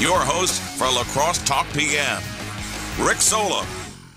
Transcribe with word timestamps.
your 0.00 0.20
host 0.20 0.62
for 0.62 0.84
La 0.84 1.04
Crosse 1.04 1.44
Talk 1.44 1.70
PM, 1.74 2.22
Rick 2.98 3.18
Solem. 3.18 3.66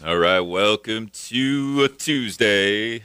All 0.05 0.17
right, 0.17 0.39
welcome 0.39 1.09
to 1.09 1.83
a 1.83 1.89
Tuesday. 1.89 3.03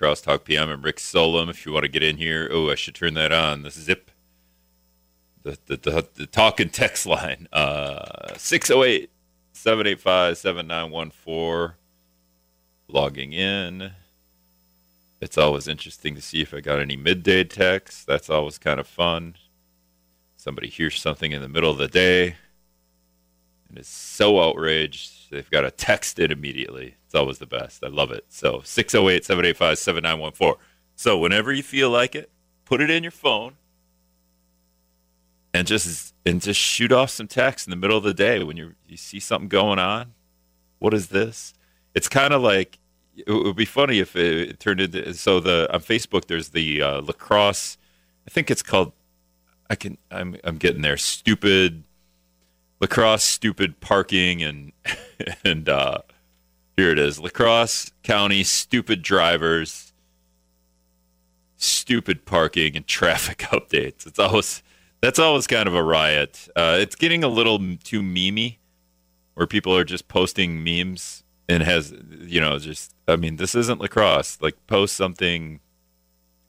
Crosstalk 0.00 0.44
PM. 0.44 0.70
I'm 0.70 0.80
Rick 0.80 0.98
Solem. 0.98 1.50
If 1.50 1.66
you 1.66 1.72
want 1.72 1.84
to 1.84 1.90
get 1.90 2.02
in 2.02 2.16
here, 2.16 2.48
oh, 2.50 2.70
I 2.70 2.76
should 2.76 2.94
turn 2.94 3.12
that 3.14 3.30
on. 3.30 3.62
The 3.62 3.70
zip, 3.70 4.10
the 5.42 5.58
the, 5.66 5.76
the, 5.76 6.08
the 6.14 6.26
talk 6.26 6.60
and 6.60 6.72
text 6.72 7.04
line, 7.06 7.46
uh, 7.52 8.34
608 8.38 9.10
785 9.52 10.38
7914. 10.38 11.76
Logging 12.88 13.34
in. 13.34 13.92
It's 15.20 15.36
always 15.36 15.68
interesting 15.68 16.14
to 16.14 16.22
see 16.22 16.40
if 16.40 16.54
I 16.54 16.60
got 16.60 16.80
any 16.80 16.96
midday 16.96 17.44
texts. 17.44 18.02
That's 18.02 18.30
always 18.30 18.56
kind 18.56 18.80
of 18.80 18.86
fun. 18.86 19.34
Somebody 20.44 20.68
hears 20.68 21.00
something 21.00 21.32
in 21.32 21.40
the 21.40 21.48
middle 21.48 21.70
of 21.70 21.78
the 21.78 21.88
day 21.88 22.36
and 23.66 23.78
is 23.78 23.88
so 23.88 24.42
outraged 24.42 25.30
they've 25.30 25.48
got 25.48 25.62
to 25.62 25.70
text 25.70 26.18
it 26.18 26.30
immediately. 26.30 26.96
It's 27.06 27.14
always 27.14 27.38
the 27.38 27.46
best. 27.46 27.82
I 27.82 27.88
love 27.88 28.10
it. 28.10 28.26
So 28.28 28.60
608 28.62 29.24
785 29.24 29.78
7914. 29.78 30.62
So 30.96 31.16
whenever 31.16 31.50
you 31.50 31.62
feel 31.62 31.88
like 31.88 32.14
it, 32.14 32.30
put 32.66 32.82
it 32.82 32.90
in 32.90 33.02
your 33.02 33.10
phone 33.10 33.54
and 35.54 35.66
just 35.66 36.12
and 36.26 36.42
just 36.42 36.60
shoot 36.60 36.92
off 36.92 37.08
some 37.08 37.26
text 37.26 37.66
in 37.66 37.70
the 37.70 37.76
middle 37.78 37.96
of 37.96 38.04
the 38.04 38.12
day 38.12 38.44
when 38.44 38.58
you 38.58 38.74
you 38.86 38.98
see 38.98 39.20
something 39.20 39.48
going 39.48 39.78
on. 39.78 40.12
What 40.78 40.92
is 40.92 41.08
this? 41.08 41.54
It's 41.94 42.10
kind 42.10 42.34
of 42.34 42.42
like 42.42 42.78
it 43.16 43.32
would 43.32 43.56
be 43.56 43.64
funny 43.64 43.98
if 43.98 44.14
it 44.14 44.60
turned 44.60 44.82
into 44.82 45.14
so 45.14 45.40
the 45.40 45.72
on 45.72 45.80
Facebook 45.80 46.26
there's 46.26 46.50
the 46.50 46.82
uh, 46.82 47.00
La 47.00 47.14
Crosse. 47.14 47.78
I 48.28 48.30
think 48.30 48.50
it's 48.50 48.62
called. 48.62 48.92
I 49.70 49.74
can. 49.74 49.98
I'm. 50.10 50.36
I'm 50.44 50.56
getting 50.56 50.82
there. 50.82 50.96
Stupid 50.96 51.84
La 52.80 52.86
Crosse. 52.86 53.24
Stupid 53.24 53.80
parking 53.80 54.42
and 54.42 54.72
and 55.44 55.68
uh, 55.68 55.98
here 56.76 56.90
it 56.90 56.98
is. 56.98 57.18
La 57.20 57.30
Crosse 57.30 57.90
County. 58.02 58.44
Stupid 58.44 59.02
drivers. 59.02 59.92
Stupid 61.56 62.24
parking 62.24 62.76
and 62.76 62.86
traffic 62.86 63.38
updates. 63.38 64.06
It's 64.06 64.18
always 64.18 64.62
that's 65.00 65.18
always 65.18 65.46
kind 65.46 65.68
of 65.68 65.74
a 65.74 65.82
riot. 65.82 66.48
Uh, 66.56 66.78
it's 66.80 66.96
getting 66.96 67.22
a 67.24 67.28
little 67.28 67.58
too 67.58 68.00
memey, 68.00 68.56
where 69.34 69.46
people 69.46 69.76
are 69.76 69.84
just 69.84 70.08
posting 70.08 70.62
memes 70.64 71.24
and 71.48 71.62
has 71.62 71.92
you 72.20 72.40
know 72.40 72.58
just 72.58 72.94
I 73.06 73.16
mean 73.16 73.36
this 73.36 73.54
isn't 73.54 73.80
La 73.80 73.86
Crosse. 73.86 74.38
Like 74.40 74.66
post 74.66 74.96
something 74.96 75.60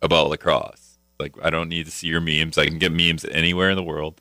about 0.02 0.29
La 0.29 0.38
Crosse. 0.38 0.84
Like 1.19 1.35
I 1.41 1.49
don't 1.49 1.69
need 1.69 1.85
to 1.85 1.91
see 1.91 2.08
your 2.08 2.21
memes. 2.21 2.58
I 2.58 2.66
can 2.66 2.80
get 2.80 2.91
memes 2.91 3.25
anywhere 3.25 3.69
in 3.69 3.75
the 3.75 3.83
world. 3.83 4.19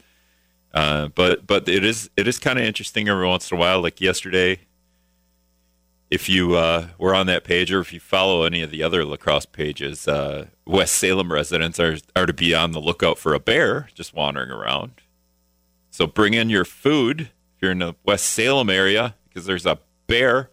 Uh, 0.72 1.08
but 1.08 1.46
but 1.46 1.68
it 1.68 1.84
is 1.84 2.10
it 2.16 2.26
is 2.26 2.38
kind 2.38 2.58
of 2.58 2.64
interesting 2.64 3.08
every 3.08 3.26
once 3.26 3.50
in 3.50 3.56
a 3.56 3.60
while. 3.60 3.80
Like 3.80 4.00
yesterday, 4.00 4.60
if 6.10 6.28
you 6.28 6.56
uh, 6.56 6.88
were 6.98 7.14
on 7.14 7.26
that 7.26 7.44
page 7.44 7.72
or 7.72 7.80
if 7.80 7.92
you 7.92 8.00
follow 8.00 8.44
any 8.44 8.62
of 8.62 8.70
the 8.70 8.82
other 8.82 9.04
La 9.04 9.16
Crosse 9.16 9.46
pages, 9.46 10.08
uh, 10.08 10.46
West 10.66 10.94
Salem 10.94 11.32
residents 11.32 11.78
are 11.78 11.96
are 12.16 12.26
to 12.26 12.32
be 12.32 12.54
on 12.54 12.72
the 12.72 12.80
lookout 12.80 13.18
for 13.18 13.34
a 13.34 13.40
bear 13.40 13.88
just 13.94 14.14
wandering 14.14 14.50
around. 14.50 15.00
So 15.90 16.06
bring 16.06 16.34
in 16.34 16.50
your 16.50 16.64
food 16.64 17.20
if 17.20 17.62
you're 17.62 17.70
in 17.70 17.78
the 17.78 17.94
West 18.04 18.26
Salem 18.26 18.68
area 18.68 19.14
because 19.28 19.46
there's 19.46 19.66
a 19.66 19.78
bear 20.06 20.50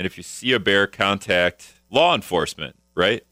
and 0.00 0.06
if 0.06 0.16
you 0.16 0.22
see 0.22 0.54
a 0.54 0.58
bear, 0.58 0.86
contact 0.86 1.74
law 1.90 2.14
enforcement, 2.14 2.74
right? 2.94 3.22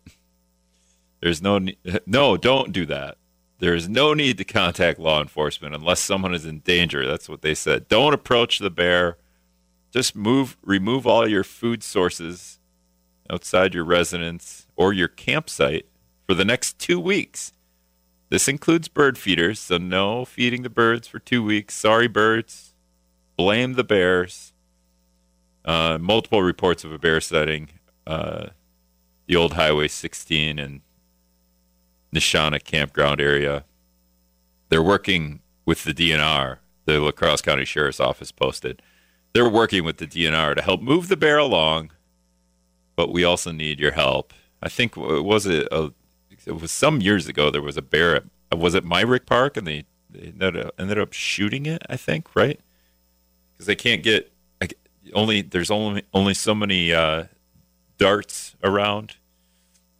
There's 1.21 1.43
no 1.43 1.61
no, 2.07 2.37
don't 2.37 2.73
do 2.73 2.87
that. 2.87 3.17
There 3.59 3.75
is 3.75 3.89
no 3.89 4.15
need 4.15 4.39
to 4.39 4.45
contact 4.45 5.01
law 5.01 5.21
enforcement 5.21 5.75
unless 5.75 6.01
someone 6.01 6.35
is 6.35 6.47
in 6.47 6.61
danger. 6.61 7.07
That's 7.07 7.29
what 7.29 7.43
they 7.43 7.55
said. 7.55 7.89
Don't 7.89 8.15
approach 8.15 8.59
the 8.59 8.71
bear. 8.71 9.19
Just 9.91 10.15
move 10.15 10.57
remove 10.63 11.07
all 11.07 11.27
your 11.27 11.45
food 11.45 11.83
sources 11.83 12.61
outside 13.31 13.75
your 13.75 13.85
residence 13.85 14.67
or 14.77 14.93
your 14.93 15.09
campsite 15.09 15.87
for 16.27 16.35
the 16.35 16.45
next 16.45 16.79
2 16.79 17.01
weeks. 17.01 17.53
This 18.31 18.49
includes 18.49 18.89
bird 18.89 19.19
feeders, 19.19 19.59
so 19.59 19.79
no 19.79 20.25
feeding 20.25 20.63
the 20.63 20.71
birds 20.71 21.09
for 21.09 21.19
2 21.19 21.43
weeks. 21.43 21.75
Sorry 21.75 22.07
birds. 22.07 22.75
Blame 23.37 23.75
the 23.75 23.85
bears. 23.85 24.53
Uh, 25.65 25.99
multiple 26.01 26.43
reports 26.43 26.85
of 26.85 26.93
a 26.93 26.99
bear 26.99 27.21
sighting. 27.21 27.69
Uh, 28.07 28.49
the 29.27 29.37
old 29.37 29.55
Highway 29.55 29.89
16 29.89 30.59
and 30.59 30.81
Neshonoc 32.13 32.65
campground 32.65 33.21
area. 33.21 33.65
They're 34.69 34.83
working 34.83 35.41
with 35.65 35.85
the 35.85 35.93
DNR. 35.93 36.59
The 36.85 37.01
La 37.01 37.13
Crosse 37.13 37.43
County 37.43 37.65
Sheriff's 37.65 38.01
Office 38.01 38.33
posted. 38.33 38.83
They're 39.35 39.49
working 39.49 39.85
with 39.85 39.99
the 39.99 40.07
DNR 40.07 40.57
to 40.57 40.63
help 40.63 40.81
move 40.81 41.09
the 41.09 41.17
bear 41.17 41.37
along, 41.37 41.93
but 42.97 43.13
we 43.13 43.25
also 43.25 43.53
need 43.53 43.79
your 43.79 43.93
help. 43.93 44.33
I 44.63 44.69
think 44.69 44.97
was 44.97 45.47
it 45.47 45.69
a, 45.71 45.93
it 46.47 46.61
was 46.61 46.73
some 46.73 47.01
years 47.01 47.29
ago. 47.29 47.51
There 47.51 47.63
was 47.63 47.77
a 47.77 47.83
bear. 47.83 48.17
At, 48.17 48.59
was 48.59 48.75
it 48.75 48.85
Myrick 48.85 49.27
Park, 49.27 49.59
and 49.59 49.67
they, 49.67 49.85
they 50.09 50.33
ended 50.79 50.99
up 50.99 51.13
shooting 51.13 51.67
it. 51.67 51.83
I 51.91 51.97
think 51.97 52.35
right 52.35 52.59
because 53.59 53.67
they 53.67 53.77
can't 53.77 54.03
get 54.03 54.33
only 55.15 55.43
there's 55.43 55.71
only 55.71 56.05
only 56.15 56.35
so 56.35 56.55
many 56.55 56.93
uh, 56.93 57.25
darts 57.99 58.55
around 58.63 59.17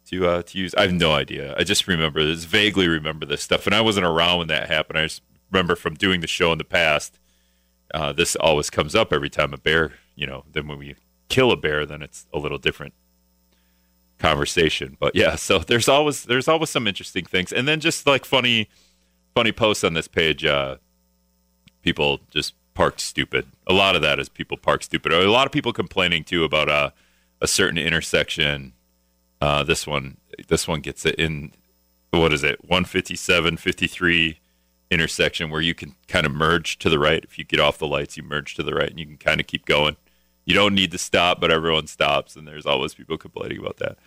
to 0.09 0.27
uh, 0.27 0.41
to 0.43 0.57
use. 0.57 0.73
I 0.75 0.83
have 0.83 0.93
no 0.93 1.11
idea. 1.13 1.55
I 1.57 1.63
just 1.63 1.87
remember 1.87 2.23
this 2.23 2.43
vaguely 2.45 2.87
remember 2.87 3.25
this 3.25 3.43
stuff, 3.43 3.65
and 3.65 3.75
I 3.75 3.81
wasn't 3.81 4.05
around 4.05 4.39
when 4.39 4.47
that 4.47 4.67
happened. 4.69 4.99
I 4.99 5.03
just 5.03 5.21
remember 5.51 5.75
from 5.75 5.95
doing 5.95 6.21
the 6.21 6.27
show 6.27 6.51
in 6.51 6.57
the 6.57 6.63
past. 6.63 7.19
Uh, 7.93 8.13
this 8.13 8.35
always 8.35 8.69
comes 8.69 8.95
up 8.95 9.11
every 9.11 9.29
time 9.29 9.53
a 9.53 9.57
bear, 9.57 9.93
you 10.15 10.27
know. 10.27 10.43
Then 10.51 10.67
when 10.67 10.77
we 10.77 10.95
kill 11.27 11.51
a 11.51 11.57
bear, 11.57 11.85
then 11.85 12.01
it's 12.01 12.27
a 12.33 12.39
little 12.39 12.57
different 12.57 12.93
conversation. 14.19 14.97
But 14.99 15.15
yeah, 15.15 15.35
so 15.35 15.59
there's 15.59 15.87
always 15.87 16.23
there's 16.25 16.47
always 16.47 16.69
some 16.69 16.87
interesting 16.87 17.25
things, 17.25 17.51
and 17.51 17.67
then 17.67 17.79
just 17.79 18.05
like 18.05 18.25
funny 18.25 18.69
funny 19.35 19.51
posts 19.51 19.83
on 19.83 19.93
this 19.93 20.07
page. 20.07 20.45
Uh, 20.45 20.77
people 21.81 22.19
just 22.31 22.53
parked 22.73 22.99
stupid. 22.99 23.45
A 23.67 23.73
lot 23.73 23.95
of 23.95 24.01
that 24.01 24.19
is 24.19 24.29
people 24.29 24.57
park 24.57 24.83
stupid. 24.83 25.11
A 25.11 25.29
lot 25.29 25.45
of 25.45 25.51
people 25.51 25.73
complaining 25.73 26.23
too 26.23 26.43
about 26.43 26.69
a 26.69 26.93
a 27.41 27.47
certain 27.47 27.77
intersection. 27.77 28.73
Uh, 29.41 29.63
this 29.63 29.87
one, 29.87 30.17
this 30.47 30.67
one 30.67 30.81
gets 30.81 31.05
it 31.05 31.15
in. 31.15 31.51
What 32.11 32.33
is 32.33 32.43
it? 32.43 32.63
157, 32.63 33.57
53 33.57 34.39
intersection 34.91 35.49
where 35.49 35.61
you 35.61 35.75
can 35.75 35.95
kind 36.07 36.25
of 36.25 36.31
merge 36.31 36.79
to 36.79 36.89
the 36.89 36.99
right. 36.99 37.23
If 37.23 37.37
you 37.37 37.45
get 37.45 37.59
off 37.59 37.77
the 37.77 37.87
lights, 37.87 38.17
you 38.17 38.23
merge 38.23 38.55
to 38.55 38.63
the 38.63 38.73
right, 38.73 38.89
and 38.89 38.99
you 38.99 39.05
can 39.05 39.17
kind 39.17 39.39
of 39.39 39.47
keep 39.47 39.65
going. 39.65 39.95
You 40.45 40.55
don't 40.55 40.73
need 40.73 40.91
to 40.91 40.97
stop, 40.97 41.39
but 41.39 41.51
everyone 41.51 41.87
stops, 41.87 42.35
and 42.35 42.47
there's 42.47 42.65
always 42.65 42.95
people 42.95 43.17
complaining 43.17 43.59
about 43.59 43.77
that. 43.77 43.97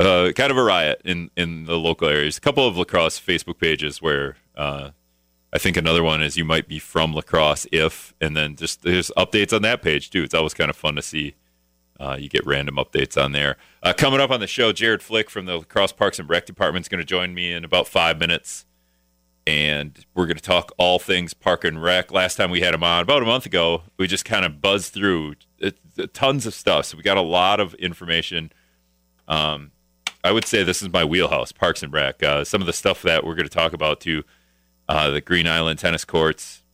Uh, 0.00 0.32
kind 0.32 0.50
of 0.50 0.56
a 0.56 0.62
riot 0.62 1.00
in 1.04 1.30
in 1.36 1.64
the 1.66 1.78
local 1.78 2.08
areas. 2.08 2.38
A 2.38 2.40
couple 2.40 2.66
of 2.66 2.76
La 2.76 2.84
Crosse 2.84 3.20
Facebook 3.20 3.58
pages 3.58 4.00
where 4.00 4.36
uh, 4.56 4.90
I 5.52 5.58
think 5.58 5.76
another 5.76 6.02
one 6.02 6.22
is 6.22 6.36
you 6.36 6.44
might 6.44 6.66
be 6.66 6.78
from 6.78 7.12
La 7.12 7.20
Crosse 7.20 7.66
if, 7.70 8.14
and 8.20 8.36
then 8.36 8.56
just 8.56 8.82
there's 8.82 9.10
updates 9.16 9.54
on 9.54 9.62
that 9.62 9.82
page 9.82 10.10
too. 10.10 10.22
It's 10.22 10.34
always 10.34 10.54
kind 10.54 10.70
of 10.70 10.76
fun 10.76 10.96
to 10.96 11.02
see. 11.02 11.34
Uh, 12.02 12.16
you 12.16 12.28
get 12.28 12.44
random 12.44 12.74
updates 12.74 13.22
on 13.22 13.30
there. 13.30 13.56
Uh, 13.80 13.92
coming 13.92 14.20
up 14.20 14.30
on 14.30 14.40
the 14.40 14.46
show, 14.48 14.72
Jared 14.72 15.02
Flick 15.02 15.30
from 15.30 15.46
the 15.46 15.58
La 15.58 15.62
Crosse 15.62 15.92
Parks 15.92 16.18
and 16.18 16.28
Rec 16.28 16.46
Department 16.46 16.84
is 16.84 16.88
going 16.88 16.98
to 16.98 17.04
join 17.04 17.32
me 17.32 17.52
in 17.52 17.64
about 17.64 17.86
five 17.86 18.18
minutes, 18.18 18.64
and 19.46 20.04
we're 20.12 20.26
going 20.26 20.36
to 20.36 20.42
talk 20.42 20.72
all 20.78 20.98
things 20.98 21.32
Park 21.32 21.62
and 21.62 21.80
Rec. 21.80 22.10
Last 22.10 22.34
time 22.34 22.50
we 22.50 22.60
had 22.60 22.74
him 22.74 22.82
on 22.82 23.02
about 23.02 23.22
a 23.22 23.26
month 23.26 23.46
ago, 23.46 23.84
we 23.98 24.08
just 24.08 24.24
kind 24.24 24.44
of 24.44 24.60
buzzed 24.60 24.92
through 24.92 25.36
it, 25.58 25.78
it, 25.96 26.12
tons 26.12 26.44
of 26.44 26.54
stuff. 26.54 26.86
So 26.86 26.96
we 26.96 27.04
got 27.04 27.18
a 27.18 27.22
lot 27.22 27.60
of 27.60 27.72
information. 27.74 28.50
Um, 29.28 29.70
I 30.24 30.32
would 30.32 30.44
say 30.44 30.64
this 30.64 30.82
is 30.82 30.92
my 30.92 31.04
wheelhouse, 31.04 31.52
Parks 31.52 31.84
and 31.84 31.92
Rec. 31.92 32.20
Uh, 32.20 32.42
some 32.42 32.60
of 32.60 32.66
the 32.66 32.72
stuff 32.72 33.02
that 33.02 33.24
we're 33.24 33.36
going 33.36 33.48
to 33.48 33.54
talk 33.54 33.72
about 33.72 34.00
too 34.00 34.24
uh, 34.88 35.10
the 35.10 35.20
Green 35.20 35.46
Island 35.46 35.78
tennis 35.78 36.04
courts. 36.04 36.64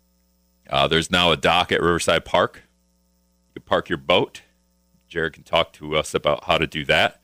Uh, 0.70 0.88
there's 0.88 1.10
now 1.10 1.32
a 1.32 1.36
dock 1.36 1.70
at 1.70 1.82
Riverside 1.82 2.24
Park. 2.24 2.62
You 3.48 3.60
can 3.60 3.66
park 3.66 3.90
your 3.90 3.98
boat. 3.98 4.40
Jared 5.08 5.32
can 5.32 5.42
talk 5.42 5.72
to 5.74 5.96
us 5.96 6.14
about 6.14 6.44
how 6.44 6.58
to 6.58 6.66
do 6.66 6.84
that. 6.84 7.20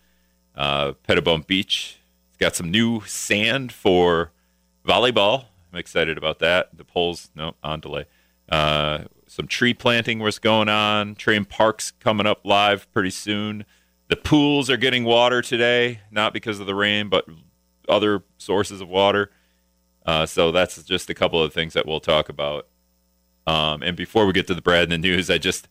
Uh, 0.54 0.92
Pettibone 1.06 1.42
Beach. 1.46 1.98
It's 2.30 2.38
got 2.38 2.56
some 2.56 2.70
new 2.70 3.02
sand 3.02 3.72
for 3.72 4.32
volleyball. 4.86 5.46
I'm 5.72 5.78
excited 5.78 6.18
about 6.18 6.38
that. 6.40 6.76
The 6.76 6.84
poles, 6.84 7.30
no, 7.34 7.54
on 7.62 7.80
delay. 7.80 8.06
Uh, 8.48 9.04
some 9.26 9.46
tree 9.46 9.74
planting 9.74 10.18
was 10.18 10.38
going 10.38 10.68
on. 10.68 11.14
Trane 11.14 11.48
Park's 11.48 11.90
coming 11.90 12.26
up 12.26 12.40
live 12.44 12.90
pretty 12.92 13.10
soon. 13.10 13.64
The 14.08 14.16
pools 14.16 14.70
are 14.70 14.76
getting 14.76 15.04
water 15.04 15.42
today, 15.42 16.00
not 16.10 16.32
because 16.32 16.60
of 16.60 16.66
the 16.66 16.74
rain, 16.74 17.08
but 17.08 17.26
other 17.88 18.22
sources 18.38 18.80
of 18.80 18.88
water. 18.88 19.30
Uh, 20.06 20.26
so 20.26 20.50
that's 20.50 20.82
just 20.84 21.08
a 21.08 21.14
couple 21.14 21.42
of 21.42 21.52
things 21.52 21.72
that 21.72 21.86
we'll 21.86 22.00
talk 22.00 22.28
about. 22.28 22.68
Um, 23.46 23.82
and 23.82 23.96
before 23.96 24.26
we 24.26 24.32
get 24.32 24.46
to 24.48 24.54
the 24.54 24.62
Brad 24.62 24.84
and 24.84 24.92
the 24.92 24.98
news, 24.98 25.30
I 25.30 25.38
just 25.38 25.68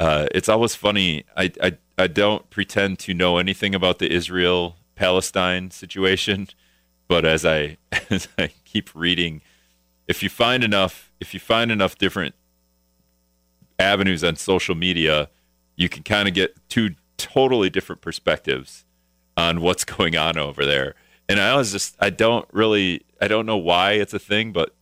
uh, 0.00 0.26
it's 0.34 0.48
always 0.48 0.74
funny. 0.74 1.24
I, 1.36 1.52
I 1.62 1.76
I 1.98 2.06
don't 2.06 2.48
pretend 2.48 2.98
to 3.00 3.12
know 3.12 3.36
anything 3.36 3.74
about 3.74 3.98
the 3.98 4.10
Israel 4.10 4.76
Palestine 4.96 5.70
situation, 5.70 6.48
but 7.06 7.26
as 7.26 7.44
I 7.44 7.76
as 8.10 8.26
I 8.38 8.50
keep 8.64 8.90
reading, 8.94 9.42
if 10.08 10.22
you 10.22 10.30
find 10.30 10.64
enough, 10.64 11.12
if 11.20 11.34
you 11.34 11.38
find 11.38 11.70
enough 11.70 11.98
different 11.98 12.34
avenues 13.78 14.24
on 14.24 14.36
social 14.36 14.74
media, 14.74 15.28
you 15.76 15.90
can 15.90 16.02
kind 16.02 16.26
of 16.26 16.34
get 16.34 16.56
two 16.70 16.94
totally 17.18 17.68
different 17.68 18.00
perspectives 18.00 18.86
on 19.36 19.60
what's 19.60 19.84
going 19.96 20.16
on 20.16 20.38
over 20.38 20.64
there. 20.64 20.94
And 21.28 21.38
I 21.38 21.54
was 21.56 21.72
just, 21.72 21.94
I 22.00 22.10
don't 22.10 22.46
really, 22.52 23.02
I 23.20 23.28
don't 23.28 23.46
know 23.46 23.56
why 23.56 23.92
it's 23.92 24.12
a 24.14 24.18
thing, 24.18 24.52
but 24.52 24.74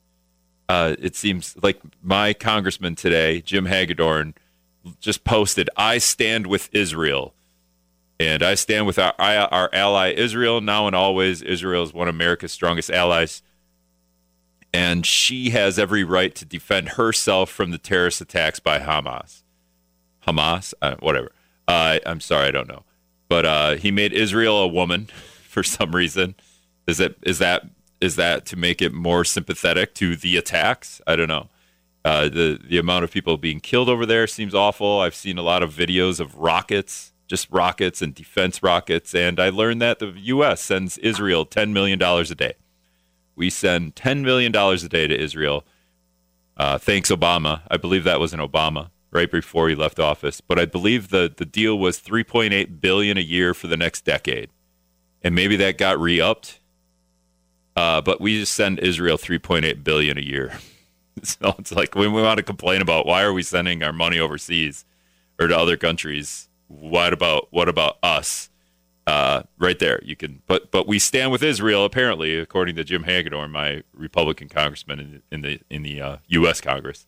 uh, 0.69 0.97
it 0.99 1.15
seems 1.17 1.57
like 1.63 1.81
my 2.03 2.33
congressman 2.33 2.95
today, 2.95 3.41
Jim 3.43 3.67
Hagedorn, 3.67 4.35
just 5.01 5.25
posted, 5.25 5.71
"I 5.77 5.99
stand 5.99 6.47
with 6.47 6.69
Israel." 6.73 7.35
And 8.21 8.43
I 8.43 8.57
stand 8.57 8.87
with 8.87 8.99
our, 8.99 9.15
our 9.17 9.71
ally 9.73 10.11
Israel 10.11 10.61
now 10.61 10.89
and 10.89 10.97
always. 10.97 11.41
Israel 11.41 11.85
is 11.85 11.95
one 11.95 12.09
of 12.09 12.15
America's 12.15 12.51
strongest 12.51 12.91
allies. 12.91 13.43
And 14.73 15.07
she 15.07 15.51
has 15.51 15.79
every 15.79 16.05
right 16.05 16.35
to 16.35 16.45
defend 16.45 16.91
herself 16.91 17.49
from 17.49 17.71
the 17.71 17.79
terrorist 17.79 18.21
attacks 18.21 18.59
by 18.59 18.81
Hamas. 18.81 19.45
Hamas? 20.27 20.75
Uh, 20.83 20.97
whatever. 20.99 21.33
Uh, 21.67 22.01
I'm 22.05 22.21
sorry, 22.21 22.49
I 22.49 22.51
don't 22.51 22.69
know. 22.69 22.83
But 23.29 23.47
uh, 23.47 23.75
he 23.77 23.91
made 23.91 24.13
Israel 24.13 24.59
a 24.59 24.69
woman 24.69 25.09
for 25.49 25.63
some 25.63 25.95
reason. 25.95 26.35
Is 26.87 26.99
that 26.99 27.17
is 27.23 27.39
that 27.39 27.65
is 28.01 28.17
that 28.17 28.47
to 28.47 28.57
make 28.57 28.81
it 28.83 28.93
more 28.93 29.25
sympathetic 29.25 29.95
to 29.97 30.17
the 30.17 30.37
attacks? 30.37 31.01
I 31.07 31.17
don't 31.17 31.29
know. 31.29 31.49
Uh, 32.05 32.29
the 32.29 32.59
the 32.63 32.79
amount 32.79 33.05
of 33.05 33.11
people 33.11 33.37
being 33.37 33.61
killed 33.61 33.89
over 33.89 34.07
there 34.07 34.27
seems 34.27 34.55
awful. 34.55 35.01
I've 35.01 35.15
seen 35.15 35.37
a 35.37 35.43
lot 35.43 35.63
of 35.63 35.73
videos 35.73 36.21
of 36.21 36.37
rockets 36.37 37.13
just 37.29 37.49
rockets 37.51 38.03
and 38.03 38.15
defense 38.15 38.63
rockets. 38.63 39.15
And 39.15 39.39
I 39.39 39.51
learned 39.51 39.81
that 39.83 40.01
the 40.01 40.13
U.S. 40.17 40.61
sends 40.61 40.99
Israel 40.99 41.47
$10 41.47 41.73
million 41.73 42.03
a 42.03 42.25
day. 42.35 42.55
We 43.37 43.51
send 43.51 43.95
$10 43.95 44.23
million 44.23 44.55
a 44.57 44.77
day 44.89 45.07
to 45.07 45.17
Israel. 45.17 45.65
Uh, 46.57 46.79
thanks, 46.79 47.11
Obama. 47.11 47.61
I 47.71 47.77
believe 47.77 48.03
that 48.05 48.19
was 48.19 48.33
an 48.33 48.41
Obama 48.41 48.91
right 49.13 49.31
before 49.31 49.69
he 49.69 49.75
left 49.75 50.01
office. 50.01 50.41
But 50.41 50.59
I 50.59 50.65
believe 50.65 51.11
the, 51.11 51.33
the 51.35 51.45
deal 51.45 51.79
was 51.79 52.01
3.8 52.01 52.81
billion 52.81 53.17
a 53.17 53.23
year 53.23 53.55
for 53.55 53.69
the 53.69 53.77
next 53.77 54.05
decade. 54.05 54.51
And 55.23 55.35
maybe 55.35 55.57
that 55.57 55.79
got 55.79 56.01
re-upped. 56.01 56.61
Uh, 57.77 58.01
but 58.01 58.21
we 58.21 58.41
just 58.41 58.55
send 58.55 58.81
Israel 58.81 59.17
3.8 59.17 59.85
billion 59.85 60.19
a 60.19 60.23
year. 60.23 60.59
so 61.25 61.55
it's 61.59 61.73
like 61.73 61.95
when 61.95 62.13
we 62.13 62.23
want 62.23 62.39
to 62.39 62.43
complain 62.43 62.81
about 62.81 63.07
why 63.07 63.23
are 63.23 63.33
we 63.33 63.43
sending 63.43 63.83
our 63.83 63.93
money 63.93 64.19
overseas 64.19 64.85
or 65.39 65.47
to 65.47 65.57
other 65.57 65.77
countries, 65.77 66.49
what 66.69 67.13
about 67.13 67.49
what 67.51 67.69
about 67.69 67.99
us? 68.03 68.51
Uh, 69.07 69.43
right 69.59 69.79
there, 69.79 70.01
you 70.05 70.15
can. 70.15 70.43
But 70.47 70.71
but 70.71 70.87
we 70.87 70.99
stand 70.99 71.33
with 71.33 71.43
Israel, 71.43 71.85
apparently, 71.85 72.39
according 72.39 72.77
to 72.77 72.85
Jim 72.85 73.05
Hagedorn, 73.05 73.51
my 73.51 73.83
Republican 73.95 74.51
congressman 74.51 75.01
in, 75.01 75.23
in 75.33 75.41
the 75.41 75.61
in 75.71 75.83
the 75.83 76.01
uh, 76.01 76.17
U.S. 76.29 76.61
Congress. 76.61 77.07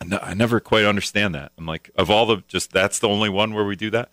I 0.00 0.34
never 0.34 0.60
quite 0.60 0.84
understand 0.84 1.34
that. 1.34 1.52
I'm 1.56 1.66
like, 1.66 1.90
of 1.96 2.10
all 2.10 2.26
the, 2.26 2.42
just 2.46 2.72
that's 2.72 2.98
the 2.98 3.08
only 3.08 3.28
one 3.28 3.54
where 3.54 3.64
we 3.64 3.76
do 3.76 3.90
that. 3.90 4.10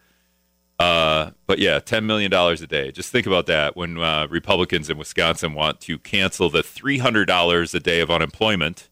Uh, 0.82 1.30
but 1.46 1.60
yeah, 1.60 1.78
ten 1.80 2.08
million 2.08 2.32
dollars 2.32 2.60
a 2.64 2.68
day. 2.68 2.92
Just 2.92 3.12
think 3.12 3.28
about 3.28 3.46
that. 3.46 3.78
When 3.78 4.00
uh, 4.00 4.26
Republicans 4.32 4.90
in 4.90 4.98
Wisconsin 4.98 5.54
want 5.54 5.80
to 5.82 6.00
cancel 6.00 6.50
the 6.50 6.64
three 6.64 6.98
hundred 6.98 7.26
dollars 7.26 7.76
a 7.76 7.80
day 7.80 8.00
of 8.00 8.10
unemployment, 8.10 8.90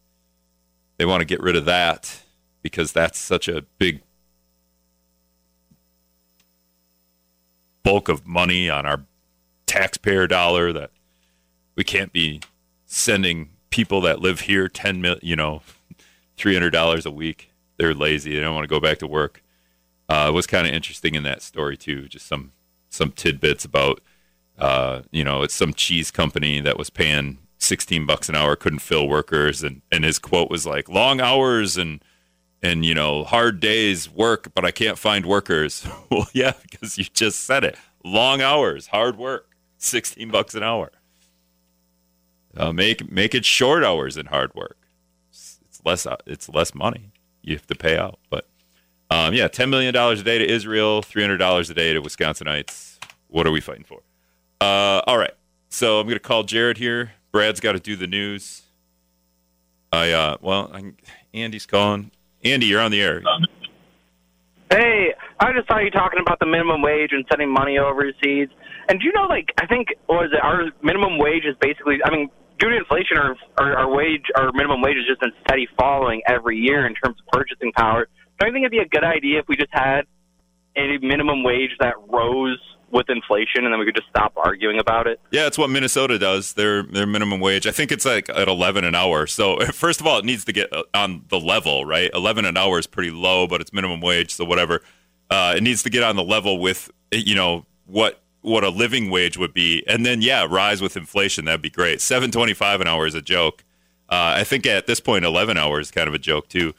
they 0.98 1.04
want 1.04 1.20
to 1.20 1.24
get 1.24 1.40
rid 1.40 1.56
of 1.56 1.64
that 1.64 2.22
because 2.62 2.92
that's 2.92 3.18
such 3.18 3.48
a 3.48 3.62
big 3.78 4.02
bulk 7.82 8.08
of 8.08 8.24
money 8.24 8.70
on 8.70 8.86
our 8.86 9.00
taxpayer 9.66 10.28
dollar 10.28 10.72
that 10.72 10.92
we 11.74 11.82
can't 11.82 12.12
be 12.12 12.40
sending 12.86 13.50
people 13.70 14.00
that 14.02 14.20
live 14.20 14.42
here 14.42 14.68
10 14.68 15.00
mil, 15.00 15.16
you 15.22 15.34
know, 15.34 15.62
$300 16.38 17.04
a 17.04 17.10
week. 17.10 17.52
They're 17.78 17.94
lazy. 17.94 18.34
They 18.34 18.40
don't 18.40 18.54
want 18.54 18.64
to 18.64 18.72
go 18.72 18.78
back 18.78 18.98
to 18.98 19.08
work. 19.08 19.42
Uh, 20.10 20.26
it 20.28 20.32
was 20.32 20.46
kind 20.46 20.66
of 20.66 20.72
interesting 20.72 21.14
in 21.14 21.22
that 21.22 21.40
story 21.40 21.76
too. 21.76 22.08
Just 22.08 22.26
some, 22.26 22.50
some 22.88 23.12
tidbits 23.12 23.64
about, 23.64 24.00
uh, 24.58 25.02
you 25.12 25.22
know, 25.22 25.42
it's 25.42 25.54
some 25.54 25.72
cheese 25.72 26.10
company 26.10 26.60
that 26.60 26.76
was 26.76 26.90
paying 26.90 27.38
16 27.58 28.06
bucks 28.06 28.28
an 28.28 28.34
hour, 28.34 28.56
couldn't 28.56 28.80
fill 28.80 29.08
workers. 29.08 29.62
And, 29.62 29.82
and 29.92 30.04
his 30.04 30.18
quote 30.18 30.50
was 30.50 30.66
like 30.66 30.88
long 30.88 31.20
hours 31.20 31.76
and, 31.76 32.02
and 32.62 32.84
you 32.84 32.94
know 32.94 33.24
hard 33.24 33.60
days 33.60 34.10
work 34.10 34.52
but 34.54 34.64
i 34.64 34.70
can't 34.70 34.98
find 34.98 35.24
workers 35.26 35.86
well 36.10 36.26
yeah 36.32 36.52
because 36.62 36.98
you 36.98 37.04
just 37.04 37.40
said 37.40 37.64
it 37.64 37.76
long 38.04 38.40
hours 38.40 38.88
hard 38.88 39.16
work 39.16 39.56
16 39.78 40.30
bucks 40.30 40.54
an 40.54 40.62
hour 40.62 40.90
uh, 42.56 42.72
make 42.72 43.10
make 43.10 43.34
it 43.34 43.44
short 43.44 43.84
hours 43.84 44.16
and 44.16 44.28
hard 44.28 44.54
work 44.54 44.76
it's, 45.30 45.58
it's 45.64 45.80
less 45.84 46.06
uh, 46.06 46.16
it's 46.26 46.48
less 46.48 46.74
money 46.74 47.12
you 47.42 47.54
have 47.54 47.66
to 47.66 47.74
pay 47.74 47.96
out 47.96 48.18
but 48.28 48.46
um, 49.10 49.34
yeah 49.34 49.48
10 49.48 49.70
million 49.70 49.92
dollars 49.94 50.20
a 50.20 50.24
day 50.24 50.38
to 50.38 50.48
israel 50.48 51.02
300 51.02 51.36
dollars 51.36 51.70
a 51.70 51.74
day 51.74 51.92
to 51.92 52.02
wisconsinites 52.02 52.98
what 53.28 53.46
are 53.46 53.50
we 53.50 53.60
fighting 53.60 53.84
for 53.84 54.00
uh, 54.60 55.02
all 55.06 55.18
right 55.18 55.34
so 55.68 56.00
i'm 56.00 56.08
to 56.08 56.18
call 56.18 56.42
jared 56.42 56.78
here 56.78 57.12
brad's 57.32 57.60
got 57.60 57.72
to 57.72 57.80
do 57.80 57.96
the 57.96 58.06
news 58.06 58.62
i 59.92 60.10
uh, 60.10 60.36
well 60.40 60.70
I, 60.72 60.92
andy's 61.32 61.66
calling 61.66 62.10
Andy, 62.44 62.66
you're 62.66 62.80
on 62.80 62.90
the 62.90 63.02
air. 63.02 63.22
Hey, 64.70 65.14
I 65.40 65.52
just 65.52 65.68
saw 65.68 65.78
you 65.78 65.90
talking 65.90 66.20
about 66.20 66.38
the 66.38 66.46
minimum 66.46 66.80
wage 66.80 67.10
and 67.12 67.24
sending 67.30 67.52
money 67.52 67.78
overseas. 67.78 68.48
And 68.88 69.00
do 69.00 69.06
you 69.06 69.12
know, 69.12 69.26
like, 69.28 69.52
I 69.58 69.66
think 69.66 69.88
was 70.08 70.30
it 70.32 70.42
our 70.42 70.70
minimum 70.82 71.18
wage 71.18 71.44
is 71.44 71.56
basically, 71.60 71.98
I 72.04 72.10
mean, 72.10 72.30
due 72.58 72.70
to 72.70 72.76
inflation, 72.76 73.18
our, 73.18 73.36
our 73.58 73.76
our 73.78 73.90
wage, 73.90 74.24
our 74.36 74.52
minimum 74.52 74.80
wage 74.80 74.96
has 74.96 75.06
just 75.06 75.20
been 75.20 75.32
steady 75.46 75.68
falling 75.78 76.22
every 76.26 76.56
year 76.56 76.86
in 76.86 76.94
terms 76.94 77.16
of 77.20 77.26
purchasing 77.32 77.72
power. 77.72 78.08
Don't 78.40 78.48
you 78.48 78.52
think 78.54 78.62
it'd 78.64 78.72
be 78.72 78.78
a 78.78 78.88
good 78.88 79.04
idea 79.04 79.38
if 79.38 79.48
we 79.48 79.56
just 79.56 79.70
had 79.70 80.06
a 80.74 80.98
minimum 81.02 81.42
wage 81.42 81.72
that 81.78 81.94
rose 82.08 82.58
with 82.90 83.08
inflation, 83.08 83.64
and 83.64 83.72
then 83.72 83.78
we 83.78 83.84
could 83.84 83.94
just 83.94 84.08
stop 84.08 84.32
arguing 84.36 84.80
about 84.80 85.06
it. 85.06 85.20
Yeah, 85.30 85.46
it's 85.46 85.58
what 85.58 85.70
Minnesota 85.70 86.18
does. 86.18 86.54
Their 86.54 86.82
their 86.82 87.06
minimum 87.06 87.40
wage. 87.40 87.66
I 87.66 87.70
think 87.70 87.92
it's 87.92 88.06
like 88.06 88.28
at 88.30 88.48
eleven 88.48 88.84
an 88.84 88.94
hour. 88.94 89.26
So 89.26 89.60
first 89.72 90.00
of 90.00 90.06
all, 90.06 90.18
it 90.18 90.24
needs 90.24 90.44
to 90.46 90.52
get 90.52 90.72
uh, 90.72 90.84
on 90.94 91.24
the 91.28 91.38
level, 91.38 91.84
right? 91.84 92.10
Eleven 92.14 92.46
an 92.46 92.56
hour 92.56 92.78
is 92.78 92.86
pretty 92.86 93.10
low, 93.10 93.46
but 93.46 93.60
it's 93.60 93.72
minimum 93.72 94.00
wage, 94.00 94.34
so 94.34 94.44
whatever. 94.44 94.80
Uh, 95.28 95.54
it 95.56 95.62
needs 95.62 95.82
to 95.84 95.90
get 95.90 96.02
on 96.02 96.16
the 96.16 96.24
level 96.24 96.58
with 96.58 96.90
you 97.12 97.34
know 97.34 97.66
what 97.86 98.22
what 98.40 98.64
a 98.64 98.70
living 98.70 99.10
wage 99.10 99.36
would 99.36 99.52
be, 99.52 99.84
and 99.86 100.06
then 100.06 100.22
yeah, 100.22 100.46
rise 100.48 100.80
with 100.80 100.96
inflation. 100.96 101.44
That'd 101.44 101.62
be 101.62 101.70
great. 101.70 102.00
Seven 102.00 102.30
twenty 102.30 102.54
five 102.54 102.80
an 102.80 102.88
hour 102.88 103.06
is 103.06 103.14
a 103.14 103.22
joke. 103.22 103.64
Uh, 104.08 104.34
I 104.38 104.44
think 104.44 104.66
at 104.66 104.86
this 104.86 104.98
point, 104.98 105.24
eleven 105.26 105.58
hours 105.58 105.88
is 105.88 105.90
kind 105.90 106.08
of 106.08 106.14
a 106.14 106.18
joke 106.18 106.48
too. 106.48 106.74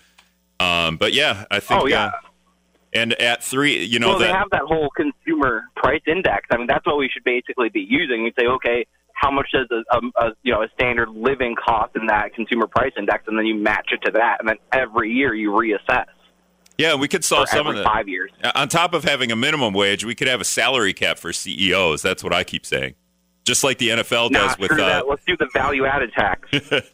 Um, 0.62 0.98
but 0.98 1.14
yeah, 1.14 1.46
I 1.50 1.60
think. 1.60 1.82
Oh 1.82 1.88
yeah. 1.88 2.06
Uh, 2.06 2.12
and 2.94 3.14
at 3.22 3.42
three, 3.42 3.86
you 3.86 4.00
know, 4.00 4.10
well, 4.10 4.20
that, 4.20 4.28
they 4.28 4.34
have 4.34 4.50
that 4.52 4.64
whole 4.64 4.90
consumer 4.90 5.64
price 5.78 6.02
index. 6.08 6.48
I 6.52 6.58
mean, 6.58 6.68
that's 6.68 6.86
what 6.86 6.98
we 6.98 7.10
should 7.10 7.24
basically 7.24 7.70
be 7.70 7.86
using. 7.90 8.24
We 8.24 8.34
say, 8.38 8.48
okay, 8.48 8.86
how 9.14 9.32
much 9.32 9.48
does 9.54 9.68
a, 9.72 9.96
a, 9.96 10.28
a 10.28 10.32
you 10.44 10.52
know 10.52 10.64
a 10.64 10.68
standard 10.74 11.10
living 11.10 11.56
cost 11.56 11.96
in 11.96 12.08
that 12.08 12.34
consumer 12.34 12.68
price 12.68 12.92
index, 12.98 13.24
and 13.28 13.38
then 13.38 13.46
you 13.46 13.56
match 13.56 13.90
it 13.92 14.02
to 14.06 14.12
that, 14.12 14.38
and 14.40 14.50
then 14.50 14.58
every 14.74 15.12
year 15.12 15.34
you 15.34 15.52
reassess. 15.52 16.06
Yeah, 16.78 16.96
we 16.96 17.08
could 17.08 17.24
solve 17.24 17.48
some 17.48 17.68
of 17.68 17.76
that. 17.76 17.86
Five 17.86 18.08
years. 18.08 18.32
On 18.56 18.68
top 18.68 18.94
of 18.94 19.04
having 19.04 19.32
a 19.32 19.36
minimum 19.36 19.74
wage, 19.74 20.04
we 20.04 20.16
could 20.16 20.28
have 20.28 20.42
a 20.42 20.46
salary 20.46 20.94
cap 20.94 21.20
for 21.20 21.32
CEOs. 21.32 22.02
That's 22.02 22.24
what 22.24 22.34
I 22.34 22.44
keep 22.44 22.66
saying. 22.66 22.96
Just 23.44 23.64
like 23.64 23.80
the 23.80 23.90
NFL 23.90 24.32
does 24.32 24.58
with. 24.60 24.72
Uh, 24.72 25.04
Let's 25.08 25.26
do 25.26 25.36
the 25.36 25.50
value 25.54 25.86
added 25.86 26.14
tax. 26.14 26.48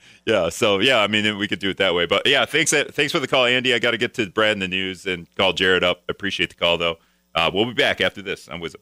yeah. 0.25 0.49
So 0.49 0.79
yeah, 0.79 0.99
I 0.99 1.07
mean 1.07 1.37
we 1.37 1.47
could 1.47 1.59
do 1.59 1.69
it 1.69 1.77
that 1.77 1.93
way. 1.93 2.05
But 2.05 2.25
yeah, 2.25 2.45
thanks. 2.45 2.71
Thanks 2.71 3.11
for 3.11 3.19
the 3.19 3.27
call, 3.27 3.45
Andy. 3.45 3.73
I 3.73 3.79
got 3.79 3.91
to 3.91 3.97
get 3.97 4.13
to 4.15 4.29
Brad 4.29 4.53
in 4.53 4.59
the 4.59 4.67
news 4.67 5.05
and 5.05 5.27
call 5.35 5.53
Jared 5.53 5.83
up. 5.83 6.03
Appreciate 6.07 6.49
the 6.49 6.55
call 6.55 6.77
though. 6.77 6.97
Uh, 7.35 7.51
we'll 7.53 7.65
be 7.65 7.73
back 7.73 8.01
after 8.01 8.21
this. 8.21 8.47
I'm 8.47 8.59
Wizard. 8.59 8.81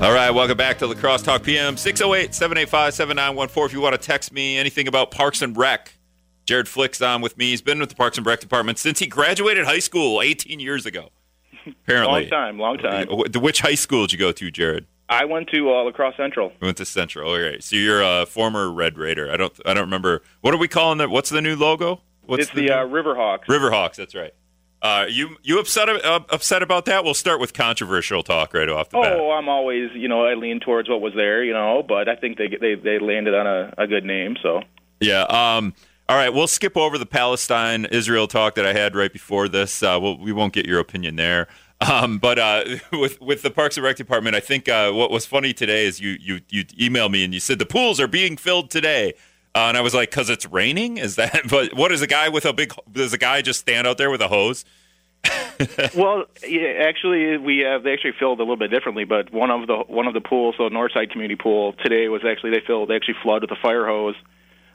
All 0.00 0.12
right, 0.12 0.30
welcome 0.30 0.56
back 0.56 0.78
to 0.78 0.86
La 0.86 0.94
Crosse 0.94 1.22
Talk 1.22 1.42
PM 1.42 1.76
608 1.76 2.32
785 2.32 2.94
7914. 2.94 3.64
If 3.64 3.72
you 3.72 3.80
want 3.80 4.00
to 4.00 4.06
text 4.06 4.32
me 4.32 4.56
anything 4.56 4.86
about 4.86 5.10
Parks 5.10 5.42
and 5.42 5.56
Rec, 5.56 5.92
Jared 6.46 6.68
Flick's 6.68 7.02
on 7.02 7.20
with 7.20 7.36
me. 7.36 7.50
He's 7.50 7.62
been 7.62 7.80
with 7.80 7.88
the 7.88 7.96
Parks 7.96 8.16
and 8.16 8.24
Rec 8.24 8.38
department 8.38 8.78
since 8.78 9.00
he 9.00 9.08
graduated 9.08 9.64
high 9.64 9.80
school 9.80 10.22
18 10.22 10.60
years 10.60 10.86
ago. 10.86 11.10
Apparently. 11.84 12.22
long 12.22 12.30
time, 12.30 12.58
long 12.58 12.78
time. 12.78 13.08
Which 13.08 13.60
high 13.60 13.74
school 13.74 14.02
did 14.02 14.12
you 14.12 14.18
go 14.18 14.32
to, 14.32 14.50
Jared? 14.50 14.86
I 15.08 15.24
went 15.24 15.48
to 15.50 15.70
uh, 15.70 15.84
La 15.84 15.90
Crosse 15.90 16.16
Central. 16.16 16.52
We 16.60 16.66
went 16.66 16.76
to 16.78 16.84
Central. 16.84 17.30
All 17.30 17.40
right. 17.40 17.62
So 17.62 17.76
you're 17.76 18.02
a 18.02 18.26
former 18.26 18.70
Red 18.70 18.98
Raider. 18.98 19.30
I 19.32 19.36
don't. 19.36 19.52
I 19.64 19.72
don't 19.74 19.84
remember. 19.84 20.22
What 20.42 20.52
are 20.52 20.58
we 20.58 20.68
calling 20.68 20.98
that? 20.98 21.08
What's 21.08 21.30
the 21.30 21.40
new 21.40 21.56
logo? 21.56 22.02
What's 22.26 22.44
it's 22.44 22.52
the, 22.52 22.68
the 22.68 22.80
uh, 22.80 22.86
Riverhawks. 22.86 23.44
Riverhawks. 23.46 23.96
That's 23.96 24.14
right. 24.14 24.34
Uh, 24.80 25.06
you 25.08 25.36
you 25.42 25.58
upset 25.58 25.88
uh, 25.88 26.20
upset 26.28 26.62
about 26.62 26.84
that? 26.84 27.04
We'll 27.04 27.14
start 27.14 27.40
with 27.40 27.52
controversial 27.52 28.22
talk 28.22 28.54
right 28.54 28.68
off 28.68 28.90
the 28.90 28.98
oh, 28.98 29.02
bat. 29.02 29.12
Oh, 29.14 29.30
I'm 29.32 29.48
always 29.48 29.90
you 29.94 30.08
know 30.08 30.24
I 30.24 30.34
lean 30.34 30.60
towards 30.60 30.88
what 30.88 31.00
was 31.00 31.14
there, 31.14 31.42
you 31.42 31.52
know, 31.52 31.82
but 31.82 32.08
I 32.08 32.14
think 32.14 32.36
they 32.38 32.48
they 32.48 32.74
they 32.74 32.98
landed 32.98 33.34
on 33.34 33.46
a, 33.46 33.74
a 33.78 33.86
good 33.86 34.04
name. 34.04 34.36
So 34.42 34.60
yeah. 35.00 35.22
Um. 35.22 35.74
All 36.08 36.16
right, 36.16 36.32
we'll 36.32 36.46
skip 36.46 36.74
over 36.74 36.96
the 36.96 37.04
Palestine 37.04 37.84
Israel 37.84 38.26
talk 38.26 38.54
that 38.54 38.64
I 38.64 38.72
had 38.72 38.96
right 38.96 39.12
before 39.12 39.46
this. 39.46 39.82
Uh, 39.82 39.98
we'll, 40.00 40.16
we 40.16 40.32
won't 40.32 40.54
get 40.54 40.64
your 40.64 40.80
opinion 40.80 41.16
there. 41.16 41.48
Um, 41.82 42.18
but 42.18 42.38
uh, 42.38 42.64
with 42.92 43.20
with 43.20 43.42
the 43.42 43.50
Parks 43.50 43.76
and 43.76 43.84
Rec 43.84 43.96
department, 43.96 44.34
I 44.34 44.40
think 44.40 44.70
uh, 44.70 44.90
what 44.90 45.10
was 45.10 45.26
funny 45.26 45.52
today 45.52 45.84
is 45.84 46.00
you 46.00 46.16
you 46.18 46.40
you 46.48 46.64
emailed 46.64 47.10
me 47.10 47.24
and 47.24 47.34
you 47.34 47.40
said 47.40 47.58
the 47.58 47.66
pools 47.66 48.00
are 48.00 48.08
being 48.08 48.38
filled 48.38 48.70
today, 48.70 49.12
uh, 49.54 49.66
and 49.68 49.76
I 49.76 49.82
was 49.82 49.92
like, 49.92 50.08
because 50.08 50.30
it's 50.30 50.46
raining. 50.46 50.96
Is 50.96 51.16
that? 51.16 51.42
But 51.50 51.74
what 51.74 51.92
is 51.92 52.00
a 52.00 52.06
guy 52.06 52.30
with 52.30 52.46
a 52.46 52.54
big? 52.54 52.72
Does 52.90 53.12
a 53.12 53.18
guy 53.18 53.42
just 53.42 53.60
stand 53.60 53.86
out 53.86 53.98
there 53.98 54.10
with 54.10 54.22
a 54.22 54.28
hose? 54.28 54.64
well, 55.94 56.24
yeah, 56.46 56.86
actually, 56.88 57.36
we 57.36 57.58
have 57.58 57.82
they 57.82 57.92
actually 57.92 58.12
filled 58.18 58.38
a 58.38 58.42
little 58.42 58.56
bit 58.56 58.70
differently. 58.70 59.04
But 59.04 59.30
one 59.30 59.50
of 59.50 59.66
the 59.66 59.76
one 59.86 60.06
of 60.06 60.14
the 60.14 60.22
pools, 60.22 60.54
so 60.56 60.70
Northside 60.70 61.10
Community 61.10 61.36
Pool, 61.36 61.74
today 61.74 62.08
was 62.08 62.22
actually 62.24 62.52
they 62.52 62.62
filled 62.66 62.88
they 62.88 62.96
actually 62.96 63.16
flooded 63.22 63.50
with 63.50 63.58
a 63.58 63.60
fire 63.60 63.86
hose, 63.86 64.14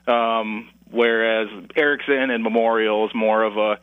um, 0.06 0.68
whereas 0.90 1.48
Erickson 1.76 2.30
and 2.30 2.42
Memorial 2.42 3.06
is 3.06 3.12
more 3.14 3.42
of 3.42 3.56
a 3.56 3.78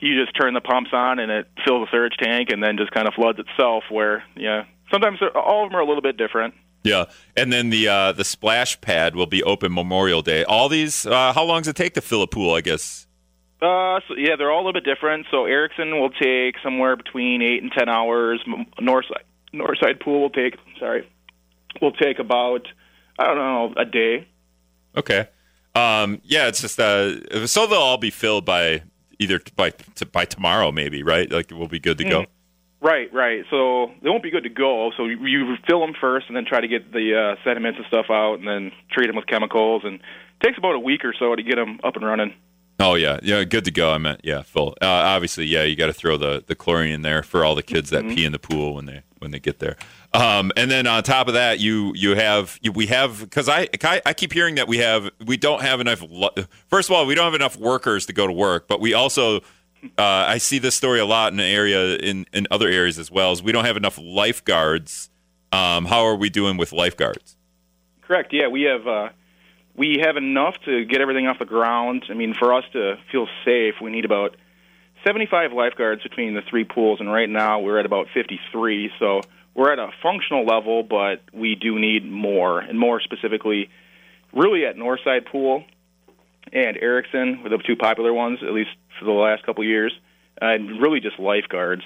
you 0.00 0.20
just 0.20 0.36
turn 0.36 0.52
the 0.52 0.60
pumps 0.60 0.90
on 0.92 1.20
and 1.20 1.30
it 1.30 1.48
fills 1.64 1.86
the 1.86 1.96
surge 1.96 2.14
tank 2.20 2.48
and 2.50 2.62
then 2.62 2.76
just 2.76 2.90
kind 2.90 3.06
of 3.06 3.14
floods 3.14 3.38
itself. 3.38 3.84
Where 3.90 4.24
yeah, 4.36 4.64
sometimes 4.90 5.18
all 5.34 5.64
of 5.64 5.70
them 5.70 5.78
are 5.78 5.82
a 5.82 5.86
little 5.86 6.02
bit 6.02 6.16
different. 6.16 6.54
Yeah, 6.84 7.04
and 7.36 7.52
then 7.52 7.70
the 7.70 7.88
uh, 7.88 8.12
the 8.12 8.24
splash 8.24 8.80
pad 8.80 9.14
will 9.14 9.26
be 9.26 9.42
open 9.42 9.72
Memorial 9.72 10.20
Day. 10.20 10.44
All 10.44 10.68
these, 10.68 11.06
uh, 11.06 11.32
how 11.32 11.44
long 11.44 11.60
does 11.60 11.68
it 11.68 11.76
take 11.76 11.94
to 11.94 12.00
fill 12.00 12.22
a 12.22 12.26
pool? 12.26 12.54
I 12.54 12.60
guess. 12.60 13.06
Uh, 13.60 14.00
so 14.08 14.14
yeah, 14.16 14.34
they're 14.36 14.50
all 14.50 14.58
a 14.58 14.64
little 14.66 14.72
bit 14.72 14.84
different. 14.84 15.26
So 15.30 15.44
Erickson 15.44 16.00
will 16.00 16.10
take 16.10 16.56
somewhere 16.64 16.96
between 16.96 17.42
eight 17.42 17.62
and 17.62 17.70
ten 17.70 17.88
hours. 17.88 18.40
Northside 18.80 19.22
Northside 19.54 20.02
Pool 20.02 20.22
will 20.22 20.30
take 20.30 20.56
sorry, 20.80 21.08
will 21.80 21.92
take 21.92 22.18
about 22.18 22.66
I 23.18 23.26
don't 23.26 23.36
know 23.36 23.74
a 23.76 23.84
day. 23.84 24.26
Okay. 24.96 25.28
Um, 25.74 26.20
yeah, 26.24 26.48
it's 26.48 26.60
just 26.60 26.78
uh, 26.78 27.46
so 27.46 27.66
they'll 27.66 27.78
all 27.78 27.98
be 27.98 28.10
filled 28.10 28.44
by 28.44 28.82
either 29.18 29.40
by 29.56 29.70
t- 29.70 30.04
by 30.04 30.24
tomorrow, 30.24 30.70
maybe, 30.72 31.02
right? 31.02 31.30
Like 31.30 31.50
we'll 31.50 31.68
be 31.68 31.80
good 31.80 31.98
to 31.98 32.04
go. 32.04 32.22
Mm-hmm. 32.22 32.86
Right, 32.86 33.12
right. 33.14 33.44
So 33.48 33.92
they 34.02 34.10
won't 34.10 34.24
be 34.24 34.30
good 34.30 34.42
to 34.42 34.50
go. 34.50 34.90
So 34.96 35.06
you, 35.06 35.24
you 35.24 35.56
fill 35.68 35.80
them 35.80 35.94
first, 36.00 36.26
and 36.26 36.36
then 36.36 36.44
try 36.44 36.60
to 36.60 36.66
get 36.66 36.92
the 36.92 37.36
uh, 37.38 37.44
sediments 37.44 37.78
and 37.78 37.86
stuff 37.86 38.06
out, 38.10 38.40
and 38.40 38.48
then 38.48 38.72
treat 38.90 39.06
them 39.06 39.14
with 39.14 39.26
chemicals. 39.26 39.82
And 39.84 39.94
it 39.96 40.44
takes 40.44 40.58
about 40.58 40.74
a 40.74 40.80
week 40.80 41.04
or 41.04 41.14
so 41.16 41.36
to 41.36 41.42
get 41.42 41.54
them 41.54 41.78
up 41.84 41.94
and 41.94 42.04
running. 42.04 42.34
Oh 42.80 42.94
yeah, 42.94 43.20
yeah, 43.22 43.44
good 43.44 43.64
to 43.66 43.70
go. 43.70 43.92
I 43.92 43.98
meant 43.98 44.22
yeah, 44.24 44.42
full. 44.42 44.74
Uh, 44.82 44.86
obviously, 44.86 45.44
yeah, 45.44 45.62
you 45.62 45.76
got 45.76 45.86
to 45.86 45.92
throw 45.92 46.16
the 46.16 46.42
the 46.44 46.56
chlorine 46.56 46.92
in 46.92 47.02
there 47.02 47.22
for 47.22 47.44
all 47.44 47.54
the 47.54 47.62
kids 47.62 47.90
that 47.90 48.04
mm-hmm. 48.04 48.14
pee 48.14 48.24
in 48.24 48.32
the 48.32 48.40
pool 48.40 48.74
when 48.74 48.86
they 48.86 49.02
when 49.22 49.30
they 49.30 49.40
get 49.40 49.60
there. 49.60 49.76
Um, 50.12 50.52
and 50.56 50.70
then 50.70 50.86
on 50.86 51.02
top 51.02 51.28
of 51.28 51.34
that, 51.34 51.60
you 51.60 51.92
you 51.94 52.14
have 52.14 52.58
you, 52.60 52.72
we 52.72 52.88
have 52.88 53.20
because 53.20 53.48
I, 53.48 53.68
I 54.04 54.12
keep 54.12 54.32
hearing 54.32 54.56
that 54.56 54.68
we 54.68 54.78
have 54.78 55.10
we 55.24 55.38
don't 55.38 55.62
have 55.62 55.80
enough. 55.80 56.04
First 56.68 56.90
of 56.90 56.96
all, 56.96 57.06
we 57.06 57.14
don't 57.14 57.24
have 57.24 57.34
enough 57.34 57.56
workers 57.56 58.04
to 58.06 58.12
go 58.12 58.26
to 58.26 58.32
work, 58.32 58.68
but 58.68 58.80
we 58.80 58.92
also 58.92 59.38
uh, 59.96 60.02
I 60.28 60.38
see 60.38 60.58
this 60.58 60.74
story 60.74 61.00
a 61.00 61.06
lot 61.06 61.32
in 61.32 61.38
the 61.38 61.44
area 61.44 61.96
in 61.96 62.26
in 62.32 62.46
other 62.50 62.68
areas 62.68 62.98
as 62.98 63.10
well. 63.10 63.32
Is 63.32 63.42
we 63.42 63.52
don't 63.52 63.64
have 63.64 63.78
enough 63.78 63.98
lifeguards. 63.98 65.08
Um, 65.52 65.86
how 65.86 66.04
are 66.04 66.16
we 66.16 66.28
doing 66.28 66.56
with 66.56 66.72
lifeguards? 66.72 67.36
Correct. 68.02 68.32
Yeah, 68.32 68.48
we 68.48 68.62
have. 68.62 68.86
Uh, 68.86 69.08
we 69.74 70.00
have 70.04 70.18
enough 70.18 70.56
to 70.66 70.84
get 70.84 71.00
everything 71.00 71.26
off 71.26 71.38
the 71.38 71.46
ground. 71.46 72.04
I 72.10 72.12
mean, 72.12 72.34
for 72.34 72.52
us 72.52 72.64
to 72.74 72.98
feel 73.10 73.26
safe, 73.42 73.76
we 73.80 73.90
need 73.90 74.04
about 74.04 74.36
75 75.04 75.52
lifeguards 75.52 76.02
between 76.02 76.34
the 76.34 76.42
three 76.48 76.64
pools, 76.64 77.00
and 77.00 77.12
right 77.12 77.28
now 77.28 77.60
we're 77.60 77.78
at 77.78 77.86
about 77.86 78.06
53. 78.14 78.90
So 78.98 79.20
we're 79.54 79.72
at 79.72 79.78
a 79.78 79.90
functional 80.02 80.44
level, 80.44 80.82
but 80.82 81.20
we 81.32 81.54
do 81.54 81.78
need 81.78 82.08
more, 82.08 82.60
and 82.60 82.78
more 82.78 83.00
specifically, 83.00 83.70
really 84.32 84.64
at 84.64 84.76
Northside 84.76 85.26
Pool 85.26 85.64
and 86.52 86.76
Erickson 86.76 87.42
were 87.42 87.48
the 87.48 87.58
two 87.58 87.76
popular 87.76 88.12
ones, 88.12 88.40
at 88.42 88.52
least 88.52 88.70
for 88.98 89.04
the 89.04 89.12
last 89.12 89.44
couple 89.44 89.62
of 89.62 89.68
years, 89.68 89.92
and 90.40 90.80
really 90.80 91.00
just 91.00 91.18
lifeguards. 91.18 91.82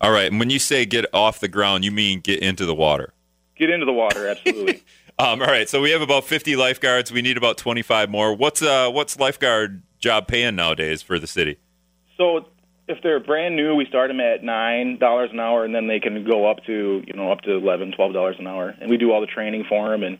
All 0.00 0.10
right, 0.10 0.30
and 0.30 0.38
when 0.38 0.50
you 0.50 0.58
say 0.58 0.84
get 0.84 1.06
off 1.14 1.40
the 1.40 1.48
ground, 1.48 1.84
you 1.84 1.90
mean 1.90 2.20
get 2.20 2.40
into 2.40 2.66
the 2.66 2.74
water? 2.74 3.12
Get 3.56 3.70
into 3.70 3.86
the 3.86 3.92
water, 3.92 4.28
absolutely. 4.28 4.82
um, 5.18 5.40
all 5.40 5.48
right, 5.48 5.68
so 5.68 5.80
we 5.80 5.90
have 5.90 6.02
about 6.02 6.24
50 6.24 6.56
lifeguards. 6.56 7.10
We 7.10 7.22
need 7.22 7.38
about 7.38 7.56
25 7.56 8.10
more. 8.10 8.34
What's 8.34 8.60
uh, 8.60 8.90
what's 8.90 9.18
lifeguard 9.18 9.82
job 9.98 10.28
paying 10.28 10.56
nowadays 10.56 11.00
for 11.00 11.18
the 11.18 11.26
city? 11.26 11.58
So 12.16 12.46
if 12.88 12.98
they're 13.02 13.20
brand 13.20 13.56
new, 13.56 13.74
we 13.74 13.86
start 13.86 14.08
them 14.08 14.20
at 14.20 14.42
nine 14.42 14.98
dollars 14.98 15.30
an 15.32 15.40
hour, 15.40 15.64
and 15.64 15.74
then 15.74 15.86
they 15.86 16.00
can 16.00 16.24
go 16.24 16.50
up 16.50 16.58
to 16.66 17.02
you 17.06 17.12
know 17.14 17.32
up 17.32 17.40
to 17.42 17.52
eleven, 17.52 17.92
twelve 17.92 18.12
dollars 18.12 18.36
an 18.38 18.46
hour. 18.46 18.74
And 18.80 18.90
we 18.90 18.96
do 18.96 19.12
all 19.12 19.20
the 19.20 19.26
training 19.26 19.64
for 19.68 19.90
them, 19.90 20.02
and 20.02 20.18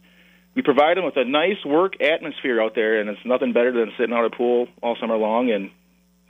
we 0.55 0.63
provide 0.63 0.97
them 0.97 1.05
with 1.05 1.17
a 1.17 1.25
nice 1.25 1.65
work 1.65 2.01
atmosphere 2.01 2.61
out 2.61 2.75
there. 2.75 3.01
And 3.01 3.09
it's 3.09 3.25
nothing 3.25 3.53
better 3.53 3.73
than 3.73 3.93
sitting 3.99 4.15
out 4.15 4.25
a 4.25 4.31
pool 4.31 4.69
all 4.83 4.97
summer 5.01 5.17
long 5.17 5.51
and 5.51 5.71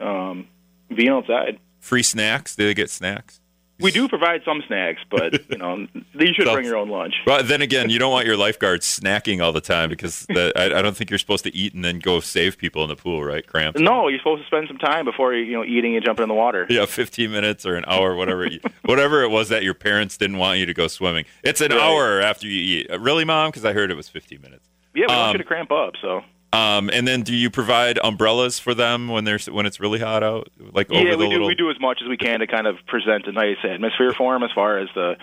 um, 0.00 0.48
being 0.94 1.10
outside. 1.10 1.58
Free 1.80 2.02
snacks? 2.02 2.56
Do 2.56 2.66
they 2.66 2.74
get 2.74 2.90
snacks? 2.90 3.40
We 3.78 3.90
do 3.90 4.08
provide 4.08 4.42
some 4.44 4.62
snacks, 4.66 5.00
but 5.10 5.50
you 5.50 5.58
know 5.58 5.86
you 6.14 6.34
should 6.34 6.46
so, 6.46 6.54
bring 6.54 6.64
your 6.64 6.76
own 6.76 6.88
lunch. 6.88 7.14
But 7.26 7.48
then 7.48 7.62
again, 7.62 7.90
you 7.90 7.98
don't 7.98 8.10
want 8.10 8.26
your 8.26 8.36
lifeguards 8.36 8.86
snacking 8.86 9.42
all 9.42 9.52
the 9.52 9.60
time 9.60 9.90
because 9.90 10.26
the, 10.26 10.52
I, 10.56 10.78
I, 10.78 10.82
don't 10.82 10.96
think 10.96 11.10
you're 11.10 11.18
supposed 11.18 11.44
to 11.44 11.54
eat 11.54 11.74
and 11.74 11.84
then 11.84 11.98
go 11.98 12.20
save 12.20 12.56
people 12.56 12.82
in 12.82 12.88
the 12.88 12.96
pool, 12.96 13.22
right? 13.22 13.46
Cramp. 13.46 13.78
No, 13.78 14.08
you're 14.08 14.18
supposed 14.18 14.42
to 14.42 14.46
spend 14.46 14.68
some 14.68 14.78
time 14.78 15.04
before 15.04 15.34
you 15.34 15.52
know 15.52 15.64
eating 15.64 15.94
and 15.94 16.04
jumping 16.04 16.22
in 16.22 16.28
the 16.28 16.34
water. 16.34 16.66
Yeah, 16.70 16.86
15 16.86 17.30
minutes 17.30 17.66
or 17.66 17.76
an 17.76 17.84
hour, 17.86 18.14
whatever, 18.14 18.48
whatever 18.84 19.22
it 19.22 19.28
was 19.28 19.50
that 19.50 19.62
your 19.62 19.74
parents 19.74 20.16
didn't 20.16 20.38
want 20.38 20.58
you 20.58 20.66
to 20.66 20.74
go 20.74 20.88
swimming. 20.88 21.26
It's 21.42 21.60
an 21.60 21.72
right. 21.72 21.80
hour 21.80 22.20
after 22.20 22.46
you 22.46 22.80
eat. 22.80 23.00
Really, 23.00 23.24
mom? 23.24 23.50
Because 23.50 23.64
I 23.64 23.72
heard 23.72 23.90
it 23.90 23.96
was 23.96 24.08
15 24.08 24.40
minutes. 24.40 24.68
Yeah, 24.94 25.06
we 25.08 25.14
um, 25.14 25.20
want 25.20 25.32
you 25.32 25.38
to 25.38 25.44
cramp 25.44 25.70
up. 25.70 25.94
So 26.00 26.22
um, 26.52 26.90
and 26.92 27.06
then, 27.06 27.22
do 27.22 27.34
you 27.34 27.50
provide 27.50 27.98
umbrellas 28.02 28.58
for 28.58 28.74
them 28.74 29.08
when 29.08 29.24
there's 29.24 29.50
when 29.50 29.66
it's 29.66 29.80
really 29.80 29.98
hot 29.98 30.22
out? 30.22 30.48
Like 30.58 30.88
yeah, 30.90 31.00
we 31.00 31.10
do. 31.10 31.16
Little... 31.16 31.46
We 31.46 31.54
do 31.54 31.70
as 31.70 31.80
much 31.80 32.00
as 32.02 32.08
we 32.08 32.16
can 32.16 32.40
to 32.40 32.46
kind 32.46 32.66
of 32.66 32.76
present 32.86 33.26
a 33.26 33.32
nice 33.32 33.58
atmosphere 33.64 34.12
for 34.12 34.34
them. 34.34 34.42
As 34.42 34.50
far 34.54 34.78
as 34.78 34.88
the, 34.94 35.16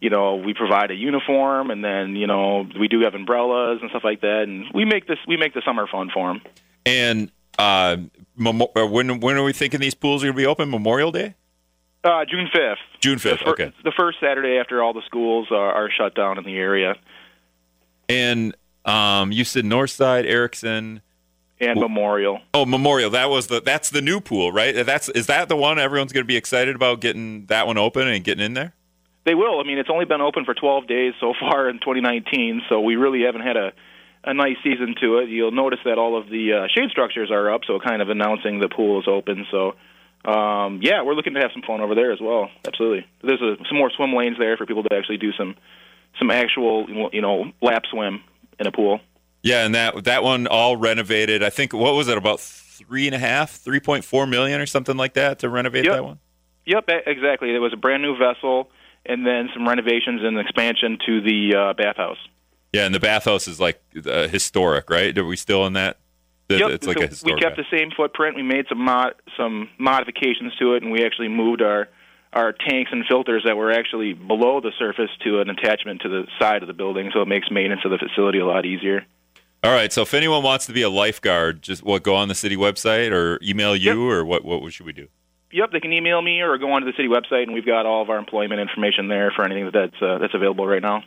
you 0.00 0.10
know, 0.10 0.36
we 0.36 0.54
provide 0.54 0.90
a 0.90 0.94
uniform, 0.94 1.70
and 1.70 1.84
then 1.84 2.16
you 2.16 2.26
know 2.26 2.66
we 2.78 2.88
do 2.88 3.00
have 3.00 3.14
umbrellas 3.14 3.78
and 3.80 3.90
stuff 3.90 4.02
like 4.04 4.22
that, 4.22 4.44
and 4.44 4.64
we 4.74 4.84
make 4.84 5.06
this 5.06 5.18
we 5.28 5.36
make 5.36 5.54
the 5.54 5.62
summer 5.64 5.86
fun 5.86 6.10
for 6.12 6.32
them. 6.32 6.42
And 6.86 7.30
uh, 7.58 7.96
uh, 8.38 8.86
when 8.86 9.20
when 9.20 9.36
are 9.36 9.44
we 9.44 9.52
thinking 9.52 9.80
these 9.80 9.94
pools 9.94 10.22
are 10.22 10.26
going 10.26 10.36
to 10.36 10.40
be 10.42 10.46
open? 10.46 10.70
Memorial 10.70 11.12
Day. 11.12 11.34
Uh, 12.02 12.24
June 12.24 12.48
fifth. 12.52 12.80
June 13.00 13.18
fifth. 13.18 13.42
Okay. 13.42 13.72
The 13.84 13.92
first 13.96 14.18
Saturday 14.20 14.58
after 14.58 14.82
all 14.82 14.92
the 14.92 15.02
schools 15.06 15.48
are, 15.52 15.72
are 15.72 15.90
shut 15.90 16.14
down 16.16 16.38
in 16.38 16.44
the 16.44 16.56
area. 16.56 16.96
And 18.08 18.56
um, 18.84 19.32
you 19.32 19.44
said 19.44 19.64
Northside, 19.64 20.26
Erickson, 20.26 21.02
and 21.60 21.78
Memorial. 21.78 22.40
Oh, 22.54 22.66
Memorial. 22.66 23.10
That 23.10 23.30
was 23.30 23.46
the 23.46 23.60
that's 23.60 23.90
the 23.90 24.02
new 24.02 24.20
pool, 24.20 24.52
right? 24.52 24.84
That's 24.84 25.08
is 25.10 25.26
that 25.26 25.48
the 25.48 25.56
one 25.56 25.78
everyone's 25.78 26.12
going 26.12 26.24
to 26.24 26.28
be 26.28 26.36
excited 26.36 26.74
about 26.74 27.00
getting 27.00 27.46
that 27.46 27.66
one 27.66 27.78
open 27.78 28.08
and 28.08 28.24
getting 28.24 28.44
in 28.44 28.54
there? 28.54 28.74
They 29.24 29.34
will. 29.34 29.60
I 29.60 29.62
mean, 29.62 29.78
it's 29.78 29.90
only 29.90 30.04
been 30.04 30.20
open 30.20 30.44
for 30.44 30.54
12 30.54 30.88
days 30.88 31.14
so 31.20 31.32
far 31.38 31.68
in 31.68 31.78
2019, 31.78 32.62
so 32.68 32.80
we 32.80 32.96
really 32.96 33.22
haven't 33.22 33.42
had 33.42 33.56
a 33.56 33.72
a 34.24 34.34
nice 34.34 34.56
season 34.62 34.94
to 35.00 35.18
it. 35.18 35.28
You'll 35.28 35.50
notice 35.50 35.80
that 35.84 35.98
all 35.98 36.16
of 36.16 36.28
the 36.28 36.52
uh, 36.52 36.68
shade 36.68 36.90
structures 36.90 37.30
are 37.32 37.52
up, 37.52 37.62
so 37.66 37.80
kind 37.80 38.00
of 38.00 38.08
announcing 38.08 38.60
the 38.60 38.68
pool 38.68 39.00
is 39.00 39.08
open. 39.08 39.46
So, 39.50 39.74
um, 40.24 40.78
yeah, 40.80 41.02
we're 41.02 41.14
looking 41.14 41.34
to 41.34 41.40
have 41.40 41.50
some 41.52 41.62
fun 41.62 41.80
over 41.80 41.96
there 41.96 42.12
as 42.12 42.20
well. 42.20 42.48
Absolutely. 42.64 43.04
There's 43.22 43.42
a, 43.42 43.56
some 43.68 43.78
more 43.78 43.90
swim 43.90 44.14
lanes 44.14 44.38
there 44.38 44.56
for 44.56 44.64
people 44.64 44.84
to 44.84 44.94
actually 44.94 45.16
do 45.18 45.32
some 45.32 45.56
some 46.18 46.30
actual, 46.30 47.10
you 47.12 47.22
know, 47.22 47.50
lap 47.62 47.84
swim 47.90 48.22
in 48.62 48.66
a 48.66 48.72
pool. 48.72 49.00
Yeah, 49.42 49.64
and 49.64 49.74
that 49.74 50.04
that 50.04 50.22
one 50.22 50.46
all 50.46 50.76
renovated. 50.76 51.42
I 51.42 51.50
think 51.50 51.72
what 51.72 51.94
was 51.94 52.08
it 52.08 52.16
about 52.16 52.40
three 52.40 53.06
and 53.06 53.14
a 53.14 53.18
half, 53.18 53.50
three 53.50 53.80
point 53.80 54.04
four 54.04 54.26
million 54.26 54.60
or 54.60 54.66
something 54.66 54.96
like 54.96 55.14
that 55.14 55.40
to 55.40 55.48
renovate 55.48 55.84
yep. 55.84 55.94
that 55.94 56.04
one. 56.04 56.18
Yep, 56.64 56.88
exactly. 57.06 57.54
It 57.54 57.58
was 57.58 57.72
a 57.72 57.76
brand 57.76 58.02
new 58.02 58.16
vessel, 58.16 58.70
and 59.04 59.26
then 59.26 59.48
some 59.52 59.68
renovations 59.68 60.22
and 60.22 60.38
expansion 60.38 60.98
to 61.06 61.20
the 61.20 61.56
uh, 61.56 61.72
bathhouse. 61.74 62.18
Yeah, 62.72 62.86
and 62.86 62.94
the 62.94 63.00
bathhouse 63.00 63.48
is 63.48 63.58
like 63.58 63.82
uh, 64.06 64.28
historic, 64.28 64.88
right? 64.88 65.16
Are 65.18 65.24
we 65.24 65.36
still 65.36 65.66
in 65.66 65.74
that? 65.74 65.98
yep. 66.48 66.70
It's 66.70 66.86
like 66.86 66.98
so 67.12 67.26
we 67.26 67.40
kept 67.40 67.56
bath. 67.56 67.66
the 67.70 67.76
same 67.76 67.90
footprint. 67.90 68.36
We 68.36 68.42
made 68.42 68.66
some 68.68 68.78
mod- 68.78 69.14
some 69.36 69.68
modifications 69.78 70.54
to 70.60 70.74
it, 70.74 70.82
and 70.82 70.92
we 70.92 71.04
actually 71.04 71.28
moved 71.28 71.62
our 71.62 71.88
our 72.32 72.52
tanks 72.52 72.90
and 72.92 73.04
filters 73.06 73.42
that 73.46 73.56
were 73.56 73.72
actually 73.72 74.14
below 74.14 74.60
the 74.60 74.72
surface 74.78 75.10
to 75.24 75.40
an 75.40 75.50
attachment 75.50 76.02
to 76.02 76.08
the 76.08 76.26
side 76.38 76.62
of 76.62 76.66
the 76.66 76.72
building, 76.72 77.10
so 77.12 77.22
it 77.22 77.28
makes 77.28 77.50
maintenance 77.50 77.82
of 77.84 77.90
the 77.90 77.98
facility 77.98 78.38
a 78.38 78.46
lot 78.46 78.64
easier. 78.64 79.04
All 79.64 79.72
right. 79.72 79.92
So 79.92 80.02
if 80.02 80.12
anyone 80.12 80.42
wants 80.42 80.66
to 80.66 80.72
be 80.72 80.82
a 80.82 80.90
lifeguard, 80.90 81.62
just 81.62 81.82
what 81.84 82.02
go 82.02 82.16
on 82.16 82.28
the 82.28 82.34
city 82.34 82.56
website 82.56 83.12
or 83.12 83.38
email 83.42 83.76
you, 83.76 84.08
yep. 84.08 84.18
or 84.18 84.24
what? 84.24 84.44
What 84.44 84.72
should 84.72 84.86
we 84.86 84.92
do? 84.92 85.08
Yep, 85.52 85.70
they 85.70 85.80
can 85.80 85.92
email 85.92 86.20
me 86.22 86.40
or 86.40 86.56
go 86.56 86.72
onto 86.72 86.86
the 86.86 86.96
city 86.96 87.08
website, 87.08 87.42
and 87.42 87.52
we've 87.52 87.66
got 87.66 87.84
all 87.84 88.02
of 88.02 88.08
our 88.08 88.16
employment 88.16 88.60
information 88.60 89.08
there 89.08 89.30
for 89.36 89.44
anything 89.44 89.70
that's 89.72 90.02
uh, 90.02 90.18
that's 90.18 90.34
available 90.34 90.66
right 90.66 90.82
now. 90.82 91.04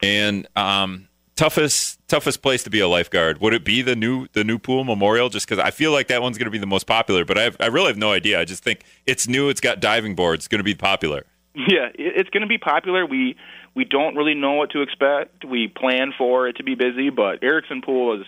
And 0.00 0.46
um, 0.54 1.08
toughest 1.36 1.98
toughest 2.08 2.42
place 2.42 2.62
to 2.64 2.70
be 2.70 2.80
a 2.80 2.88
lifeguard. 2.88 3.40
Would 3.40 3.54
it 3.54 3.64
be 3.64 3.82
the 3.82 3.96
new 3.96 4.26
the 4.32 4.44
new 4.44 4.58
pool 4.58 4.84
memorial? 4.84 5.28
Just 5.28 5.48
because 5.48 5.62
i 5.62 5.70
feel 5.70 5.92
like 5.92 6.08
that 6.08 6.22
one's 6.22 6.38
going 6.38 6.46
to 6.46 6.50
be 6.50 6.58
the 6.58 6.66
most 6.66 6.86
popular 6.86 7.24
but 7.24 7.38
I, 7.38 7.42
have, 7.42 7.56
I 7.60 7.66
really 7.66 7.88
have 7.88 7.96
no 7.96 8.12
idea. 8.12 8.40
I 8.40 8.44
just 8.44 8.62
think 8.62 8.84
it's 9.06 9.26
new 9.28 9.48
it's 9.48 9.60
got 9.60 9.80
diving 9.80 10.14
boards 10.14 10.40
it's 10.40 10.48
going 10.48 10.60
to 10.60 10.64
be 10.64 10.74
popular. 10.74 11.24
Yeah 11.54 11.88
it's 11.94 12.30
going 12.30 12.42
to 12.42 12.46
be 12.46 12.58
popular. 12.58 13.06
We 13.06 13.36
we 13.74 13.84
don't 13.84 14.14
really 14.14 14.34
know 14.34 14.52
what 14.52 14.70
to 14.70 14.82
expect. 14.82 15.44
We 15.44 15.66
plan 15.68 16.12
for 16.16 16.48
it 16.48 16.56
to 16.56 16.62
be 16.64 16.74
busy 16.74 17.10
but 17.10 17.42
erickson 17.42 17.82
pool 17.82 18.20
is 18.20 18.26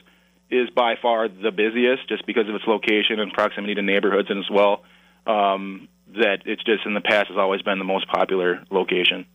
is 0.48 0.70
by 0.70 0.94
far 1.00 1.28
the 1.28 1.50
busiest 1.50 2.08
just 2.08 2.24
because 2.24 2.48
of 2.48 2.54
its 2.54 2.64
location 2.66 3.18
and 3.18 3.32
proximity 3.32 3.74
to 3.74 3.82
neighborhoods 3.82 4.30
and 4.30 4.38
as 4.38 4.50
well 4.50 4.84
um, 5.26 5.88
that 6.08 6.42
it's 6.46 6.62
just 6.62 6.86
in 6.86 6.94
the 6.94 7.00
past 7.00 7.28
has 7.28 7.36
always 7.36 7.62
been 7.62 7.78
the 7.78 7.84
most 7.84 8.08
popular 8.08 8.62
location. 8.70 9.26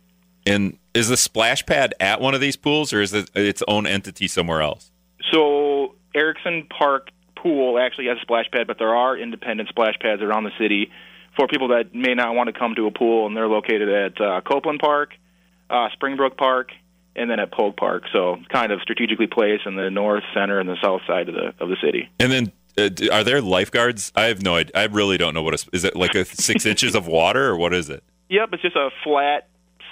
And 0.46 0.78
is 0.94 1.10
the 1.10 1.18
splash 1.18 1.66
pad 1.66 1.94
at 2.00 2.22
one 2.22 2.34
of 2.34 2.42
these 2.42 2.56
pools, 2.56 2.94
or 2.94 3.02
is 3.02 3.14
it 3.14 3.30
its 3.36 3.64
own 3.68 3.86
entity 3.86 4.28
somewhere 4.28 4.62
else? 4.62 4.92
So 5.32 5.96
Erickson 6.14 6.68
Park 6.70 7.10
Pool 7.36 7.80
actually 7.80 8.08
has 8.08 8.18
a 8.18 8.22
splash 8.22 8.46
pad, 8.52 8.68
but 8.68 8.78
there 8.78 8.96
are 8.96 9.18
independent 9.18 9.70
splash 9.70 9.96
pads 10.00 10.22
around 10.22 10.44
the 10.44 10.52
city 10.60 10.92
for 11.36 11.48
people 11.48 11.70
that 11.70 11.96
may 11.96 12.14
not 12.14 12.36
want 12.36 12.54
to 12.54 12.58
come 12.58 12.76
to 12.76 12.88
a 12.88 12.92
pool, 12.92 13.28
and 13.28 13.36
they're 13.36 13.48
located 13.48 13.90
at 13.90 14.22
uh, 14.22 14.42
Copeland 14.42 14.80
Park, 14.80 15.14
uh, 15.70 15.88
Springbrook 15.94 16.38
Park, 16.38 16.72
and 17.16 17.30
then 17.30 17.40
at 17.40 17.52
Polk 17.52 17.78
Park. 17.78 18.04
So 18.14 18.38
kind 18.50 18.72
of 18.72 18.82
strategically 18.82 19.28
placed 19.28 19.66
in 19.66 19.76
the 19.76 19.90
north, 19.90 20.24
center, 20.34 20.60
and 20.60 20.68
the 20.68 20.78
south 20.82 21.02
side 21.08 21.30
of 21.30 21.36
the 21.36 21.54
of 21.60 21.70
the 21.70 21.78
city. 21.84 22.10
And 22.20 22.32
then, 22.32 22.52
uh, 22.78 23.14
are 23.14 23.24
there 23.24 23.42
lifeguards? 23.42 24.12
I 24.16 24.26
have 24.26 24.42
no 24.42 24.56
idea. 24.56 24.72
I 24.76 24.86
really 24.86 25.18
don't 25.18 25.34
know 25.34 25.44
what 25.44 25.54
a, 25.54 25.70
is 25.74 25.84
it 25.84 25.96
like 25.96 26.16
a 26.16 26.26
six 26.26 26.66
inches 26.72 26.96
of 26.96 27.08
water, 27.08 27.48
or 27.48 27.58
what 27.58 27.74
is 27.74 27.90
it? 27.90 28.04
Yep, 28.30 28.50
it's 28.54 28.62
just 28.62 28.76
a 28.76 28.90
flat 29.04 29.50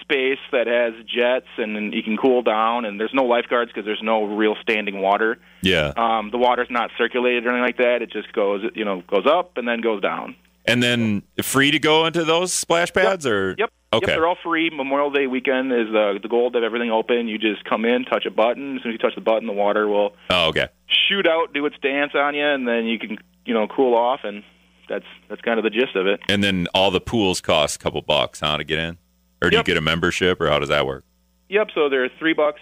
space 0.10 0.40
that 0.52 0.66
has 0.68 0.94
jets, 1.06 1.48
and 1.58 1.76
then 1.76 1.92
you 1.94 2.02
can 2.02 2.18
cool 2.18 2.42
down. 2.42 2.86
And 2.86 3.00
there's 3.00 3.14
no 3.14 3.24
lifeguards 3.26 3.72
because 3.72 3.86
there's 3.86 4.02
no 4.02 4.24
real 4.24 4.56
standing 4.62 5.02
water. 5.02 5.38
Yeah. 5.62 5.94
Um, 5.96 6.32
the 6.32 6.38
water's 6.38 6.70
not 6.72 6.90
circulated 6.98 7.46
or 7.46 7.50
anything 7.50 7.64
like 7.64 7.78
that. 7.78 8.02
It 8.02 8.12
just 8.12 8.34
goes, 8.34 8.64
you 8.74 8.86
know, 8.86 9.02
goes 9.08 9.28
up 9.28 9.58
and 9.58 9.68
then 9.68 9.82
goes 9.82 10.02
down. 10.02 10.36
And 10.66 10.84
then 10.84 11.24
free 11.42 11.72
to 11.72 11.80
go 11.80 12.06
into 12.06 12.24
those 12.24 12.54
splash 12.54 12.92
pads, 12.94 13.26
or 13.26 13.56
Yep. 13.58 13.72
Okay. 13.92 14.06
Yep, 14.12 14.18
they're 14.18 14.28
all 14.28 14.38
free. 14.44 14.70
Memorial 14.70 15.10
Day 15.10 15.26
weekend 15.26 15.72
is 15.72 15.88
the 15.92 16.20
the 16.22 16.28
goal 16.30 16.52
to 16.52 16.58
have 16.58 16.64
everything 16.64 16.92
open. 16.92 17.28
You 17.28 17.40
just 17.40 17.64
come 17.66 17.86
in, 17.86 18.06
touch 18.06 18.26
a 18.28 18.30
button. 18.32 18.76
As 18.78 18.84
soon 18.84 18.92
as 18.92 18.94
you 18.94 19.00
touch 19.00 19.16
the 19.16 19.22
button, 19.22 19.48
the 19.48 19.54
water 19.54 19.88
will 19.88 20.14
Oh, 20.30 20.50
okay. 20.50 20.68
shoot 21.08 21.26
out, 21.28 21.54
do 21.54 21.66
its 21.66 21.76
dance 21.82 22.12
on 22.14 22.36
you, 22.36 22.46
and 22.46 22.68
then 22.68 22.86
you 22.86 23.00
can 23.00 23.18
you 23.46 23.54
know 23.56 23.68
cool 23.68 23.96
off. 23.96 24.20
And 24.24 24.44
that's 24.88 25.06
that's 25.28 25.42
kind 25.42 25.58
of 25.58 25.64
the 25.64 25.72
gist 25.72 25.96
of 25.96 26.06
it. 26.06 26.20
And 26.30 26.44
then 26.44 26.68
all 26.76 26.92
the 26.92 27.02
pools 27.02 27.42
cost 27.42 27.78
a 27.78 27.80
couple 27.80 28.02
bucks, 28.04 28.42
huh, 28.42 28.58
to 28.58 28.64
get 28.64 28.78
in? 28.78 28.98
Or 29.42 29.50
do 29.50 29.58
Yep. 29.58 29.68
you 29.68 29.74
get 29.74 29.78
a 29.78 29.82
membership, 29.82 30.42
or 30.42 30.50
how 30.50 30.60
does 30.60 30.70
that 30.70 30.86
work? 30.86 31.04
Yep. 31.50 31.70
So 31.74 31.90
they're 31.90 32.10
three 32.20 32.34
bucks 32.34 32.62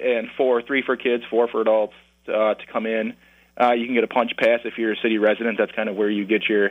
and 0.00 0.28
four, 0.36 0.62
three 0.62 0.82
for 0.82 0.96
kids, 0.96 1.24
four 1.30 1.48
for 1.48 1.60
adults 1.60 1.94
uh, 2.28 2.54
to 2.54 2.66
come 2.72 2.86
in. 2.86 3.14
Uh, 3.60 3.72
you 3.72 3.86
can 3.86 3.94
get 3.94 4.04
a 4.04 4.08
punch 4.08 4.32
pass 4.36 4.60
if 4.64 4.78
you're 4.78 4.92
a 4.92 4.96
city 5.02 5.18
resident. 5.18 5.58
That's 5.58 5.72
kind 5.72 5.88
of 5.88 5.96
where 5.96 6.10
you 6.10 6.24
get 6.24 6.48
your 6.48 6.70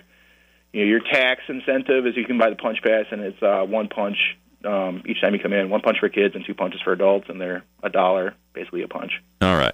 you 0.74 0.82
know, 0.84 0.90
your 0.90 1.00
tax 1.00 1.42
incentive 1.48 2.06
is 2.06 2.16
you 2.18 2.26
can 2.26 2.38
buy 2.38 2.50
the 2.50 2.56
punch 2.56 2.80
pass, 2.84 3.06
and 3.12 3.22
it's 3.22 3.42
uh, 3.42 3.64
one 3.64 3.88
punch 3.88 4.18
um, 4.66 5.02
each 5.06 5.22
time 5.22 5.34
you 5.34 5.40
come 5.40 5.54
in. 5.54 5.70
One 5.70 5.82
punch 5.82 5.98
for 6.00 6.10
kids 6.10 6.36
and 6.36 6.46
two 6.46 6.54
punches 6.54 6.82
for 6.82 6.92
adults, 6.92 7.30
and 7.30 7.40
they're 7.40 7.64
a 7.84 7.90
dollar, 7.90 8.36
basically 8.54 8.82
a 8.84 8.88
punch. 8.88 9.14
All 9.42 9.56
right. 9.56 9.74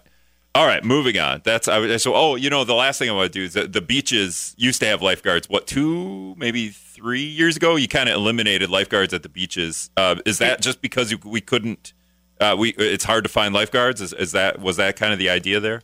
All 0.56 0.68
right, 0.68 0.84
moving 0.84 1.18
on. 1.18 1.42
That's 1.44 1.68
I, 1.68 1.98
so. 1.98 2.14
Oh, 2.14 2.36
you 2.36 2.50
know, 2.52 2.64
the 2.64 2.76
last 2.76 3.00
thing 3.00 3.10
I 3.10 3.14
want 3.14 3.34
to 3.34 3.40
do 3.40 3.44
is 3.44 3.54
the, 3.54 3.68
the 3.68 3.82
beaches 3.82 4.54
used 4.56 4.80
to 4.82 4.86
have 4.86 5.02
lifeguards. 5.02 5.50
What 5.50 5.66
two, 5.66 6.36
maybe 6.38 6.70
three 6.70 7.24
years 7.24 7.58
ago? 7.58 7.76
You 7.76 7.88
kind 7.88 8.08
of 8.08 8.16
eliminated 8.16 8.70
lifeguards 8.70 9.16
at 9.16 9.24
the 9.24 9.30
beaches. 9.30 9.90
Uh, 9.98 10.18
is 10.26 10.38
that 10.38 10.62
just 10.62 10.80
because 10.80 11.16
we 11.26 11.42
couldn't? 11.42 11.94
Uh, 12.40 12.56
we 12.58 12.70
it's 12.78 13.04
hard 13.04 13.24
to 13.24 13.30
find 13.32 13.52
lifeguards. 13.56 14.00
Is, 14.00 14.14
is 14.14 14.34
that 14.34 14.60
was 14.60 14.78
that 14.78 14.96
kind 14.96 15.12
of 15.12 15.18
the 15.18 15.30
idea 15.30 15.60
there? 15.60 15.82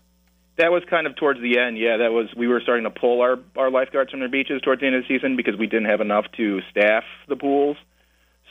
That 0.58 0.72
was 0.72 0.84
kind 0.88 1.08
of 1.08 1.16
towards 1.16 1.42
the 1.42 1.58
end. 1.58 1.80
Yeah, 1.80 1.98
that 1.98 2.12
was 2.12 2.28
we 2.38 2.48
were 2.48 2.62
starting 2.62 2.84
to 2.84 2.92
pull 2.92 3.22
our 3.22 3.40
our 3.58 3.72
lifeguards 3.72 4.12
from 4.12 4.20
their 4.20 4.30
beaches 4.30 4.62
towards 4.62 4.82
the 4.82 4.88
end 4.88 4.96
of 4.96 5.02
the 5.02 5.08
season 5.08 5.36
because 5.36 5.56
we 5.58 5.66
didn't 5.66 5.88
have 5.88 6.02
enough 6.02 6.26
to 6.38 6.62
staff 6.70 7.06
the 7.28 7.36
pools. 7.36 7.78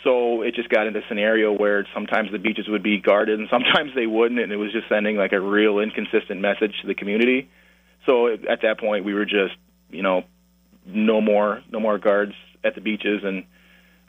So 0.05 0.43
it 0.43 0.55
just 0.55 0.69
got 0.69 0.87
into 0.87 1.01
a 1.01 1.03
scenario 1.09 1.53
where 1.53 1.87
sometimes 1.93 2.31
the 2.31 2.39
beaches 2.39 2.67
would 2.69 2.83
be 2.83 3.01
guarded 3.01 3.41
and 3.41 3.49
sometimes 3.51 3.93
they 3.95 4.07
wouldn't, 4.07 4.41
and 4.41 4.53
it 4.53 4.57
was 4.57 4.73
just 4.73 4.89
sending 4.89 5.17
like 5.17 5.33
a 5.33 5.41
real 5.41 5.81
inconsistent 5.81 6.41
message 6.41 6.75
to 6.83 6.87
the 6.87 6.95
community. 6.95 7.49
So 8.07 8.29
at 8.29 8.63
that 8.63 8.79
point, 8.79 9.05
we 9.05 9.15
were 9.15 9.25
just 9.25 9.55
you 9.91 10.03
know 10.03 10.23
no 10.87 11.21
more 11.21 11.63
no 11.71 11.81
more 11.81 11.99
guards 11.99 12.33
at 12.65 12.75
the 12.75 12.81
beaches 12.81 13.23
and. 13.25 13.45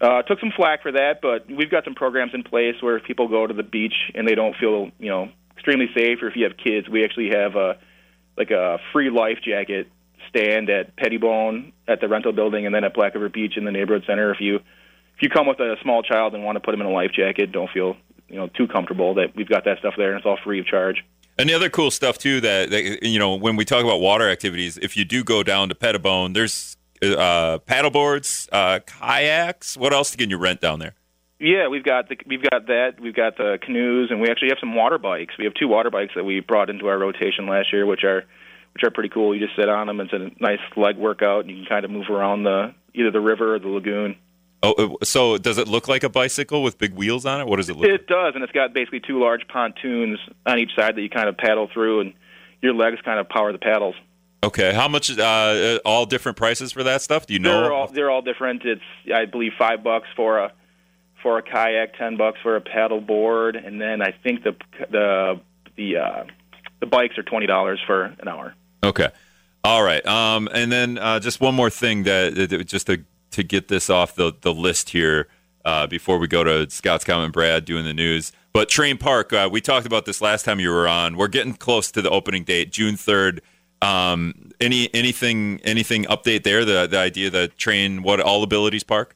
Uh, 0.02 0.22
took 0.22 0.40
some 0.40 0.54
flack 0.56 0.82
for 0.82 0.94
that, 0.94 1.20
but 1.22 1.46
we've 1.54 1.70
got 1.70 1.84
some 1.84 1.94
programs 1.94 2.32
in 2.34 2.42
place 2.42 2.76
where 2.80 2.96
if 2.96 3.04
people 3.04 3.28
go 3.28 3.46
to 3.46 3.54
the 3.54 3.64
beach 3.64 3.92
and 4.16 4.26
they 4.26 4.34
don't 4.34 4.56
feel, 4.56 4.92
you 4.98 5.10
know, 5.10 5.28
extremely 5.52 5.88
safe, 5.94 6.20
or 6.22 6.30
if 6.30 6.38
you 6.38 6.46
have 6.46 6.56
kids, 6.56 6.88
we 6.88 7.04
actually 7.04 7.32
have 7.36 7.58
a 7.58 7.78
like 8.38 8.50
a 8.50 8.78
free 8.94 9.10
life 9.10 9.40
jacket 9.44 9.90
stand 10.30 10.70
at 10.70 10.96
Pettibone 10.96 11.74
at 11.86 12.00
the 12.00 12.08
rental 12.08 12.32
building, 12.32 12.66
and 12.66 12.74
then 12.74 12.86
at 12.86 12.94
Black 12.94 13.14
River 13.14 13.28
Beach 13.28 13.58
in 13.58 13.66
the 13.66 13.72
neighborhood 13.72 14.06
center. 14.08 14.32
If 14.32 14.40
you 14.40 14.62
if 15.20 15.24
you 15.24 15.30
come 15.30 15.48
with 15.48 15.60
a 15.60 15.76
small 15.82 16.02
child 16.02 16.34
and 16.34 16.46
want 16.46 16.56
to 16.56 16.62
put 16.62 16.72
them 16.72 16.80
in 16.80 16.88
a 16.88 16.92
life 16.92 17.12
jacket, 17.14 17.52
don't 17.52 17.70
feel 17.72 17.98
you 18.30 18.38
know 18.38 18.48
too 18.48 18.68
comfortable. 18.68 19.16
That 19.16 19.36
we've 19.36 19.50
got 19.50 19.66
that 19.66 19.80
stuff 19.80 19.96
there, 19.98 20.12
and 20.12 20.18
it's 20.18 20.26
all 20.26 20.40
free 20.42 20.62
of 20.62 20.66
charge. 20.66 21.04
And 21.38 21.50
the 21.50 21.54
other 21.54 21.70
cool 21.70 21.92
stuff 21.92 22.18
too 22.18 22.40
that, 22.40 22.70
that 22.70 23.06
you 23.06 23.20
know 23.20 23.36
when 23.36 23.58
we 23.58 23.66
talk 23.66 23.84
about 23.84 24.00
water 24.00 24.30
activities, 24.30 24.78
if 24.78 24.96
you 24.96 25.04
do 25.04 25.26
go 25.26 25.44
down 25.44 25.68
to 25.70 25.76
Pettibone, 25.76 26.32
there's 26.32 26.78
uh, 27.02 27.58
paddle 27.60 27.92
boards, 27.92 28.48
uh, 28.54 28.80
kayaks. 28.86 29.76
What 29.76 29.92
else 29.92 30.16
can 30.16 30.30
you 30.30 30.38
rent 30.38 30.62
down 30.62 30.80
there? 30.80 30.96
Yeah, 31.38 31.68
we've 31.68 31.84
got 31.84 32.08
the 32.08 32.18
we've 32.26 32.44
got 32.44 32.68
that. 32.68 32.94
We've 33.02 33.16
got 33.16 33.36
the 33.36 33.60
canoes, 33.62 34.12
and 34.12 34.22
we 34.22 34.30
actually 34.30 34.50
have 34.50 34.60
some 34.62 34.74
water 34.74 34.98
bikes. 34.98 35.38
We 35.38 35.44
have 35.44 35.54
two 35.54 35.68
water 35.68 35.92
bikes 35.92 36.14
that 36.16 36.24
we 36.24 36.40
brought 36.40 36.70
into 36.70 36.88
our 36.88 36.98
rotation 36.98 37.46
last 37.46 37.74
year, 37.74 37.86
which 37.86 38.06
are 38.06 38.24
which 38.74 38.84
are 38.84 38.92
pretty 38.92 39.10
cool. 39.10 39.36
You 39.36 39.46
just 39.46 39.58
sit 39.58 39.68
on 39.68 39.88
them. 39.88 40.00
It's 40.00 40.14
a 40.14 40.32
nice 40.42 40.60
leg 40.78 40.98
workout, 40.98 41.42
and 41.42 41.50
you 41.50 41.58
can 41.58 41.66
kind 41.66 41.84
of 41.84 41.92
move 41.92 42.10
around 42.10 42.44
the 42.44 42.74
either 42.94 43.12
the 43.12 43.20
river 43.20 43.56
or 43.56 43.60
the 43.60 43.68
lagoon. 43.68 44.16
Oh, 44.62 44.98
so 45.04 45.38
does 45.38 45.58
it 45.58 45.68
look 45.70 45.88
like 45.88 46.04
a 46.04 46.10
bicycle 46.10 46.64
with 46.64 46.78
big 46.78 46.94
wheels 46.94 47.26
on 47.26 47.40
it? 47.40 47.48
What 47.48 47.58
does 47.58 47.70
it 47.70 47.78
look? 47.78 47.90
It 47.90 48.08
does, 48.08 48.34
and 48.36 48.44
it's 48.44 48.52
got 48.52 48.74
basically 48.74 49.00
two 49.00 49.20
large 49.20 49.48
pontoons 49.48 50.20
on 50.46 50.60
each 50.60 50.76
side 50.76 50.96
that 50.96 51.02
you 51.02 51.10
kind 51.10 51.30
of 51.30 51.38
paddle 51.38 51.70
through, 51.74 52.02
and 52.02 52.14
your 52.62 52.74
legs 52.74 53.00
kind 53.06 53.20
of 53.20 53.30
power 53.30 53.54
the 53.54 53.58
paddles. 53.58 53.96
Okay, 54.44 54.74
how 54.74 54.88
much? 54.88 55.18
Uh, 55.18 55.24
uh, 55.24 55.80
all 55.86 56.06
different 56.06 56.38
prices 56.38 56.72
for 56.74 56.84
that 56.84 57.02
stuff? 57.02 57.26
Do 57.26 57.34
you 57.34 57.40
know? 57.40 57.62
They're 57.62 57.74
all 57.74 57.88
they're 57.88 58.12
all 58.12 58.22
different. 58.22 58.64
It's 58.66 58.82
I 59.14 59.26
believe 59.26 59.54
five 59.58 59.84
bucks 59.84 60.08
for 60.16 60.40
a 60.40 60.52
for 61.22 61.38
a 61.38 61.42
kayak, 61.42 61.98
ten 61.98 62.18
bucks 62.18 62.40
for 62.42 62.56
a 62.56 62.62
paddle 62.62 63.02
board, 63.02 63.56
and 63.56 63.80
then 63.80 64.02
I 64.02 64.12
think 64.12 64.44
the 64.44 64.56
the 64.92 65.40
the 65.78 65.98
uh, 65.98 66.24
the 66.82 66.86
bikes 66.86 67.18
are 67.18 67.24
twenty 67.24 67.48
dollars 67.48 67.80
for 67.86 68.04
an 68.04 68.28
hour. 68.28 68.56
Okay. 68.84 69.10
All 69.64 69.84
right. 69.84 70.06
Um, 70.06 70.48
and 70.54 70.72
then 70.72 70.98
uh, 70.98 71.20
just 71.20 71.42
one 71.42 71.54
more 71.54 71.70
thing 71.70 72.04
that, 72.04 72.36
that 72.36 72.66
just 72.66 72.88
to 72.88 73.04
to 73.32 73.44
get 73.44 73.68
this 73.68 73.90
off 73.90 74.16
the 74.16 74.34
the 74.42 74.54
list 74.54 74.90
here 74.90 75.28
uh, 75.66 75.88
before 75.88 76.18
we 76.18 76.28
go 76.28 76.44
to 76.44 76.70
Scott's 76.70 77.04
comment, 77.04 77.34
Brad 77.34 77.66
doing 77.66 77.86
the 77.86 77.94
news. 77.94 78.32
But 78.54 78.70
Trane 78.70 79.00
Park, 79.00 79.32
uh, 79.32 79.50
we 79.52 79.62
talked 79.62 79.86
about 79.86 80.06
this 80.06 80.22
last 80.22 80.44
time 80.44 80.60
you 80.60 80.72
were 80.72 80.88
on. 80.88 81.18
We're 81.18 81.28
getting 81.28 81.54
close 81.54 81.92
to 81.92 82.02
the 82.02 82.10
opening 82.10 82.44
date, 82.44 82.72
June 82.72 82.98
third. 82.98 83.42
Um, 83.82 84.52
any 84.60 84.94
anything 84.94 85.62
anything 85.64 86.06
update 86.06 86.44
there? 86.44 86.66
The 86.66 86.88
the 86.88 86.98
idea 86.98 87.30
that 87.30 87.58
Trane 87.58 88.02
what 88.02 88.20
All 88.20 88.44
Abilities 88.44 88.84
Park. 88.84 89.16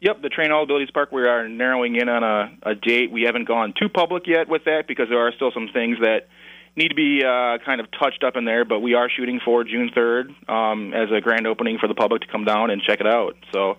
Yep, 0.00 0.22
the 0.22 0.28
Trane 0.28 0.50
All 0.50 0.62
Abilities 0.62 0.90
Park. 0.90 1.12
We 1.12 1.22
are 1.22 1.48
narrowing 1.48 1.96
in 1.96 2.08
on 2.08 2.22
a, 2.22 2.52
a 2.62 2.74
date. 2.74 3.10
We 3.10 3.22
haven't 3.22 3.46
gone 3.46 3.72
too 3.78 3.88
public 3.88 4.26
yet 4.26 4.48
with 4.48 4.64
that 4.64 4.86
because 4.86 5.08
there 5.08 5.26
are 5.26 5.32
still 5.32 5.50
some 5.50 5.70
things 5.72 5.98
that 6.00 6.28
need 6.76 6.88
to 6.88 6.94
be 6.94 7.22
uh, 7.24 7.58
kind 7.64 7.80
of 7.80 7.86
touched 7.92 8.24
up 8.24 8.36
in 8.36 8.44
there. 8.44 8.64
But 8.64 8.80
we 8.80 8.94
are 8.94 9.08
shooting 9.08 9.40
for 9.44 9.64
June 9.64 9.90
third 9.94 10.30
um, 10.48 10.92
as 10.94 11.08
a 11.10 11.20
grand 11.20 11.46
opening 11.46 11.78
for 11.78 11.88
the 11.88 11.94
public 11.94 12.22
to 12.22 12.28
come 12.28 12.44
down 12.44 12.70
and 12.70 12.82
check 12.82 13.00
it 13.00 13.06
out. 13.06 13.36
So 13.52 13.72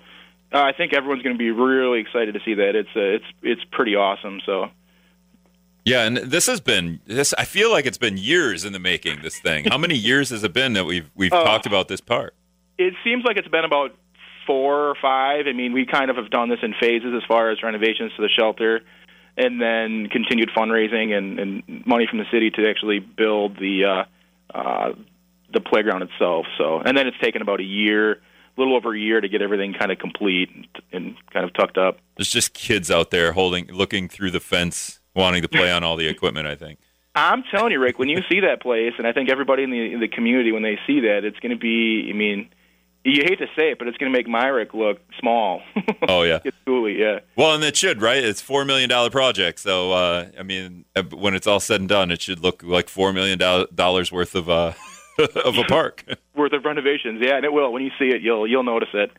uh, 0.53 0.61
I 0.61 0.71
think 0.73 0.93
everyone's 0.93 1.23
going 1.23 1.35
to 1.35 1.39
be 1.39 1.51
really 1.51 1.99
excited 1.99 2.33
to 2.33 2.39
see 2.45 2.53
that. 2.55 2.75
It's 2.75 2.89
uh, 2.95 2.99
it's 3.01 3.25
it's 3.41 3.61
pretty 3.71 3.95
awesome. 3.95 4.39
So 4.45 4.69
Yeah, 5.83 6.03
and 6.05 6.17
this 6.17 6.47
has 6.47 6.59
been 6.61 6.99
this. 7.05 7.33
I 7.37 7.45
feel 7.45 7.71
like 7.71 7.85
it's 7.85 7.97
been 7.97 8.17
years 8.17 8.65
in 8.65 8.73
the 8.73 8.79
making. 8.79 9.21
This 9.21 9.39
thing. 9.39 9.65
How 9.65 9.77
many 9.77 9.95
years 9.95 10.29
has 10.29 10.43
it 10.43 10.53
been 10.53 10.73
that 10.73 10.85
we've 10.85 11.09
we've 11.15 11.33
Uh, 11.33 11.43
talked 11.43 11.65
about 11.65 11.87
this 11.87 12.01
park? 12.01 12.33
it 12.77 12.93
seems 13.05 13.23
like 13.23 13.37
it's 13.37 13.47
been 13.47 13.63
about 13.63 13.95
four 14.45 14.89
or 14.89 14.95
five. 15.01 15.47
I 15.47 15.53
mean, 15.53 15.71
we 15.73 15.85
kind 15.85 16.09
of 16.11 16.17
have 16.17 16.29
done 16.29 16.49
this 16.49 16.59
in 16.61 16.73
phases 16.79 17.13
as 17.15 17.23
far 17.27 17.51
as 17.51 17.63
renovations 17.63 18.11
to 18.15 18.21
the 18.21 18.29
shelter, 18.29 18.81
and 19.37 19.61
then 19.61 20.07
continued 20.09 20.49
fundraising 20.55 21.17
and, 21.17 21.39
and 21.39 21.85
money 21.85 22.07
from 22.09 22.19
the 22.19 22.25
city 22.31 22.51
to 22.51 22.69
actually 22.69 22.99
build 22.99 23.57
the 23.57 23.85
uh, 23.85 24.57
uh, 24.57 24.93
the 25.53 25.59
playground 25.59 26.03
itself. 26.03 26.45
So, 26.57 26.79
and 26.79 26.97
then 26.97 27.07
it's 27.07 27.17
taken 27.19 27.41
about 27.41 27.59
a 27.59 27.63
year, 27.63 28.13
a 28.13 28.17
little 28.57 28.75
over 28.75 28.93
a 28.93 28.99
year, 28.99 29.21
to 29.21 29.27
get 29.27 29.41
everything 29.41 29.73
kind 29.73 29.91
of 29.91 29.99
complete 29.99 30.49
and, 30.53 30.67
and 30.91 31.15
kind 31.31 31.45
of 31.45 31.53
tucked 31.53 31.77
up. 31.77 31.99
There's 32.17 32.29
just 32.29 32.53
kids 32.53 32.89
out 32.89 33.11
there 33.11 33.33
holding, 33.33 33.67
looking 33.67 34.07
through 34.07 34.31
the 34.31 34.39
fence, 34.39 34.99
wanting 35.15 35.41
to 35.41 35.49
play 35.49 35.71
on 35.71 35.83
all 35.83 35.95
the 35.95 36.07
equipment. 36.07 36.47
I 36.47 36.55
think. 36.55 36.79
I'm 37.17 37.43
telling 37.49 37.71
you, 37.71 37.79
Rick, 37.79 37.97
when 37.97 38.09
you 38.09 38.19
see 38.29 38.41
that 38.41 38.61
place, 38.61 38.91
and 38.97 39.07
I 39.07 39.13
think 39.13 39.29
everybody 39.29 39.63
in 39.63 39.71
the 39.71 39.93
in 39.93 39.99
the 40.01 40.07
community 40.07 40.51
when 40.51 40.63
they 40.63 40.77
see 40.85 41.01
that, 41.01 41.23
it's 41.23 41.39
going 41.39 41.51
to 41.51 41.57
be. 41.57 42.09
I 42.09 42.13
mean, 42.13 42.49
you 43.05 43.21
hate 43.23 43.37
to 43.37 43.47
say 43.55 43.71
it, 43.71 43.79
but 43.79 43.87
it's 43.87 43.97
going 43.97 44.11
to 44.11 44.17
make 44.17 44.27
Myrick 44.27 44.73
look 44.73 44.99
small. 45.19 45.61
Oh 46.07 46.21
yeah. 46.21 46.39
it's 46.43 46.57
Cooley, 46.65 46.99
yeah. 46.99 47.19
Well, 47.35 47.55
and 47.55 47.63
it 47.63 47.75
should, 47.75 47.99
right? 47.99 48.23
It's 48.23 48.39
four 48.39 48.63
million 48.63 48.89
dollar 48.89 49.09
project, 49.09 49.59
so 49.59 49.91
uh, 49.91 50.27
I 50.37 50.43
mean, 50.43 50.85
uh, 50.95 51.01
when 51.03 51.33
it's 51.33 51.47
all 51.47 51.59
said 51.59 51.79
and 51.79 51.89
done, 51.89 52.11
it 52.11 52.21
should 52.21 52.41
look 52.41 52.61
like 52.63 52.89
four 52.89 53.11
million 53.11 53.39
dollars 53.73 54.11
worth 54.11 54.35
of 54.35 54.49
uh, 54.49 54.73
of 55.43 55.57
a 55.57 55.63
park. 55.63 56.03
worth 56.35 56.53
of 56.53 56.63
renovations. 56.63 57.21
Yeah, 57.23 57.37
and 57.37 57.45
it 57.45 57.51
will. 57.51 57.73
When 57.73 57.83
you 57.83 57.91
see 57.97 58.09
it, 58.09 58.21
you'll 58.21 58.45
you'll 58.45 58.63
notice 58.63 58.89
it. 58.93 59.11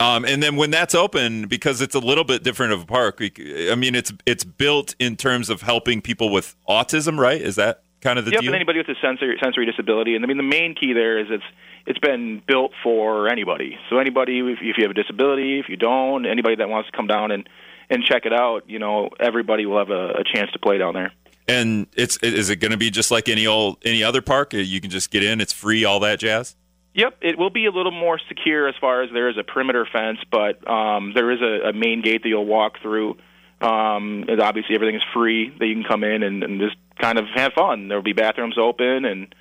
Um, 0.00 0.24
and 0.24 0.40
then 0.40 0.54
when 0.54 0.70
that's 0.70 0.94
open, 0.94 1.48
because 1.48 1.80
it's 1.80 1.94
a 1.96 2.00
little 2.00 2.24
bit 2.24 2.44
different 2.44 2.72
of 2.72 2.82
a 2.82 2.86
park. 2.86 3.20
I 3.20 3.74
mean, 3.74 3.96
it's 3.96 4.12
it's 4.26 4.44
built 4.44 4.94
in 5.00 5.16
terms 5.16 5.50
of 5.50 5.62
helping 5.62 6.00
people 6.00 6.30
with 6.30 6.54
autism, 6.68 7.18
right? 7.18 7.40
Is 7.40 7.56
that 7.56 7.82
kind 8.00 8.18
of 8.18 8.24
the 8.24 8.32
yep, 8.32 8.40
deal? 8.40 8.48
and 8.48 8.56
anybody 8.56 8.78
with 8.78 8.88
a 8.88 9.00
sensory 9.00 9.38
sensory 9.42 9.66
disability. 9.66 10.14
And 10.14 10.24
I 10.24 10.28
mean, 10.28 10.36
the 10.36 10.42
main 10.42 10.74
key 10.74 10.92
there 10.92 11.18
is 11.18 11.26
it's 11.30 11.44
it's 11.86 11.98
been 11.98 12.42
built 12.46 12.72
for 12.82 13.28
anybody. 13.28 13.78
So 13.88 13.98
anybody, 13.98 14.40
if, 14.40 14.58
if 14.60 14.76
you 14.76 14.84
have 14.84 14.90
a 14.90 14.94
disability, 14.94 15.58
if 15.58 15.68
you 15.68 15.76
don't, 15.76 16.26
anybody 16.26 16.56
that 16.56 16.68
wants 16.68 16.90
to 16.90 16.96
come 16.96 17.06
down 17.06 17.30
and 17.30 17.48
and 17.90 18.04
check 18.04 18.26
it 18.26 18.32
out, 18.32 18.68
you 18.68 18.78
know, 18.78 19.10
everybody 19.18 19.64
will 19.64 19.78
have 19.78 19.90
a, 19.90 20.20
a 20.20 20.24
chance 20.24 20.50
to 20.52 20.58
play 20.58 20.78
down 20.78 20.94
there. 20.94 21.12
And 21.48 21.86
it's 21.94 22.18
is 22.18 22.50
it 22.50 22.56
going 22.56 22.72
to 22.72 22.76
be 22.76 22.90
just 22.90 23.10
like 23.10 23.28
any 23.28 23.46
old 23.46 23.78
any 23.84 24.02
other 24.02 24.20
park? 24.20 24.52
You 24.52 24.80
can 24.80 24.90
just 24.90 25.10
get 25.10 25.22
in, 25.22 25.40
it's 25.40 25.52
free, 25.52 25.84
all 25.84 26.00
that 26.00 26.18
jazz. 26.18 26.56
Yep, 26.94 27.18
it 27.20 27.38
will 27.38 27.50
be 27.50 27.66
a 27.66 27.70
little 27.70 27.92
more 27.92 28.18
secure 28.28 28.66
as 28.66 28.74
far 28.80 29.02
as 29.02 29.10
there 29.12 29.28
is 29.28 29.36
a 29.38 29.44
perimeter 29.44 29.86
fence, 29.90 30.18
but 30.32 30.68
um, 30.68 31.12
there 31.14 31.30
is 31.30 31.40
a, 31.40 31.68
a 31.68 31.72
main 31.72 32.02
gate 32.02 32.22
that 32.22 32.28
you'll 32.28 32.44
walk 32.44 32.80
through. 32.82 33.16
Um, 33.60 34.24
and 34.28 34.40
obviously, 34.40 34.74
everything 34.74 34.96
is 34.96 35.02
free 35.14 35.54
that 35.58 35.66
you 35.66 35.74
can 35.74 35.84
come 35.84 36.02
in 36.02 36.22
and, 36.22 36.42
and 36.42 36.60
just 36.60 36.76
kind 36.98 37.18
of 37.18 37.26
have 37.34 37.52
fun. 37.54 37.88
There 37.88 37.96
will 37.96 38.04
be 38.04 38.12
bathrooms 38.12 38.56
open 38.58 39.04
and 39.04 39.34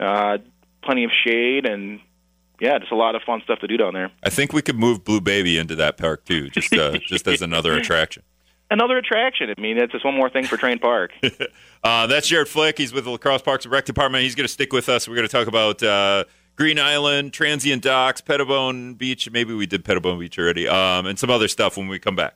uh, 0.00 0.38
plenty 0.82 1.04
of 1.04 1.10
shade, 1.24 1.66
and 1.66 2.00
yeah, 2.60 2.78
just 2.78 2.92
a 2.92 2.96
lot 2.96 3.14
of 3.14 3.22
fun 3.22 3.40
stuff 3.44 3.60
to 3.60 3.66
do 3.66 3.76
down 3.76 3.94
there. 3.94 4.10
I 4.22 4.30
think 4.30 4.52
we 4.52 4.62
could 4.62 4.78
move 4.78 5.04
Blue 5.04 5.20
Baby 5.20 5.58
into 5.58 5.74
that 5.76 5.96
park 5.96 6.24
too, 6.24 6.48
just 6.50 6.72
uh, 6.72 6.98
just 7.06 7.26
as 7.26 7.42
another 7.42 7.74
attraction. 7.74 8.22
Another 8.70 8.96
attraction. 8.96 9.52
I 9.54 9.60
mean, 9.60 9.76
it's 9.76 9.92
just 9.92 10.04
one 10.04 10.14
more 10.14 10.30
thing 10.30 10.44
for 10.44 10.56
Trane 10.56 10.80
Park. 10.80 11.12
uh, 11.84 12.06
that's 12.06 12.26
Jared 12.26 12.48
Flick. 12.48 12.78
He's 12.78 12.92
with 12.92 13.04
the 13.04 13.10
La 13.10 13.18
Crosse 13.18 13.42
Parks 13.42 13.66
and 13.66 13.72
Rec 13.72 13.84
Department. 13.84 14.24
He's 14.24 14.34
going 14.34 14.46
to 14.46 14.52
stick 14.52 14.72
with 14.72 14.88
us. 14.88 15.06
We're 15.06 15.16
going 15.16 15.28
to 15.28 15.32
talk 15.32 15.46
about 15.46 15.82
uh, 15.82 16.24
Green 16.56 16.78
Island, 16.78 17.34
Transient 17.34 17.82
Docks, 17.82 18.22
Pettibone 18.22 18.94
Beach. 18.94 19.30
Maybe 19.30 19.52
we 19.52 19.66
did 19.66 19.84
Pettibone 19.84 20.18
Beach 20.18 20.38
already, 20.38 20.68
um, 20.68 21.04
and 21.04 21.18
some 21.18 21.28
other 21.28 21.48
stuff 21.48 21.76
when 21.76 21.88
we 21.88 21.98
come 21.98 22.16
back. 22.16 22.34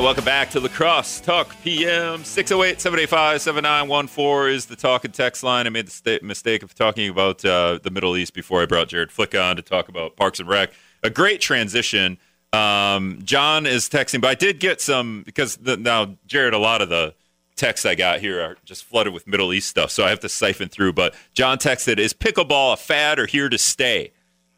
Right, 0.00 0.04
welcome 0.04 0.24
back 0.24 0.48
to 0.50 0.60
La 0.60 0.68
Crosse 0.68 1.20
Talk 1.20 1.54
PM. 1.62 2.24
608 2.24 2.80
785 2.80 3.42
7914 3.42 4.54
is 4.54 4.66
the 4.66 4.76
talk 4.76 5.04
and 5.04 5.12
text 5.12 5.42
line. 5.42 5.66
I 5.66 5.70
made 5.70 5.86
the 5.86 5.90
sta- 5.90 6.20
mistake 6.22 6.62
of 6.62 6.74
talking 6.74 7.10
about 7.10 7.44
uh, 7.44 7.78
the 7.82 7.90
Middle 7.90 8.16
East 8.16 8.32
before 8.32 8.62
I 8.62 8.66
brought 8.66 8.88
Jared 8.88 9.12
Flick 9.12 9.34
on 9.34 9.56
to 9.56 9.62
talk 9.62 9.88
about 9.88 10.16
Parks 10.16 10.40
and 10.40 10.48
Rec. 10.48 10.70
A 11.02 11.10
great 11.10 11.42
transition. 11.42 12.16
Um, 12.52 13.20
John 13.24 13.66
is 13.66 13.90
texting, 13.90 14.22
but 14.22 14.28
I 14.28 14.34
did 14.34 14.58
get 14.58 14.80
some 14.80 15.22
because 15.22 15.56
the, 15.56 15.76
now, 15.76 16.16
Jared, 16.26 16.54
a 16.54 16.58
lot 16.58 16.80
of 16.80 16.88
the 16.88 17.14
texts 17.56 17.84
I 17.84 17.94
got 17.94 18.20
here 18.20 18.40
are 18.40 18.56
just 18.64 18.84
flooded 18.84 19.12
with 19.12 19.26
Middle 19.26 19.52
East 19.52 19.68
stuff, 19.68 19.90
so 19.90 20.04
I 20.04 20.08
have 20.08 20.20
to 20.20 20.30
siphon 20.30 20.70
through. 20.70 20.94
But 20.94 21.14
John 21.34 21.58
texted, 21.58 21.98
Is 21.98 22.14
pickleball 22.14 22.72
a 22.72 22.76
fad 22.78 23.18
or 23.18 23.26
here 23.26 23.50
to 23.50 23.58
stay? 23.58 24.12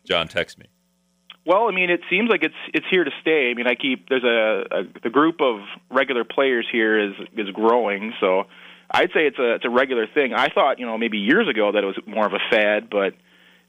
John 0.04 0.28
texted 0.28 0.58
me. 0.58 0.66
Well, 1.44 1.68
I 1.68 1.72
mean, 1.72 1.90
it 1.90 2.00
seems 2.08 2.30
like 2.30 2.44
it's 2.44 2.54
it's 2.72 2.86
here 2.90 3.02
to 3.04 3.10
stay. 3.20 3.50
I 3.50 3.54
mean, 3.54 3.66
I 3.66 3.74
keep 3.74 4.08
there's 4.08 4.24
a, 4.24 4.64
a 4.70 4.82
the 5.02 5.10
group 5.10 5.40
of 5.40 5.60
regular 5.90 6.24
players 6.24 6.66
here 6.70 6.98
is 6.98 7.14
is 7.36 7.50
growing, 7.50 8.12
so 8.20 8.44
I'd 8.90 9.10
say 9.12 9.26
it's 9.26 9.38
a 9.38 9.54
it's 9.54 9.64
a 9.64 9.70
regular 9.70 10.06
thing. 10.06 10.34
I 10.34 10.48
thought 10.48 10.78
you 10.78 10.86
know 10.86 10.96
maybe 10.98 11.18
years 11.18 11.48
ago 11.48 11.72
that 11.72 11.82
it 11.82 11.86
was 11.86 11.98
more 12.06 12.26
of 12.26 12.32
a 12.32 12.38
fad, 12.50 12.88
but 12.90 13.14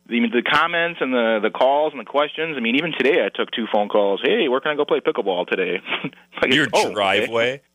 the 0.08 0.20
the 0.32 0.44
comments 0.44 1.00
and 1.02 1.14
the 1.14 1.40
the 1.42 1.50
calls 1.50 1.94
and 1.94 2.00
the 2.00 2.10
questions. 2.10 2.56
I 2.58 2.60
mean, 2.60 2.76
even 2.76 2.92
today 2.96 3.26
I 3.26 3.30
took 3.30 3.50
two 3.52 3.66
phone 3.72 3.90
calls. 3.90 4.22
Hey, 4.24 4.48
where 4.50 4.60
can 4.60 4.72
I 4.72 4.76
go 4.76 4.86
play 4.86 5.00
pickleball 5.00 5.48
today? 5.48 5.82
like, 6.42 6.54
your 6.54 6.68
oh, 6.74 6.94
driveway. 6.94 7.54
Okay. 7.54 7.62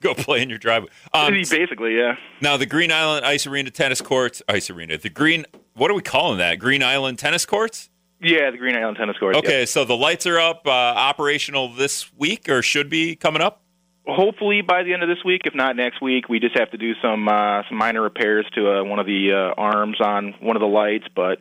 Go 0.00 0.14
play 0.14 0.40
in 0.40 0.48
your 0.48 0.58
driveway. 0.58 0.88
Um, 1.12 1.34
Basically, 1.50 1.98
yeah. 1.98 2.14
Now 2.40 2.56
the 2.56 2.64
Green 2.64 2.90
Island 2.90 3.26
Ice 3.26 3.46
Arena 3.46 3.70
tennis 3.70 4.00
courts, 4.00 4.40
ice 4.48 4.70
arena. 4.70 4.96
The 4.96 5.10
Green, 5.10 5.44
what 5.74 5.90
are 5.90 5.94
we 5.94 6.00
calling 6.00 6.38
that? 6.38 6.58
Green 6.58 6.82
Island 6.82 7.18
tennis 7.18 7.44
courts. 7.44 7.90
Yeah, 8.20 8.50
the 8.50 8.58
Green 8.58 8.76
Island 8.76 8.98
tennis 8.98 9.16
court. 9.18 9.36
Okay, 9.36 9.64
so 9.66 9.84
the 9.84 9.96
lights 9.96 10.26
are 10.26 10.38
up, 10.38 10.66
uh, 10.66 10.70
operational 10.70 11.72
this 11.72 12.12
week, 12.16 12.48
or 12.48 12.62
should 12.62 12.90
be 12.90 13.16
coming 13.16 13.40
up. 13.40 13.62
Hopefully 14.06 14.62
by 14.62 14.82
the 14.82 14.92
end 14.92 15.02
of 15.02 15.08
this 15.08 15.24
week, 15.24 15.42
if 15.44 15.54
not 15.54 15.76
next 15.76 16.02
week. 16.02 16.28
We 16.28 16.40
just 16.40 16.58
have 16.58 16.70
to 16.72 16.78
do 16.78 16.92
some 17.02 17.28
uh, 17.28 17.62
some 17.68 17.78
minor 17.78 18.02
repairs 18.02 18.46
to 18.54 18.80
uh, 18.80 18.84
one 18.84 18.98
of 18.98 19.06
the 19.06 19.32
uh, 19.32 19.60
arms 19.60 20.00
on 20.00 20.34
one 20.40 20.56
of 20.56 20.60
the 20.60 20.66
lights, 20.66 21.06
but 21.14 21.38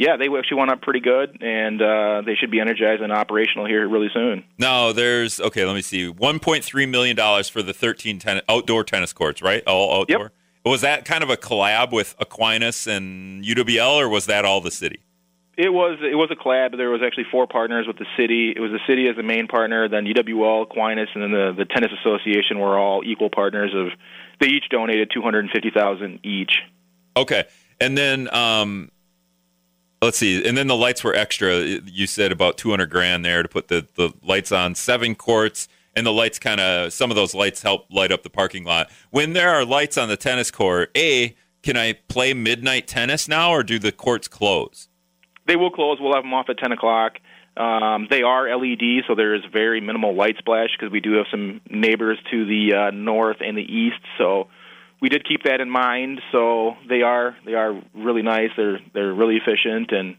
yeah, 0.00 0.16
they 0.16 0.28
actually 0.34 0.56
went 0.58 0.70
up 0.70 0.80
pretty 0.80 1.00
good, 1.00 1.42
and 1.42 1.80
uh, 1.82 2.22
they 2.24 2.34
should 2.34 2.50
be 2.50 2.58
energized 2.58 3.02
and 3.02 3.12
operational 3.12 3.66
here 3.66 3.86
really 3.86 4.08
soon. 4.14 4.44
No, 4.58 4.94
there's 4.94 5.38
okay. 5.40 5.66
Let 5.66 5.74
me 5.74 5.82
see, 5.82 6.08
one 6.08 6.38
point 6.38 6.64
three 6.64 6.86
million 6.86 7.16
dollars 7.16 7.48
for 7.48 7.62
the 7.62 7.74
thirteen 7.74 8.18
ten- 8.18 8.40
outdoor 8.48 8.82
tennis 8.84 9.12
courts, 9.12 9.42
right? 9.42 9.62
All 9.66 10.00
outdoor. 10.00 10.22
Yep. 10.22 10.32
Was 10.64 10.80
that 10.80 11.04
kind 11.04 11.22
of 11.22 11.30
a 11.30 11.36
collab 11.36 11.92
with 11.92 12.14
Aquinas 12.18 12.86
and 12.86 13.44
UWL, 13.44 13.96
or 13.96 14.08
was 14.08 14.26
that 14.26 14.44
all 14.44 14.60
the 14.60 14.70
city? 14.70 15.00
It 15.62 15.74
was 15.74 15.98
it 16.00 16.14
was 16.14 16.30
a 16.30 16.36
collab. 16.36 16.74
There 16.74 16.88
was 16.88 17.02
actually 17.04 17.26
four 17.30 17.46
partners 17.46 17.86
with 17.86 17.98
the 17.98 18.06
city. 18.16 18.50
It 18.56 18.60
was 18.60 18.70
the 18.70 18.80
city 18.86 19.08
as 19.08 19.16
the 19.16 19.22
main 19.22 19.46
partner, 19.46 19.90
then 19.90 20.06
UWL, 20.06 20.62
Aquinas, 20.62 21.10
and 21.12 21.22
then 21.22 21.32
the 21.32 21.52
the 21.54 21.66
tennis 21.66 21.90
association 22.00 22.58
were 22.58 22.78
all 22.78 23.02
equal 23.04 23.28
partners. 23.28 23.70
Of 23.74 23.88
they 24.40 24.46
each 24.46 24.70
donated 24.70 25.10
two 25.12 25.20
hundred 25.20 25.40
and 25.40 25.50
fifty 25.50 25.70
thousand 25.70 26.20
each. 26.22 26.62
Okay, 27.14 27.44
and 27.78 27.98
then 27.98 28.32
um, 28.34 28.90
let's 30.00 30.16
see, 30.16 30.48
and 30.48 30.56
then 30.56 30.66
the 30.66 30.76
lights 30.76 31.04
were 31.04 31.14
extra. 31.14 31.58
You 31.58 32.06
said 32.06 32.32
about 32.32 32.56
two 32.56 32.70
hundred 32.70 32.88
grand 32.88 33.22
there 33.22 33.42
to 33.42 33.48
put 33.48 33.68
the 33.68 33.86
the 33.96 34.14
lights 34.22 34.52
on 34.52 34.74
seven 34.74 35.14
courts. 35.14 35.68
And 35.96 36.06
the 36.06 36.12
lights 36.12 36.38
kind 36.38 36.60
of, 36.60 36.92
some 36.92 37.10
of 37.10 37.16
those 37.16 37.34
lights 37.34 37.62
help 37.62 37.86
light 37.90 38.12
up 38.12 38.22
the 38.22 38.30
parking 38.30 38.62
lot. 38.62 38.92
When 39.10 39.32
there 39.32 39.50
are 39.50 39.64
lights 39.64 39.98
on 39.98 40.08
the 40.08 40.16
tennis 40.16 40.48
court, 40.52 40.92
A, 40.96 41.34
can 41.64 41.76
I 41.76 41.94
play 42.06 42.32
midnight 42.32 42.86
tennis 42.86 43.26
now 43.26 43.50
or 43.50 43.64
do 43.64 43.76
the 43.80 43.90
courts 43.90 44.28
close? 44.28 44.88
They 45.50 45.56
will 45.56 45.72
close. 45.72 45.98
We'll 46.00 46.14
have 46.14 46.22
them 46.22 46.32
off 46.32 46.48
at 46.48 46.58
10 46.58 46.70
o'clock. 46.70 47.14
Um, 47.56 48.06
they 48.08 48.22
are 48.22 48.56
LED, 48.56 49.02
so 49.08 49.16
there 49.16 49.34
is 49.34 49.42
very 49.52 49.80
minimal 49.80 50.14
light 50.14 50.36
splash 50.38 50.68
because 50.78 50.92
we 50.92 51.00
do 51.00 51.14
have 51.14 51.26
some 51.28 51.60
neighbors 51.68 52.18
to 52.30 52.46
the 52.46 52.74
uh, 52.76 52.90
north 52.92 53.38
and 53.40 53.58
the 53.58 53.62
east. 53.62 53.98
So 54.16 54.46
we 55.00 55.08
did 55.08 55.26
keep 55.26 55.42
that 55.42 55.60
in 55.60 55.68
mind. 55.68 56.20
So 56.30 56.76
they 56.88 57.02
are 57.02 57.36
they 57.44 57.54
are 57.54 57.82
really 57.96 58.22
nice. 58.22 58.50
They're 58.56 58.78
they're 58.94 59.12
really 59.12 59.38
efficient, 59.38 59.90
and 59.90 60.16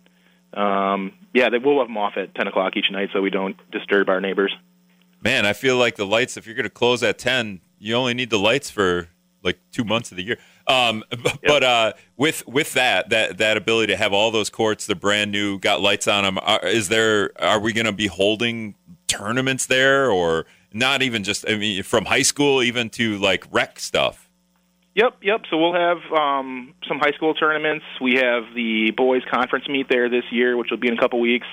um, 0.54 1.14
yeah, 1.34 1.50
they 1.50 1.60
will 1.60 1.80
have 1.80 1.88
them 1.88 1.96
off 1.96 2.18
at 2.18 2.36
10 2.36 2.48
o'clock 2.48 2.76
each 2.76 2.92
night, 2.92 3.08
so 3.14 3.22
we 3.22 3.30
don't 3.30 3.56
disturb 3.72 4.10
our 4.10 4.20
neighbors. 4.20 4.54
Man, 5.22 5.46
I 5.46 5.54
feel 5.54 5.78
like 5.78 5.96
the 5.96 6.06
lights. 6.06 6.36
If 6.36 6.46
you're 6.46 6.56
going 6.56 6.66
to 6.66 6.70
close 6.70 7.04
at 7.04 7.18
10, 7.18 7.62
you 7.80 7.96
only 7.96 8.16
need 8.16 8.32
the 8.32 8.40
lights 8.40 8.70
for 8.70 9.08
like 9.44 9.60
two 9.72 9.84
months 9.84 10.12
of 10.12 10.18
the 10.18 10.24
year. 10.24 10.38
Um, 10.68 11.04
yep. 11.12 11.40
But 11.44 11.64
uh, 11.64 11.94
with 12.18 12.48
with 12.48 12.74
that 12.74 13.10
that 13.10 13.38
that 13.40 13.58
ability 13.58 13.94
to 13.94 13.98
have 13.98 14.14
all 14.14 14.32
those 14.32 14.50
courts, 14.50 14.86
they're 14.86 14.96
brand 14.96 15.32
new, 15.32 15.60
got 15.60 15.82
lights 15.82 16.08
on 16.08 16.24
them. 16.24 16.40
Are, 16.42 16.66
is 16.66 16.90
there? 16.90 17.32
Are 17.42 17.60
we 17.60 17.74
going 17.74 17.86
to 17.86 17.92
be 17.92 18.08
holding 18.08 18.76
tournaments 19.08 19.66
there, 19.66 20.10
or 20.10 20.46
not 20.74 21.02
even 21.02 21.24
just? 21.24 21.48
I 21.50 21.56
mean, 21.58 21.84
from 21.84 22.06
high 22.06 22.22
school 22.22 22.64
even 22.64 22.90
to 22.92 23.18
like 23.18 23.46
rec 23.52 23.80
stuff. 23.80 24.30
Yep, 24.96 25.20
yep. 25.22 25.42
So 25.50 25.58
we'll 25.58 25.74
have 25.74 26.00
um, 26.12 26.74
some 26.88 27.00
high 27.00 27.12
school 27.12 27.34
tournaments. 27.34 27.86
We 28.02 28.16
have 28.16 28.44
the 28.54 28.92
boys 28.92 29.22
conference 29.32 29.68
meet 29.70 29.88
there 29.90 30.10
this 30.10 30.26
year, 30.32 30.58
which 30.58 30.68
will 30.70 30.80
be 30.80 30.90
in 30.90 30.98
a 30.98 31.02
couple 31.02 31.20
weeks. 31.22 31.48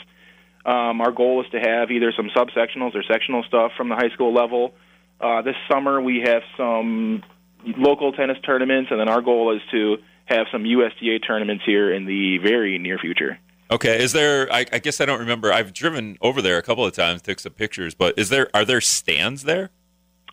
Um, 0.67 1.01
our 1.01 1.13
goal 1.13 1.43
is 1.45 1.51
to 1.53 1.61
have 1.61 1.91
either 1.91 2.13
some 2.17 2.31
subsectionals 2.37 2.95
or 2.95 3.03
sectional 3.05 3.45
stuff 3.45 3.73
from 3.77 3.89
the 3.89 3.95
high 3.95 4.11
school 4.11 4.35
level. 4.35 4.75
Uh, 5.21 5.43
this 5.43 5.55
summer 5.71 6.01
we 6.01 6.21
have 6.25 6.43
some 6.57 7.23
local 7.65 8.13
tennis 8.13 8.39
tournaments, 8.45 8.91
and 8.91 9.01
then 9.01 9.09
our 9.09 9.21
goal 9.21 9.55
is 9.55 9.63
to 9.73 9.99
have 10.27 10.47
some 10.53 10.65
USTA 10.65 11.21
tournaments 11.21 11.65
here 11.65 11.93
in 11.93 12.05
the 12.05 12.39
very 12.39 12.79
near 12.79 12.99
future. 12.99 13.39
Okay, 13.71 14.03
is 14.03 14.13
there? 14.13 14.51
I, 14.53 14.65
I, 14.73 14.79
guess 14.79 15.01
I 15.01 15.05
don't 15.05 15.21
remember. 15.21 15.53
I've 15.53 15.75
driven 15.75 16.17
over 16.21 16.41
there 16.41 16.57
a 16.57 16.63
couple 16.63 16.87
of 16.87 16.93
times, 16.95 17.21
took 17.21 17.39
some 17.39 17.53
pictures. 17.53 17.95
But 17.95 18.19
is 18.19 18.31
there? 18.31 18.49
Are 18.55 18.65
there 18.65 18.81
stands 18.81 19.45
there? 19.45 19.71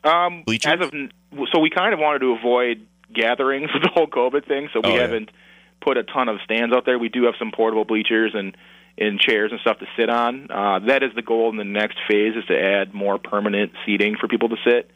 Um, 0.03 0.43
Bleachers? 0.45 0.73
As 0.79 0.87
of, 0.87 0.91
so 1.51 1.59
we 1.59 1.69
kind 1.69 1.93
of 1.93 1.99
wanted 1.99 2.19
to 2.19 2.31
avoid 2.33 2.87
gatherings 3.13 3.69
with 3.73 3.83
the 3.83 3.89
whole 3.89 4.07
COVID 4.07 4.47
thing, 4.47 4.69
so 4.71 4.79
we 4.81 4.91
oh, 4.91 4.99
haven't 4.99 5.31
put 5.81 5.97
a 5.97 6.03
ton 6.03 6.29
of 6.29 6.37
stands 6.45 6.73
out 6.73 6.85
there. 6.85 6.97
We 6.97 7.09
do 7.09 7.25
have 7.25 7.33
some 7.37 7.51
portable 7.51 7.85
bleachers 7.85 8.31
and 8.33 8.55
in 8.97 9.19
chairs 9.19 9.51
and 9.51 9.59
stuff 9.59 9.79
to 9.79 9.85
sit 9.97 10.09
on. 10.09 10.49
Uh, 10.49 10.79
that 10.87 11.03
is 11.03 11.11
the 11.15 11.21
goal 11.21 11.49
in 11.49 11.57
the 11.57 11.65
next 11.65 11.97
phase 12.07 12.33
is 12.35 12.45
to 12.45 12.57
add 12.57 12.93
more 12.93 13.17
permanent 13.17 13.73
seating 13.85 14.15
for 14.15 14.29
people 14.29 14.47
to 14.47 14.55
sit 14.63 14.89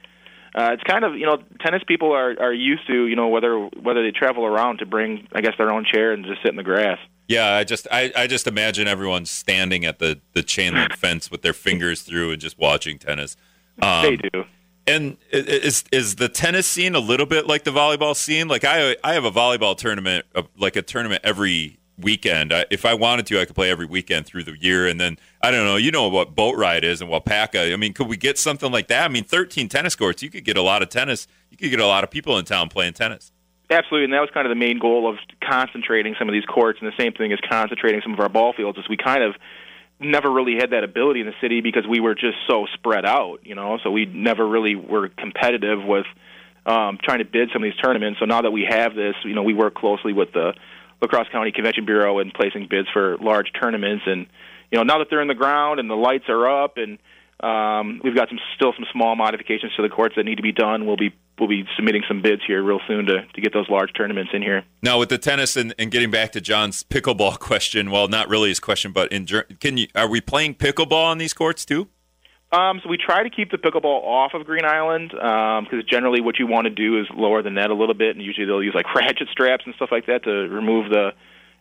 uh, 0.56 0.72
it's 0.74 0.84
kind 0.84 1.04
of 1.04 1.16
you 1.16 1.26
know 1.26 1.42
tennis 1.60 1.84
people 1.88 2.12
are 2.12 2.36
are 2.40 2.54
used 2.54 2.86
to 2.88 3.08
you 3.08 3.16
know 3.16 3.28
whether 3.28 3.58
whether 3.82 4.04
they 4.04 4.12
travel 4.12 4.46
around 4.46 4.80
to 4.80 4.86
bring 4.86 5.28
I 5.34 5.42
guess 5.42 5.54
their 5.58 5.72
own 5.72 5.86
chair 5.86 6.12
and 6.12 6.26
just 6.26 6.42
sit 6.42 6.50
in 6.50 6.56
the 6.56 6.64
grass. 6.64 7.00
Yeah, 7.28 7.54
I 7.54 7.64
just 7.64 7.88
I, 7.92 8.12
I 8.16 8.28
just 8.28 8.48
imagine 8.48 8.88
everyone 8.88 9.26
standing 9.26 9.86
at 9.86 10.00
the 10.00 10.20
the 10.34 10.44
chain 10.44 10.74
link 10.74 10.94
fence 10.98 11.30
with 11.30 11.42
their 11.42 11.54
fingers 11.54 12.02
through 12.02 12.32
and 12.32 12.42
just 12.42 12.58
watching 12.58 12.98
tennis. 12.98 13.36
Um, 13.82 14.04
they 14.04 14.16
do. 14.18 14.46
And 14.88 15.18
is 15.32 15.84
is 15.92 16.16
the 16.16 16.30
tennis 16.30 16.66
scene 16.66 16.96
a 16.96 17.00
little 17.00 17.28
bit 17.28 17.46
like 17.46 17.64
the 17.64 17.72
volleyball 17.72 18.16
scene? 18.16 18.48
Like 18.48 18.66
I 18.66 18.96
I 19.04 19.14
have 19.14 19.26
a 19.26 19.32
volleyball 19.32 19.78
tournament, 19.78 20.26
like 20.58 20.76
a 20.76 20.82
tournament 20.82 21.22
every 21.24 21.79
weekend. 22.02 22.54
I, 22.54 22.66
if 22.70 22.86
I 22.86 22.94
wanted 22.94 23.26
to, 23.28 23.40
I 23.40 23.46
could 23.46 23.56
play 23.56 23.70
every 23.70 23.86
weekend 23.86 24.26
through 24.26 24.44
the 24.44 24.56
year. 24.60 24.88
And 24.88 25.00
then 25.00 25.18
I 25.42 25.52
don't 25.52 25.66
know, 25.66 25.76
you 25.76 25.92
know 25.92 26.08
what 26.08 26.36
boat 26.36 26.56
ride 26.58 26.84
is 26.84 27.02
and 27.02 27.10
Waupaca. 27.10 27.74
I 27.74 27.76
mean, 27.76 27.94
could 27.94 28.08
we 28.08 28.18
get 28.18 28.38
something 28.38 28.72
like 28.72 28.88
that? 28.88 29.06
I 29.06 29.08
mean, 29.08 29.24
13 29.24 29.70
tennis 29.70 29.96
courts, 29.96 30.22
you 30.22 30.30
could 30.30 30.46
get 30.46 30.58
a 30.58 30.62
lot 30.62 30.82
of 30.82 30.90
tennis. 30.90 31.28
You 31.50 31.58
could 31.58 31.70
get 31.70 31.80
a 31.80 31.88
lot 31.88 32.04
of 32.04 32.12
people 32.12 32.38
in 32.38 32.46
town 32.46 32.70
playing 32.70 32.94
tennis. 32.94 33.32
Absolutely, 33.72 34.06
and 34.06 34.14
that 34.14 34.22
was 34.22 34.32
kind 34.34 34.48
of 34.48 34.50
the 34.50 34.56
main 34.56 34.80
goal 34.80 35.08
of 35.08 35.18
concentrating 35.48 36.16
some 36.18 36.28
of 36.28 36.34
these 36.34 36.46
courts. 36.46 36.80
And 36.82 36.92
the 36.92 36.98
same 36.98 37.14
thing 37.14 37.32
as 37.32 37.40
concentrating 37.48 38.02
some 38.02 38.14
of 38.14 38.20
our 38.20 38.30
ball 38.30 38.52
fields 38.54 38.80
is 38.80 38.90
we 38.90 38.98
kind 38.98 39.24
of 39.24 39.36
never 40.00 40.32
really 40.32 40.56
had 40.56 40.72
that 40.72 40.84
ability 40.84 41.20
in 41.20 41.28
the 41.28 41.36
city 41.40 41.62
because 41.62 41.86
we 41.86 42.00
were 42.00 42.16
just 42.16 42.38
so 42.48 42.66
spread 42.74 43.06
out, 43.06 43.42
you 43.44 43.54
know. 43.54 43.78
So 43.84 43.92
we 43.92 44.06
never 44.06 44.48
really 44.48 44.76
were 44.76 45.10
competitive 45.10 45.84
with 45.84 46.08
um, 46.66 46.98
trying 47.04 47.20
to 47.20 47.26
bid 47.26 47.50
some 47.54 47.64
of 47.64 47.70
these 47.70 47.80
tournaments. 47.80 48.20
So 48.20 48.26
now 48.26 48.42
that 48.42 48.52
we 48.52 48.66
have 48.68 48.96
this, 48.96 49.16
you 49.24 49.36
know, 49.36 49.44
we 49.44 49.54
work 49.54 49.76
closely 49.76 50.14
with 50.14 50.32
the 50.34 50.54
La 51.02 51.08
Crosse 51.08 51.28
County 51.32 51.52
Convention 51.52 51.86
Bureau 51.86 52.20
and 52.20 52.34
placing 52.34 52.68
bids 52.70 52.88
for 52.92 53.18
large 53.18 53.52
tournaments. 53.60 54.04
And 54.06 54.28
you 54.72 54.78
know, 54.78 54.84
now 54.84 55.00
that 55.00 55.08
they're 55.10 55.22
in 55.22 55.28
the 55.28 55.36
ground 55.36 55.80
and 55.80 55.90
the 55.90 55.96
lights 55.96 56.26
are 56.30 56.64
up 56.64 56.78
and 56.78 57.00
um, 57.42 58.02
we've 58.04 58.16
got 58.16 58.28
some 58.28 58.40
still 58.56 58.74
some 58.74 58.86
small 58.92 59.16
modifications 59.16 59.74
to 59.78 59.82
the 59.82 59.90
courts 59.90 60.16
that 60.18 60.26
need 60.26 60.36
to 60.36 60.44
be 60.44 60.52
done. 60.52 60.86
We'll 60.86 60.98
be 60.98 61.14
we'll 61.40 61.48
be 61.48 61.64
submitting 61.78 62.04
some 62.08 62.22
bids 62.22 62.42
here 62.46 62.62
real 62.62 62.82
soon 62.86 63.06
to, 63.06 63.26
to 63.26 63.42
get 63.42 63.54
those 63.54 63.70
large 63.70 63.94
tournaments 63.94 64.32
in 64.34 64.42
here. 64.42 64.64
Now 64.84 65.00
with 65.00 65.08
the 65.08 65.18
tennis 65.18 65.56
and, 65.56 65.74
and 65.80 65.90
getting 65.90 66.12
back 66.12 66.34
to 66.34 66.42
John's 66.42 66.84
pickleball 66.84 67.40
question, 67.40 67.92
well, 67.92 68.10
not 68.10 68.28
really 68.28 68.50
his 68.50 68.60
question, 68.60 68.92
but 68.92 69.12
in 69.12 69.26
can 69.26 69.78
you 69.78 69.88
are 69.96 70.10
we 70.10 70.20
playing 70.20 70.56
pickleball 70.56 71.06
on 71.06 71.18
these 71.18 71.34
courts 71.34 71.64
too? 71.64 71.88
Um, 72.52 72.80
so 72.84 72.90
we 72.90 72.98
try 72.98 73.22
to 73.22 73.30
keep 73.30 73.52
the 73.52 73.58
pickleball 73.58 74.04
off 74.04 74.34
of 74.34 74.46
Green 74.46 74.66
Island 74.66 75.10
because 75.12 75.72
um, 75.72 75.84
generally 75.88 76.20
what 76.20 76.40
you 76.40 76.48
want 76.48 76.66
to 76.66 76.72
do 76.72 77.00
is 77.00 77.06
lower 77.14 77.44
the 77.44 77.52
net 77.52 77.70
a 77.70 77.76
little 77.76 77.94
bit, 77.94 78.16
and 78.16 78.26
usually 78.26 78.48
they'll 78.48 78.64
use 78.64 78.74
like 78.74 78.94
ratchet 78.96 79.28
straps 79.32 79.66
and 79.66 79.76
stuff 79.76 79.90
like 79.92 80.08
that 80.08 80.24
to 80.24 80.32
remove 80.32 80.90
the 80.90 81.12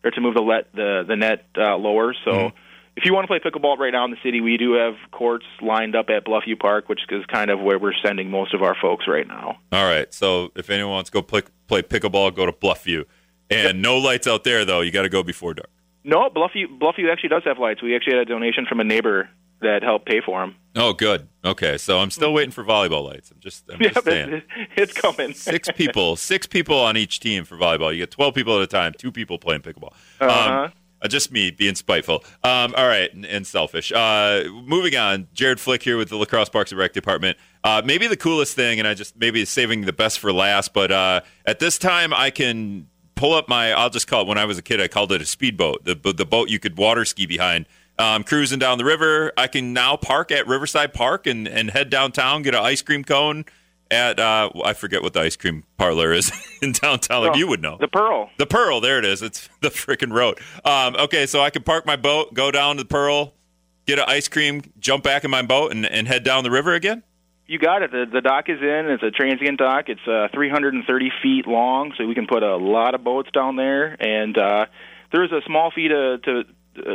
or 0.04 0.10
to 0.10 0.20
move 0.20 0.34
the 0.34 0.40
let 0.40 0.72
the 0.74 1.04
the 1.06 1.16
net 1.16 1.46
uh, 1.56 1.76
lower. 1.76 2.14
So. 2.24 2.30
Mm-hmm 2.30 2.56
if 2.98 3.04
you 3.04 3.14
want 3.14 3.28
to 3.28 3.28
play 3.28 3.38
pickleball 3.38 3.78
right 3.78 3.92
now 3.92 4.04
in 4.04 4.10
the 4.10 4.16
city, 4.24 4.40
we 4.40 4.56
do 4.56 4.72
have 4.72 4.94
courts 5.12 5.46
lined 5.62 5.94
up 5.94 6.06
at 6.10 6.24
Bluffview 6.24 6.58
Park, 6.58 6.88
which 6.88 6.98
is 7.10 7.24
kind 7.26 7.48
of 7.48 7.60
where 7.60 7.78
we're 7.78 7.94
sending 8.04 8.28
most 8.28 8.54
of 8.54 8.62
our 8.64 8.74
folks 8.74 9.06
right 9.06 9.26
now. 9.26 9.56
All 9.70 9.88
right. 9.88 10.12
So 10.12 10.50
if 10.56 10.68
anyone 10.68 10.90
wants 10.94 11.08
to 11.10 11.14
go 11.14 11.22
play, 11.22 11.42
play 11.68 11.82
pickleball, 11.82 12.34
go 12.34 12.44
to 12.44 12.50
Bluffview. 12.50 13.04
And 13.50 13.64
yep. 13.64 13.76
no 13.76 13.98
lights 13.98 14.26
out 14.26 14.42
there, 14.42 14.64
though. 14.64 14.80
You 14.80 14.90
got 14.90 15.02
to 15.02 15.08
go 15.08 15.22
before 15.22 15.54
dark. 15.54 15.70
No, 16.02 16.28
Bluffview, 16.28 16.76
Bluffview 16.80 17.08
actually 17.12 17.28
does 17.28 17.44
have 17.44 17.60
lights. 17.60 17.82
We 17.84 17.94
actually 17.94 18.14
had 18.14 18.22
a 18.22 18.24
donation 18.24 18.66
from 18.66 18.80
a 18.80 18.84
neighbor 18.84 19.28
that 19.60 19.82
helped 19.82 20.06
pay 20.06 20.20
for 20.20 20.40
them. 20.40 20.56
Oh, 20.76 20.92
good. 20.92 21.28
Okay, 21.44 21.76
so 21.78 21.98
I'm 21.98 22.10
still 22.10 22.32
waiting 22.32 22.52
for 22.52 22.62
volleyball 22.62 23.04
lights. 23.04 23.30
I'm 23.30 23.40
just, 23.40 23.64
I'm 23.70 23.78
just 23.82 24.04
saying. 24.04 24.42
It's 24.76 24.92
coming. 24.92 25.34
six 25.34 25.68
people, 25.74 26.16
six 26.16 26.46
people 26.46 26.78
on 26.78 26.96
each 26.96 27.20
team 27.20 27.44
for 27.44 27.56
volleyball. 27.56 27.92
You 27.92 27.98
get 27.98 28.10
12 28.10 28.34
people 28.34 28.56
at 28.56 28.62
a 28.62 28.66
time, 28.66 28.92
two 28.96 29.10
people 29.10 29.38
playing 29.38 29.62
pickleball. 29.62 29.92
Uh-huh. 30.20 30.64
Um, 30.64 30.72
just 31.08 31.30
me 31.30 31.50
being 31.50 31.74
spiteful. 31.74 32.24
Um, 32.42 32.74
all 32.76 32.86
right, 32.86 33.12
and, 33.12 33.24
and 33.24 33.46
selfish. 33.46 33.92
Uh, 33.92 34.44
moving 34.64 34.96
on. 34.96 35.28
Jared 35.32 35.60
Flick 35.60 35.82
here 35.82 35.96
with 35.96 36.08
the 36.08 36.16
La 36.16 36.24
Crosse 36.24 36.48
Parks 36.48 36.72
and 36.72 36.78
Rec 36.78 36.92
Department. 36.92 37.38
Uh, 37.62 37.82
maybe 37.84 38.06
the 38.06 38.16
coolest 38.16 38.56
thing, 38.56 38.78
and 38.78 38.88
I 38.88 38.94
just 38.94 39.16
maybe 39.16 39.44
saving 39.44 39.82
the 39.82 39.92
best 39.92 40.18
for 40.18 40.32
last, 40.32 40.72
but 40.72 40.90
uh, 40.90 41.20
at 41.46 41.60
this 41.60 41.78
time 41.78 42.12
I 42.12 42.30
can 42.30 42.88
pull 43.14 43.34
up 43.34 43.48
my. 43.48 43.72
I'll 43.72 43.90
just 43.90 44.06
call 44.06 44.22
it. 44.22 44.28
When 44.28 44.38
I 44.38 44.44
was 44.44 44.58
a 44.58 44.62
kid, 44.62 44.80
I 44.80 44.88
called 44.88 45.12
it 45.12 45.20
a 45.20 45.26
speedboat. 45.26 45.84
The 45.84 45.94
the 45.94 46.24
boat 46.24 46.48
you 46.48 46.58
could 46.58 46.78
water 46.78 47.04
ski 47.04 47.26
behind. 47.26 47.66
Um, 47.98 48.22
cruising 48.22 48.60
down 48.60 48.78
the 48.78 48.84
river. 48.84 49.32
I 49.36 49.48
can 49.48 49.72
now 49.72 49.96
park 49.96 50.30
at 50.30 50.46
Riverside 50.46 50.94
Park 50.94 51.26
and, 51.26 51.48
and 51.48 51.70
head 51.70 51.90
downtown, 51.90 52.42
get 52.42 52.54
an 52.54 52.62
ice 52.62 52.80
cream 52.80 53.02
cone, 53.02 53.44
at 53.90 54.20
uh, 54.20 54.50
I 54.64 54.72
forget 54.74 55.02
what 55.02 55.12
the 55.14 55.20
ice 55.20 55.36
cream 55.36 55.64
parlor 55.76 56.12
is 56.12 56.32
in 56.62 56.72
downtown. 56.72 57.22
Like 57.22 57.34
oh, 57.34 57.38
you 57.38 57.48
would 57.48 57.62
know. 57.62 57.76
The 57.78 57.88
Pearl. 57.88 58.30
The 58.38 58.46
Pearl. 58.46 58.80
There 58.80 58.98
it 58.98 59.04
is. 59.04 59.22
It's 59.22 59.48
the 59.60 59.70
freaking 59.70 60.12
road. 60.12 60.38
Um, 60.64 60.96
okay, 60.96 61.26
so 61.26 61.40
I 61.40 61.50
can 61.50 61.62
park 61.62 61.86
my 61.86 61.96
boat, 61.96 62.34
go 62.34 62.50
down 62.50 62.76
to 62.76 62.82
the 62.82 62.88
Pearl, 62.88 63.34
get 63.86 63.98
an 63.98 64.04
ice 64.08 64.28
cream, 64.28 64.62
jump 64.78 65.04
back 65.04 65.24
in 65.24 65.30
my 65.30 65.42
boat, 65.42 65.72
and, 65.72 65.86
and 65.86 66.06
head 66.06 66.24
down 66.24 66.44
the 66.44 66.50
river 66.50 66.74
again. 66.74 67.02
You 67.46 67.58
got 67.58 67.80
it. 67.80 67.90
The, 67.90 68.04
the 68.12 68.20
dock 68.20 68.50
is 68.50 68.60
in. 68.60 68.90
It's 68.90 69.02
a 69.02 69.10
transient 69.10 69.58
dock. 69.58 69.88
It's 69.88 70.06
uh, 70.06 70.28
330 70.34 71.12
feet 71.22 71.46
long, 71.46 71.94
so 71.96 72.06
we 72.06 72.14
can 72.14 72.26
put 72.26 72.42
a 72.42 72.56
lot 72.56 72.94
of 72.94 73.02
boats 73.02 73.30
down 73.32 73.56
there. 73.56 73.96
And 73.98 74.36
uh, 74.36 74.66
there's 75.12 75.32
a 75.32 75.40
small 75.46 75.70
fee 75.70 75.88
to 75.88 76.18
to 76.18 76.44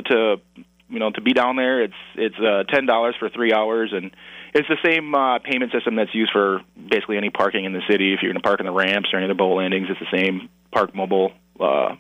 to 0.03 0.41
you 0.89 0.99
know 0.99 1.11
to 1.11 1.21
be 1.21 1.33
down 1.33 1.55
there. 1.55 1.81
It's 1.81 1.93
it's 2.15 2.35
uh, 2.39 2.63
ten 2.69 2.85
dollars 2.85 3.15
for 3.19 3.29
three 3.29 3.53
hours 3.53 3.91
and 3.93 4.11
it's 4.53 4.67
the 4.67 4.77
same 4.85 5.15
uh, 5.15 5.39
payment 5.39 5.71
system 5.71 5.95
that's 5.95 6.13
used 6.13 6.31
for 6.31 6.61
basically 6.89 7.17
any 7.17 7.29
parking 7.29 7.65
in 7.65 7.73
the 7.73 7.81
city. 7.89 8.13
If 8.13 8.21
you're 8.21 8.31
going 8.31 8.41
to 8.41 8.47
park 8.47 8.59
in 8.59 8.65
the 8.65 8.71
ramps 8.71 9.09
or 9.11 9.17
any 9.17 9.25
of 9.25 9.29
the 9.29 9.35
boat 9.35 9.55
landings, 9.55 9.87
it's 9.89 9.99
the 9.99 10.15
same 10.15 10.49
Park 10.71 10.93
Mobile 10.95 11.31
uh, 11.59 11.95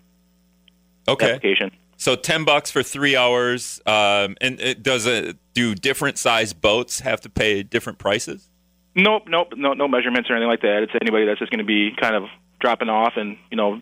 okay. 1.07 1.33
application. 1.33 1.71
So 1.97 2.15
ten 2.15 2.43
bucks 2.43 2.69
for 2.69 2.83
three 2.83 3.15
hours, 3.15 3.81
um, 3.85 4.35
and 4.41 4.59
it 4.59 4.83
does 4.83 5.05
it 5.05 5.37
do 5.53 5.73
different 5.73 6.17
size 6.17 6.53
boats 6.53 6.99
have 6.99 7.21
to 7.21 7.29
pay 7.29 7.63
different 7.63 7.97
prices? 7.97 8.49
Nope, 8.95 9.23
nope, 9.27 9.53
no, 9.55 9.73
no 9.73 9.87
measurements 9.87 10.29
or 10.29 10.35
anything 10.35 10.49
like 10.49 10.61
that. 10.61 10.83
It's 10.83 10.91
anybody 11.01 11.25
that's 11.25 11.39
just 11.39 11.51
going 11.51 11.59
to 11.59 11.65
be 11.65 11.95
kind 11.99 12.15
of 12.15 12.25
dropping 12.59 12.89
off 12.89 13.13
and 13.15 13.37
you 13.49 13.57
know 13.57 13.81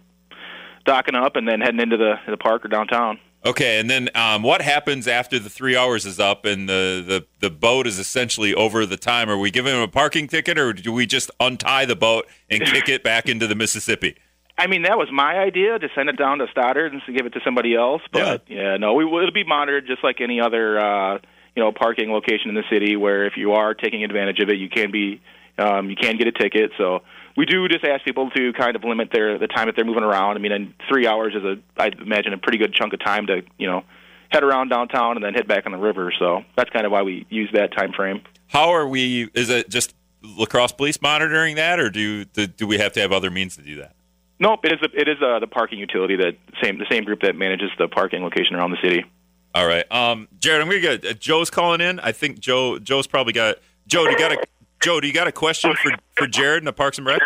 docking 0.85 1.15
up 1.15 1.35
and 1.35 1.47
then 1.47 1.59
heading 1.59 1.79
into 1.79 1.97
the 1.97 2.15
the 2.29 2.37
park 2.37 2.63
or 2.63 2.69
downtown. 2.69 3.19
Okay, 3.43 3.79
and 3.79 3.89
then 3.89 4.09
um, 4.13 4.43
what 4.43 4.61
happens 4.61 5.07
after 5.07 5.39
the 5.39 5.49
three 5.49 5.75
hours 5.75 6.05
is 6.05 6.19
up 6.19 6.45
and 6.45 6.69
the, 6.69 7.03
the, 7.05 7.25
the 7.39 7.49
boat 7.49 7.87
is 7.87 7.97
essentially 7.97 8.53
over 8.53 8.85
the 8.85 8.97
time? 8.97 9.29
Are 9.31 9.37
we 9.37 9.49
giving 9.49 9.73
them 9.73 9.81
a 9.81 9.87
parking 9.87 10.27
ticket 10.27 10.59
or 10.59 10.73
do 10.73 10.91
we 10.91 11.07
just 11.07 11.31
untie 11.39 11.85
the 11.85 11.95
boat 11.95 12.27
and 12.51 12.61
kick 12.63 12.87
it 12.87 13.03
back 13.03 13.27
into 13.27 13.47
the 13.47 13.55
Mississippi? 13.55 14.15
I 14.57 14.67
mean, 14.67 14.83
that 14.83 14.95
was 14.95 15.07
my 15.11 15.39
idea 15.39 15.79
to 15.79 15.87
send 15.95 16.09
it 16.09 16.17
down 16.17 16.37
to 16.37 16.45
Stoddard 16.51 16.93
and 16.93 17.01
to 17.07 17.13
give 17.13 17.25
it 17.25 17.33
to 17.33 17.39
somebody 17.43 17.75
else. 17.75 18.03
But 18.11 18.43
yeah, 18.47 18.61
yeah 18.61 18.77
no, 18.77 18.93
we, 18.93 19.05
it'll 19.05 19.31
be 19.31 19.43
monitored 19.43 19.87
just 19.87 20.03
like 20.03 20.21
any 20.21 20.39
other 20.39 20.79
uh, 20.79 21.17
you 21.55 21.63
know 21.63 21.71
parking 21.71 22.11
location 22.11 22.49
in 22.49 22.55
the 22.55 22.63
city. 22.69 22.95
Where 22.95 23.25
if 23.25 23.33
you 23.37 23.53
are 23.53 23.73
taking 23.73 24.03
advantage 24.03 24.39
of 24.39 24.49
it, 24.49 24.57
you 24.57 24.69
can 24.69 24.91
be 24.91 25.19
um, 25.57 25.89
you 25.89 25.95
can 25.95 26.17
get 26.17 26.27
a 26.27 26.31
ticket. 26.31 26.71
So 26.77 27.01
we 27.37 27.45
do 27.45 27.67
just 27.67 27.83
ask 27.83 28.03
people 28.03 28.29
to 28.31 28.53
kind 28.53 28.75
of 28.75 28.83
limit 28.83 29.09
their 29.13 29.37
the 29.37 29.47
time 29.47 29.67
that 29.67 29.75
they're 29.75 29.85
moving 29.85 30.03
around. 30.03 30.37
I 30.37 30.39
mean, 30.39 30.73
three 30.89 31.07
hours 31.07 31.33
is 31.35 31.43
a 31.43 31.59
I 31.77 31.87
imagine 31.87 32.33
a 32.33 32.37
pretty 32.37 32.57
good 32.57 32.73
chunk 32.73 32.93
of 32.93 32.99
time 33.03 33.27
to 33.27 33.41
you 33.57 33.67
know 33.67 33.83
head 34.29 34.43
around 34.43 34.69
downtown 34.69 35.17
and 35.17 35.23
then 35.23 35.33
head 35.33 35.47
back 35.47 35.65
on 35.65 35.71
the 35.71 35.77
river. 35.77 36.13
So 36.17 36.43
that's 36.55 36.69
kind 36.69 36.85
of 36.85 36.91
why 36.91 37.03
we 37.03 37.25
use 37.29 37.49
that 37.53 37.73
time 37.73 37.91
frame. 37.93 38.21
How 38.47 38.69
are 38.69 38.87
we? 38.87 39.29
Is 39.33 39.49
it 39.49 39.69
just 39.69 39.93
La 40.23 40.45
Crosse 40.45 40.71
Police 40.71 41.01
monitoring 41.01 41.55
that, 41.55 41.79
or 41.79 41.89
do 41.89 42.25
do 42.25 42.67
we 42.67 42.77
have 42.77 42.93
to 42.93 43.01
have 43.01 43.11
other 43.11 43.29
means 43.29 43.55
to 43.57 43.63
do 43.63 43.77
that? 43.77 43.95
Nope, 44.39 44.61
it 44.65 44.73
is 44.73 44.79
a, 44.81 44.99
it 44.99 45.07
is 45.07 45.17
uh, 45.21 45.39
the 45.39 45.47
parking 45.47 45.77
utility 45.79 46.15
that 46.17 46.35
same 46.63 46.79
the 46.79 46.87
same 46.89 47.03
group 47.03 47.21
that 47.21 47.35
manages 47.35 47.69
the 47.77 47.87
parking 47.87 48.23
location 48.23 48.55
around 48.55 48.71
the 48.71 48.81
city. 48.81 49.05
All 49.53 49.67
right, 49.67 49.89
um, 49.91 50.27
Jared, 50.39 50.61
I'm 50.61 50.67
gonna 50.67 50.79
get 50.79 51.05
uh, 51.05 51.13
Joe's 51.13 51.49
calling 51.49 51.81
in. 51.81 51.99
I 51.99 52.11
think 52.11 52.39
Joe 52.39 52.79
Joe's 52.79 53.07
probably 53.07 53.33
got 53.33 53.57
Joe. 53.87 54.05
Do 54.05 54.11
you 54.11 54.17
got 54.17 54.31
a 54.31 54.43
Joe, 54.81 54.99
do 54.99 55.07
you 55.07 55.13
got 55.13 55.27
a 55.27 55.31
question 55.31 55.73
for, 55.75 55.91
for 56.17 56.27
Jared 56.27 56.59
in 56.59 56.65
the 56.65 56.73
Parks 56.73 56.97
and 56.97 57.05
Rec? 57.05 57.21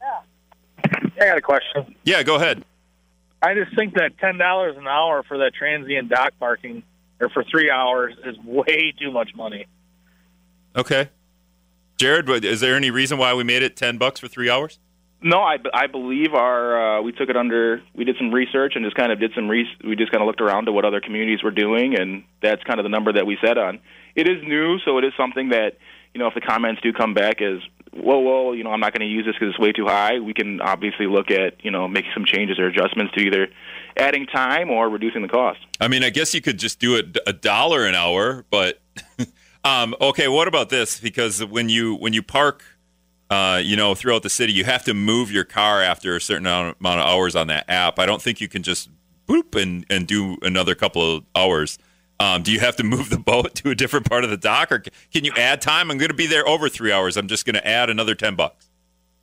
Yeah. 0.00 0.20
I 1.20 1.26
got 1.26 1.38
a 1.38 1.42
question. 1.42 1.94
Yeah, 2.04 2.22
go 2.22 2.36
ahead. 2.36 2.62
I 3.42 3.54
just 3.54 3.74
think 3.74 3.94
that 3.94 4.18
ten 4.18 4.36
dollars 4.36 4.76
an 4.76 4.86
hour 4.86 5.22
for 5.22 5.38
that 5.38 5.54
transient 5.54 6.10
dock 6.10 6.32
parking 6.38 6.82
or 7.20 7.30
for 7.30 7.42
three 7.42 7.70
hours 7.70 8.14
is 8.24 8.36
way 8.44 8.92
too 8.98 9.10
much 9.10 9.30
money. 9.34 9.66
Okay, 10.76 11.08
Jared, 11.96 12.28
is 12.44 12.60
there 12.60 12.76
any 12.76 12.90
reason 12.90 13.16
why 13.16 13.32
we 13.32 13.42
made 13.42 13.62
it 13.62 13.76
ten 13.76 13.96
bucks 13.96 14.20
for 14.20 14.28
three 14.28 14.50
hours? 14.50 14.78
No, 15.22 15.38
I, 15.38 15.56
I 15.72 15.86
believe 15.86 16.34
our 16.34 16.98
uh, 16.98 17.02
we 17.02 17.12
took 17.12 17.30
it 17.30 17.36
under. 17.36 17.82
We 17.94 18.04
did 18.04 18.16
some 18.18 18.30
research 18.30 18.74
and 18.76 18.84
just 18.84 18.96
kind 18.96 19.10
of 19.10 19.18
did 19.18 19.32
some 19.34 19.48
re- 19.48 19.66
we 19.84 19.96
just 19.96 20.12
kind 20.12 20.22
of 20.22 20.26
looked 20.26 20.42
around 20.42 20.66
to 20.66 20.72
what 20.72 20.84
other 20.84 21.00
communities 21.00 21.42
were 21.42 21.50
doing, 21.50 21.98
and 21.98 22.24
that's 22.42 22.62
kind 22.64 22.78
of 22.78 22.84
the 22.84 22.90
number 22.90 23.10
that 23.14 23.26
we 23.26 23.38
set 23.42 23.56
on 23.56 23.80
it 24.14 24.28
is 24.28 24.42
new, 24.42 24.78
so 24.80 24.98
it 24.98 25.04
is 25.04 25.12
something 25.16 25.50
that 25.50 25.78
you 26.14 26.18
know 26.18 26.26
if 26.26 26.34
the 26.34 26.40
comments 26.40 26.80
do 26.82 26.92
come 26.92 27.14
back 27.14 27.40
as 27.40 27.60
whoa, 27.92 28.18
whoa, 28.18 28.52
you 28.52 28.64
know, 28.64 28.70
I'm 28.70 28.80
not 28.80 28.92
going 28.92 29.06
to 29.06 29.12
use 29.12 29.26
this 29.26 29.34
because 29.34 29.50
it's 29.50 29.58
way 29.58 29.72
too 29.72 29.86
high. 29.86 30.20
We 30.20 30.32
can 30.32 30.60
obviously 30.60 31.06
look 31.06 31.30
at 31.30 31.64
you 31.64 31.70
know 31.70 31.88
making 31.88 32.10
some 32.14 32.24
changes 32.24 32.58
or 32.58 32.66
adjustments 32.66 33.14
to 33.14 33.20
either 33.20 33.48
adding 33.96 34.26
time 34.26 34.70
or 34.70 34.88
reducing 34.88 35.22
the 35.22 35.28
cost. 35.28 35.60
I 35.80 35.88
mean, 35.88 36.04
I 36.04 36.10
guess 36.10 36.34
you 36.34 36.40
could 36.40 36.58
just 36.58 36.78
do 36.78 36.96
it 36.96 37.18
a 37.26 37.32
dollar 37.32 37.86
an 37.86 37.94
hour, 37.94 38.44
but 38.50 38.80
um, 39.64 39.94
okay. 40.00 40.28
What 40.28 40.48
about 40.48 40.68
this? 40.68 41.00
Because 41.00 41.44
when 41.44 41.68
you 41.68 41.96
when 41.96 42.12
you 42.12 42.22
park. 42.22 42.62
Uh, 43.32 43.60
you 43.62 43.76
know, 43.76 43.94
throughout 43.94 44.24
the 44.24 44.28
city, 44.28 44.52
you 44.52 44.64
have 44.64 44.82
to 44.82 44.92
move 44.92 45.30
your 45.30 45.44
car 45.44 45.80
after 45.80 46.16
a 46.16 46.20
certain 46.20 46.46
amount 46.46 46.76
of 46.82 47.06
hours 47.06 47.36
on 47.36 47.46
that 47.46 47.64
app. 47.68 48.00
I 48.00 48.04
don't 48.04 48.20
think 48.20 48.40
you 48.40 48.48
can 48.48 48.64
just 48.64 48.88
boop 49.28 49.54
and, 49.54 49.86
and 49.88 50.08
do 50.08 50.36
another 50.42 50.74
couple 50.74 51.18
of 51.18 51.24
hours. 51.36 51.78
Um, 52.20 52.42
do 52.42 52.52
you 52.52 52.60
have 52.60 52.76
to 52.76 52.84
move 52.84 53.08
the 53.08 53.18
boat 53.18 53.54
to 53.56 53.70
a 53.70 53.74
different 53.74 54.08
part 54.08 54.22
of 54.24 54.30
the 54.30 54.36
dock, 54.36 54.70
or 54.70 54.82
can 55.12 55.24
you 55.24 55.32
add 55.36 55.62
time? 55.62 55.90
I'm 55.90 55.96
going 55.98 56.10
to 56.10 56.14
be 56.14 56.26
there 56.26 56.46
over 56.46 56.68
three 56.68 56.92
hours. 56.92 57.16
I'm 57.16 57.26
just 57.26 57.46
going 57.46 57.54
to 57.54 57.66
add 57.66 57.88
another 57.90 58.14
ten 58.14 58.36
bucks. 58.36 58.68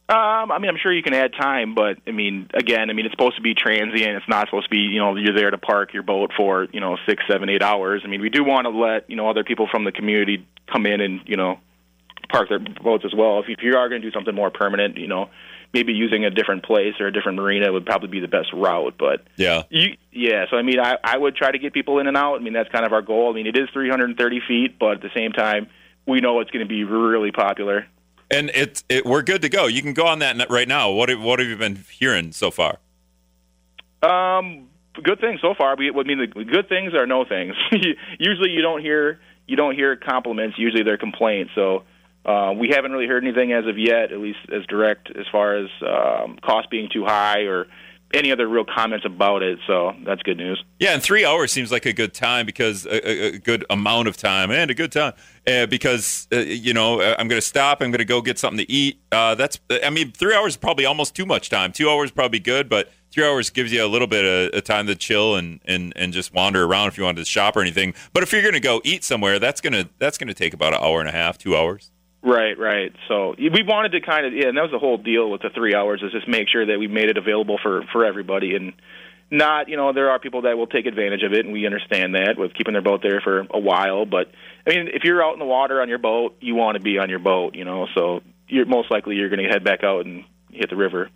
Um, 0.10 0.54
I 0.54 0.58
mean, 0.60 0.70
I'm 0.70 0.78
sure 0.82 0.94
you 0.94 1.04
can 1.04 1.14
add 1.14 1.34
time, 1.34 1.76
but 1.76 1.98
I 2.08 2.12
mean, 2.12 2.50
again, 2.54 2.90
I 2.90 2.94
mean, 2.94 3.06
it's 3.06 3.14
supposed 3.14 3.36
to 3.36 3.42
be 3.42 3.54
transient. 3.54 4.16
It's 4.16 4.28
not 4.30 4.48
supposed 4.48 4.66
to 4.66 4.70
be, 4.70 4.80
you 4.80 5.00
know, 5.00 5.18
you're 5.18 5.36
there 5.36 5.52
to 5.52 5.58
park 5.58 5.94
your 5.94 6.04
boat 6.04 6.32
for, 6.36 6.66
you 6.72 6.80
know, 6.80 6.98
six, 7.06 7.24
seven, 7.30 7.50
eight 7.50 7.62
hours. 7.62 8.04
I 8.06 8.08
mean, 8.08 8.22
we 8.22 8.30
do 8.30 8.42
want 8.42 8.66
to 8.66 8.70
let, 8.70 9.10
you 9.10 9.18
know, 9.18 9.30
other 9.30 9.44
people 9.44 9.68
from 9.70 9.84
the 9.84 9.92
community 9.92 10.48
come 10.72 10.86
in 10.86 11.02
and, 11.02 11.20
you 11.26 11.36
know, 11.36 11.60
park 12.30 12.48
their 12.48 12.60
boats 12.60 13.04
as 13.06 13.14
well. 13.14 13.44
If 13.46 13.62
you 13.62 13.76
are 13.76 13.90
going 13.90 14.02
to 14.02 14.08
do 14.08 14.14
something 14.14 14.34
more 14.34 14.50
permanent, 14.50 14.96
you 14.96 15.08
know, 15.08 15.30
maybe 15.74 15.94
using 15.94 16.26
a 16.26 16.30
different 16.30 16.64
place 16.64 16.94
or 17.00 17.08
a 17.08 17.12
different 17.12 17.38
marina 17.38 17.72
would 17.72 17.86
probably 17.86 18.10
be 18.10 18.20
the 18.20 18.28
best 18.28 18.52
route. 18.54 18.96
But 18.98 19.26
yeah, 19.36 19.64
you, 19.70 19.98
yeah. 20.12 20.46
So 20.50 20.58
I 20.58 20.62
mean, 20.62 20.80
I, 20.80 20.98
I 21.04 21.18
would 21.18 21.36
try 21.36 21.52
to 21.52 21.60
get 21.60 21.74
people 21.74 22.00
in 22.00 22.08
and 22.08 22.18
out. 22.18 22.36
I 22.36 22.40
mean, 22.40 22.54
that's 22.54 22.70
kind 22.70 22.86
of 22.86 22.94
our 22.94 23.02
goal. 23.02 23.30
I 23.32 23.36
mean, 23.36 23.48
it 23.48 23.58
is 23.58 23.70
330 23.74 24.42
feet, 24.48 24.80
but 24.80 24.94
at 24.94 25.02
the 25.02 25.10
same 25.16 25.32
time, 25.32 25.68
we 26.06 26.22
know 26.22 26.40
it's 26.40 26.52
going 26.52 26.66
to 26.66 26.70
be 26.70 26.84
really 26.84 27.32
popular. 27.32 27.86
And 28.30 28.52
it's 28.54 28.84
it, 28.90 29.06
we're 29.06 29.22
good 29.22 29.42
to 29.44 29.50
go. 29.50 29.68
You 29.68 29.82
can 29.82 29.94
go 29.94 30.06
on 30.06 30.20
that 30.20 30.50
right 30.50 30.68
now. 30.68 30.92
What 30.92 31.14
what 31.20 31.40
have 31.40 31.48
you 31.48 31.58
been 31.58 31.84
hearing 31.92 32.32
so 32.32 32.52
far? 32.52 32.80
Um, 34.04 34.68
good 35.02 35.20
things 35.20 35.42
so 35.42 35.54
far. 35.58 35.76
We, 35.76 35.90
I 35.90 36.04
mean, 36.04 36.20
the 36.20 36.44
good 36.44 36.70
things 36.70 36.94
are 36.94 37.08
no 37.08 37.26
things. 37.26 37.56
Usually, 38.20 38.50
you 38.50 38.62
don't 38.62 38.82
hear 38.82 39.20
you 39.48 39.56
don't 39.56 39.76
hear 39.76 39.96
compliments. 39.96 40.58
Usually, 40.58 40.84
they're 40.84 40.98
complaints. 40.98 41.52
So. 41.56 41.84
Uh, 42.28 42.54
we 42.54 42.68
haven't 42.70 42.92
really 42.92 43.08
heard 43.08 43.24
anything 43.24 43.54
as 43.54 43.66
of 43.66 43.78
yet, 43.78 44.12
at 44.12 44.20
least 44.20 44.40
as 44.54 44.66
direct 44.66 45.10
as 45.16 45.26
far 45.32 45.56
as 45.56 45.70
um, 45.82 46.38
cost 46.44 46.70
being 46.70 46.90
too 46.92 47.06
high 47.06 47.42
or 47.44 47.68
any 48.14 48.32
other 48.32 48.48
real 48.48 48.66
comments 48.66 49.06
about 49.06 49.44
it. 49.44 49.60
So 49.68 49.94
that's 50.06 50.22
good 50.24 50.38
news. 50.38 50.64
Yeah, 50.80 50.94
and 50.94 51.02
three 51.02 51.26
hours 51.26 51.52
seems 51.52 51.72
like 51.72 51.86
a 51.86 51.94
good 51.94 52.14
time 52.14 52.46
because 52.46 52.86
a, 52.86 53.36
a 53.36 53.38
good 53.40 53.66
amount 53.70 54.08
of 54.08 54.18
time 54.18 54.52
and 54.52 54.72
a 54.72 54.74
good 54.74 54.92
time 54.92 55.14
uh, 55.48 55.66
because 55.66 56.28
uh, 56.34 56.38
you 56.38 56.74
know 56.74 57.02
uh, 57.02 57.16
I'm 57.18 57.28
going 57.28 57.40
to 57.40 57.48
stop. 57.48 57.82
I'm 57.82 57.92
going 57.92 58.00
to 58.00 58.06
go 58.06 58.22
get 58.22 58.40
something 58.40 58.66
to 58.66 58.72
eat. 58.72 59.02
Uh, 59.12 59.36
that's 59.36 59.60
I 59.84 59.90
mean 59.90 60.12
three 60.12 60.36
hours 60.36 60.54
is 60.54 60.58
probably 60.58 60.86
almost 60.86 61.16
too 61.16 61.26
much 61.26 61.50
time. 61.50 61.72
Two 61.72 61.90
hours 61.90 62.12
probably 62.12 62.40
good, 62.40 62.70
but 62.70 62.92
three 63.12 63.26
hours 63.26 63.50
gives 63.50 63.72
you 63.72 63.84
a 63.86 63.88
little 63.88 64.08
bit 64.08 64.26
of, 64.26 64.58
of 64.58 64.64
time 64.64 64.88
to 64.88 64.96
chill 64.96 65.36
and, 65.36 65.60
and 65.66 65.94
and 65.96 66.14
just 66.14 66.34
wander 66.34 66.64
around 66.64 66.90
if 66.90 66.98
you 66.98 67.04
wanted 67.04 67.20
to 67.20 67.26
shop 67.26 67.56
or 67.56 67.62
anything. 67.62 67.94
But 68.14 68.24
if 68.24 68.32
you're 68.32 68.42
going 68.42 68.54
to 68.54 68.60
go 68.60 68.82
eat 68.84 69.04
somewhere, 69.04 69.40
that's 69.40 69.62
gonna 69.62 69.90
that's 69.98 70.18
going 70.18 70.30
to 70.30 70.34
take 70.34 70.54
about 70.54 70.74
an 70.74 70.80
hour 70.82 71.00
and 71.00 71.10
a 71.10 71.14
half, 71.14 71.38
two 71.38 71.56
hours. 71.56 71.92
Right, 72.28 72.60
right. 72.60 72.94
So 73.08 73.36
we 73.38 73.64
wanted 73.64 73.94
to 73.94 74.02
kind 74.02 74.26
of, 74.26 74.34
yeah, 74.34 74.50
and 74.50 74.58
that 74.58 74.64
was 74.64 74.72
the 74.72 74.80
whole 74.80 74.98
deal 74.98 75.32
with 75.32 75.42
the 75.42 75.50
three 75.50 75.74
hours 75.74 76.02
is 76.04 76.12
just 76.12 76.28
make 76.28 76.50
sure 76.50 76.66
that 76.66 76.78
we 76.78 76.88
made 76.88 77.10
it 77.10 77.18
available 77.18 77.58
for 77.64 77.84
for 77.94 78.04
everybody 78.04 78.54
and 78.54 78.74
not, 79.32 79.70
you 79.70 79.78
know, 79.78 79.94
there 79.94 80.10
are 80.10 80.20
people 80.20 80.42
that 80.42 80.58
will 80.58 80.68
take 80.68 80.86
advantage 80.88 81.24
of 81.24 81.32
it, 81.32 81.46
and 81.46 81.54
we 81.54 81.66
understand 81.66 82.16
that 82.16 82.36
with 82.38 82.54
keeping 82.54 82.74
their 82.74 82.82
boat 82.82 83.02
there 83.02 83.22
for 83.22 83.48
a 83.50 83.60
while. 83.60 84.06
But 84.06 84.32
I 84.66 84.72
mean, 84.72 84.90
if 84.94 85.06
you're 85.06 85.24
out 85.24 85.34
in 85.34 85.40
the 85.40 85.46
water 85.46 85.82
on 85.82 85.88
your 85.88 86.00
boat, 86.00 86.36
you 86.42 86.56
want 86.56 86.76
to 86.76 86.84
be 86.84 86.98
on 86.98 87.10
your 87.10 87.20
boat, 87.20 87.56
you 87.56 87.64
know. 87.64 87.88
So 87.96 88.22
you're 88.50 88.66
most 88.66 88.92
likely 88.92 89.16
you're 89.16 89.30
going 89.30 89.44
to 89.44 89.50
head 89.50 89.64
back 89.64 89.86
out 89.86 90.06
and 90.06 90.26
hit 90.52 90.70
the 90.70 90.76
river. 90.76 91.10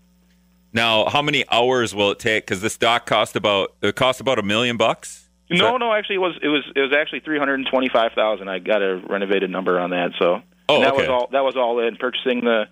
Now, 0.72 1.10
how 1.10 1.22
many 1.22 1.44
hours 1.50 1.94
will 1.94 2.12
it 2.12 2.20
take? 2.20 2.46
Because 2.46 2.62
this 2.62 2.78
dock 2.78 3.06
cost 3.06 3.36
about 3.36 3.76
it 3.82 3.98
cost 3.98 4.22
about 4.22 4.40
a 4.40 4.44
million 4.44 4.78
bucks. 4.78 5.28
Is 5.50 5.60
no, 5.60 5.74
that... 5.74 5.80
no, 5.80 5.94
actually, 5.94 6.16
it 6.16 6.20
was 6.20 6.40
it 6.42 6.48
was 6.48 6.64
it 6.74 6.80
was 6.80 6.94
actually 6.94 7.20
three 7.20 7.38
hundred 7.38 7.56
and 7.56 7.68
twenty 7.70 7.90
five 7.90 8.12
thousand. 8.14 8.48
I 8.48 8.60
got 8.60 8.82
a 8.82 9.02
renovated 9.10 9.50
number 9.50 9.78
on 9.78 9.90
that, 9.90 10.12
so 10.18 10.42
Oh, 10.72 10.76
and 10.76 10.84
that 10.84 10.94
okay. 10.94 11.02
was 11.02 11.10
all. 11.10 11.28
That 11.32 11.44
was 11.44 11.56
all 11.56 11.80
in 11.80 11.96
purchasing 11.98 12.42
the 12.42 12.68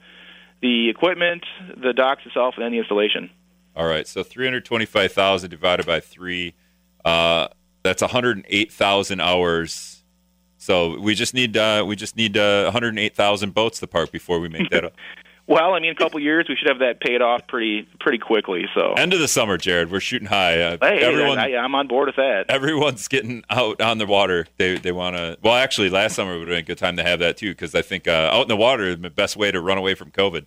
the 0.62 0.90
equipment, 0.90 1.46
the 1.78 1.94
docks 1.94 2.26
itself, 2.26 2.56
and 2.58 2.74
the 2.74 2.80
installation. 2.80 3.30
All 3.76 3.86
right, 3.86 4.08
so 4.08 4.24
three 4.24 4.46
hundred 4.46 4.66
twenty-five 4.66 5.12
thousand 5.12 5.50
divided 5.50 5.86
by 5.86 6.00
three, 6.00 6.56
uh, 7.06 7.48
that's 7.84 8.02
one 8.02 8.12
hundred 8.12 8.46
eight 8.50 8.72
thousand 8.72 9.22
hours. 9.22 10.04
So 10.58 11.00
we 11.00 11.16
just 11.16 11.34
need 11.34 11.56
uh, 11.56 11.84
we 11.88 11.96
just 11.96 12.16
need 12.18 12.36
uh, 12.36 12.64
one 12.64 12.74
hundred 12.74 12.98
eight 13.00 13.16
thousand 13.16 13.54
boats 13.54 13.80
to 13.80 13.88
park 13.88 14.12
before 14.12 14.40
we 14.40 14.50
make 14.50 14.70
that 14.72 14.84
up. 14.86 14.94
Well, 15.50 15.74
I 15.74 15.80
mean, 15.80 15.92
a 15.92 15.96
couple 15.96 16.20
years, 16.20 16.46
we 16.48 16.56
should 16.56 16.68
have 16.68 16.78
that 16.78 17.02
paid 17.02 17.24
off 17.24 17.48
pretty 17.48 17.88
pretty 18.00 18.20
quickly. 18.20 18.66
So 18.76 18.94
end 18.94 19.14
of 19.14 19.20
the 19.20 19.28
summer, 19.28 19.58
Jared. 19.58 19.92
We're 19.92 20.00
shooting 20.00 20.28
high. 20.28 20.62
Uh, 20.62 20.78
hey, 20.80 21.00
everyone, 21.00 21.40
I, 21.40 21.56
I'm 21.56 21.74
on 21.74 21.88
board 21.88 22.06
with 22.06 22.18
that. 22.18 22.46
Everyone's 22.50 23.08
getting 23.08 23.44
out 23.50 23.82
on 23.82 23.98
the 23.98 24.06
water. 24.06 24.46
They 24.58 24.78
they 24.78 24.92
want 24.92 25.16
to. 25.16 25.40
Well, 25.42 25.56
actually, 25.56 25.90
last 25.90 26.14
summer 26.14 26.34
would 26.34 26.42
have 26.42 26.50
been 26.50 26.60
a 26.60 26.62
good 26.62 26.78
time 26.78 26.98
to 26.98 27.04
have 27.04 27.18
that 27.22 27.36
too, 27.38 27.50
because 27.50 27.74
I 27.74 27.82
think 27.82 28.08
uh, 28.08 28.30
out 28.32 28.44
in 28.44 28.48
the 28.48 28.56
water 28.56 28.84
is 28.84 29.00
the 29.00 29.10
best 29.10 29.38
way 29.38 29.50
to 29.50 29.60
run 29.60 29.80
away 29.80 29.96
from 29.96 30.12
COVID. 30.12 30.46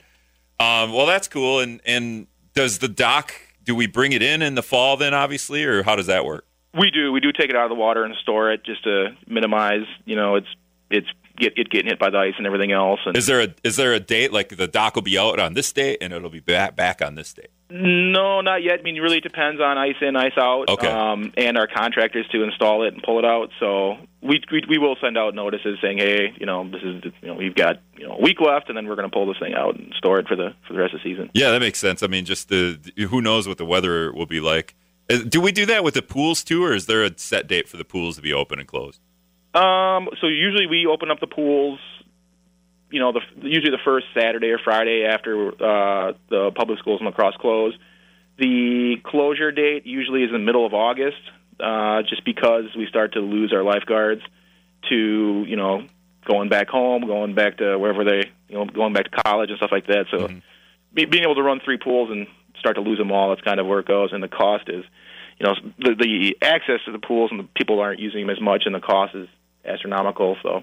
Um, 0.60 0.92
well, 0.92 1.06
that's 1.06 1.26
cool. 1.26 1.58
And 1.58 1.80
and 1.84 2.28
does 2.54 2.78
the 2.78 2.86
dock? 2.86 3.34
Do 3.64 3.74
we 3.74 3.88
bring 3.88 4.12
it 4.12 4.22
in 4.22 4.40
in 4.40 4.54
the 4.54 4.62
fall 4.62 4.96
then, 4.96 5.14
obviously, 5.14 5.64
or 5.64 5.82
how 5.82 5.96
does 5.96 6.06
that 6.06 6.24
work? 6.24 6.46
We 6.78 6.92
do. 6.92 7.10
We 7.10 7.18
do 7.18 7.32
take 7.32 7.50
it 7.50 7.56
out 7.56 7.64
of 7.64 7.70
the 7.70 7.74
water 7.74 8.04
and 8.04 8.14
store 8.22 8.52
it 8.52 8.64
just 8.64 8.84
to 8.84 9.16
minimize. 9.26 9.84
You 10.04 10.14
know, 10.14 10.36
it's 10.36 10.54
it's 10.90 11.08
get 11.42 11.58
it 11.58 11.70
getting 11.70 11.88
hit 11.88 11.98
by 11.98 12.10
the 12.10 12.18
ice 12.18 12.34
and 12.38 12.46
everything 12.46 12.72
else. 12.72 13.00
And 13.04 13.16
is 13.16 13.26
there 13.26 13.40
a 13.40 13.54
is 13.64 13.76
there 13.76 13.92
a 13.92 14.00
date 14.00 14.32
like 14.32 14.56
the 14.56 14.68
dock 14.68 14.94
will 14.94 15.02
be 15.02 15.18
out 15.18 15.38
on 15.38 15.54
this 15.54 15.72
date 15.72 15.98
and 16.00 16.12
it'll 16.12 16.30
be 16.30 16.40
back 16.40 16.76
back 16.76 17.02
on 17.02 17.14
this 17.14 17.32
date? 17.32 17.50
No, 17.74 18.42
not 18.42 18.62
yet. 18.62 18.80
I 18.80 18.82
mean, 18.82 18.96
really, 18.96 18.98
it 18.98 19.00
really 19.00 19.20
depends 19.20 19.58
on 19.60 19.78
ice 19.78 19.96
in, 20.02 20.14
ice 20.14 20.36
out, 20.36 20.68
okay. 20.68 20.88
um, 20.88 21.32
and 21.38 21.56
our 21.56 21.66
contractors 21.66 22.28
to 22.28 22.42
install 22.42 22.86
it 22.86 22.92
and 22.92 23.02
pull 23.02 23.18
it 23.18 23.24
out. 23.24 23.48
So 23.60 23.96
we, 24.20 24.42
we 24.52 24.62
we 24.68 24.78
will 24.78 24.96
send 25.00 25.16
out 25.16 25.34
notices 25.34 25.78
saying, 25.80 25.96
hey, 25.96 26.34
you 26.38 26.44
know, 26.44 26.68
this 26.68 26.82
is 26.82 27.02
you 27.22 27.28
know 27.28 27.34
we've 27.34 27.54
got 27.54 27.80
you 27.96 28.06
know 28.06 28.16
a 28.16 28.20
week 28.20 28.40
left, 28.40 28.68
and 28.68 28.76
then 28.76 28.86
we're 28.86 28.96
going 28.96 29.08
to 29.08 29.12
pull 29.12 29.26
this 29.26 29.38
thing 29.38 29.54
out 29.54 29.76
and 29.76 29.92
store 29.96 30.18
it 30.18 30.28
for 30.28 30.36
the 30.36 30.54
for 30.66 30.74
the 30.74 30.80
rest 30.80 30.92
of 30.92 31.00
the 31.02 31.10
season. 31.10 31.30
Yeah, 31.32 31.50
that 31.50 31.60
makes 31.60 31.78
sense. 31.78 32.02
I 32.02 32.08
mean, 32.08 32.26
just 32.26 32.50
the 32.50 32.78
who 33.08 33.22
knows 33.22 33.48
what 33.48 33.56
the 33.56 33.66
weather 33.66 34.12
will 34.12 34.26
be 34.26 34.40
like. 34.40 34.74
Uh, 35.10 35.18
do 35.26 35.40
we 35.40 35.50
do 35.50 35.64
that 35.66 35.82
with 35.82 35.94
the 35.94 36.02
pools 36.02 36.44
too, 36.44 36.62
or 36.62 36.74
is 36.74 36.84
there 36.84 37.02
a 37.02 37.18
set 37.18 37.46
date 37.46 37.68
for 37.68 37.78
the 37.78 37.84
pools 37.84 38.16
to 38.16 38.22
be 38.22 38.34
open 38.34 38.58
and 38.58 38.68
closed? 38.68 39.00
Um, 39.54 40.08
so 40.20 40.28
usually 40.28 40.66
we 40.66 40.86
open 40.86 41.10
up 41.10 41.20
the 41.20 41.26
pools, 41.26 41.78
you 42.90 43.00
know, 43.00 43.12
the 43.12 43.20
usually 43.42 43.70
the 43.70 43.82
first 43.84 44.06
Saturday 44.14 44.48
or 44.48 44.58
Friday 44.58 45.04
after 45.04 45.48
uh, 45.48 46.12
the 46.30 46.50
public 46.54 46.78
schools 46.78 47.00
in 47.00 47.06
La 47.06 47.12
Crosse 47.12 47.36
close. 47.38 47.74
The 48.38 48.96
closure 49.04 49.52
date 49.52 49.86
usually 49.86 50.22
is 50.22 50.28
in 50.28 50.32
the 50.32 50.38
middle 50.38 50.64
of 50.64 50.72
August, 50.72 51.20
uh, 51.60 52.02
just 52.02 52.24
because 52.24 52.64
we 52.76 52.86
start 52.86 53.12
to 53.12 53.20
lose 53.20 53.52
our 53.52 53.62
lifeguards 53.62 54.22
to 54.88 55.44
you 55.46 55.56
know 55.56 55.86
going 56.26 56.48
back 56.48 56.68
home, 56.68 57.06
going 57.06 57.34
back 57.34 57.58
to 57.58 57.78
wherever 57.78 58.04
they 58.04 58.30
you 58.48 58.56
know 58.56 58.64
going 58.64 58.94
back 58.94 59.04
to 59.04 59.22
college 59.22 59.50
and 59.50 59.58
stuff 59.58 59.72
like 59.72 59.86
that. 59.88 60.06
So 60.10 60.16
mm-hmm. 60.16 60.38
be, 60.94 61.04
being 61.04 61.24
able 61.24 61.34
to 61.34 61.42
run 61.42 61.60
three 61.62 61.78
pools 61.78 62.10
and 62.10 62.26
start 62.58 62.76
to 62.76 62.82
lose 62.82 62.98
them 62.98 63.12
all, 63.12 63.30
that's 63.30 63.42
kind 63.42 63.60
of 63.60 63.66
where 63.66 63.80
it 63.80 63.86
goes, 63.86 64.12
and 64.12 64.22
the 64.22 64.28
cost 64.28 64.68
is. 64.68 64.84
You 65.38 65.46
know, 65.46 65.54
the, 65.78 65.94
the 65.98 66.36
access 66.46 66.78
to 66.84 66.92
the 66.92 67.00
pools 67.00 67.32
and 67.32 67.40
the 67.40 67.48
people 67.56 67.80
aren't 67.80 67.98
using 67.98 68.20
them 68.20 68.30
as 68.30 68.40
much, 68.40 68.62
and 68.66 68.74
the 68.74 68.80
cost 68.80 69.14
is 69.16 69.26
astronomical. 69.64 70.36
So, 70.42 70.62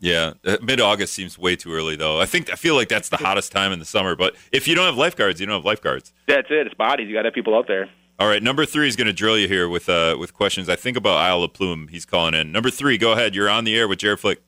yeah, 0.00 0.34
mid 0.62 0.80
August 0.80 1.12
seems 1.12 1.38
way 1.38 1.56
too 1.56 1.72
early, 1.72 1.96
though. 1.96 2.20
I 2.20 2.26
think 2.26 2.50
I 2.50 2.54
feel 2.54 2.74
like 2.74 2.88
that's 2.88 3.08
the 3.08 3.16
hottest 3.16 3.52
time 3.52 3.72
in 3.72 3.78
the 3.78 3.84
summer. 3.84 4.14
But 4.14 4.36
if 4.52 4.68
you 4.68 4.74
don't 4.74 4.86
have 4.86 4.96
lifeguards, 4.96 5.40
you 5.40 5.46
don't 5.46 5.56
have 5.56 5.64
lifeguards. 5.64 6.12
That's 6.26 6.48
it. 6.50 6.66
It's 6.66 6.74
bodies. 6.74 7.08
You 7.08 7.14
got 7.14 7.22
to 7.22 7.28
have 7.28 7.34
people 7.34 7.56
out 7.56 7.66
there. 7.66 7.88
All 8.20 8.26
right, 8.26 8.42
number 8.42 8.66
three 8.66 8.88
is 8.88 8.96
going 8.96 9.06
to 9.06 9.12
drill 9.12 9.38
you 9.38 9.46
here 9.46 9.68
with 9.68 9.88
uh, 9.88 10.16
with 10.18 10.34
questions. 10.34 10.68
I 10.68 10.74
think 10.74 10.96
about 10.96 11.18
Isle 11.18 11.44
of 11.44 11.52
Plume. 11.52 11.86
He's 11.88 12.04
calling 12.04 12.34
in. 12.34 12.50
Number 12.50 12.70
three, 12.70 12.98
go 12.98 13.12
ahead. 13.12 13.34
You're 13.34 13.48
on 13.48 13.62
the 13.62 13.76
air 13.76 13.86
with 13.86 14.00
Jared 14.00 14.18
Flick. 14.18 14.42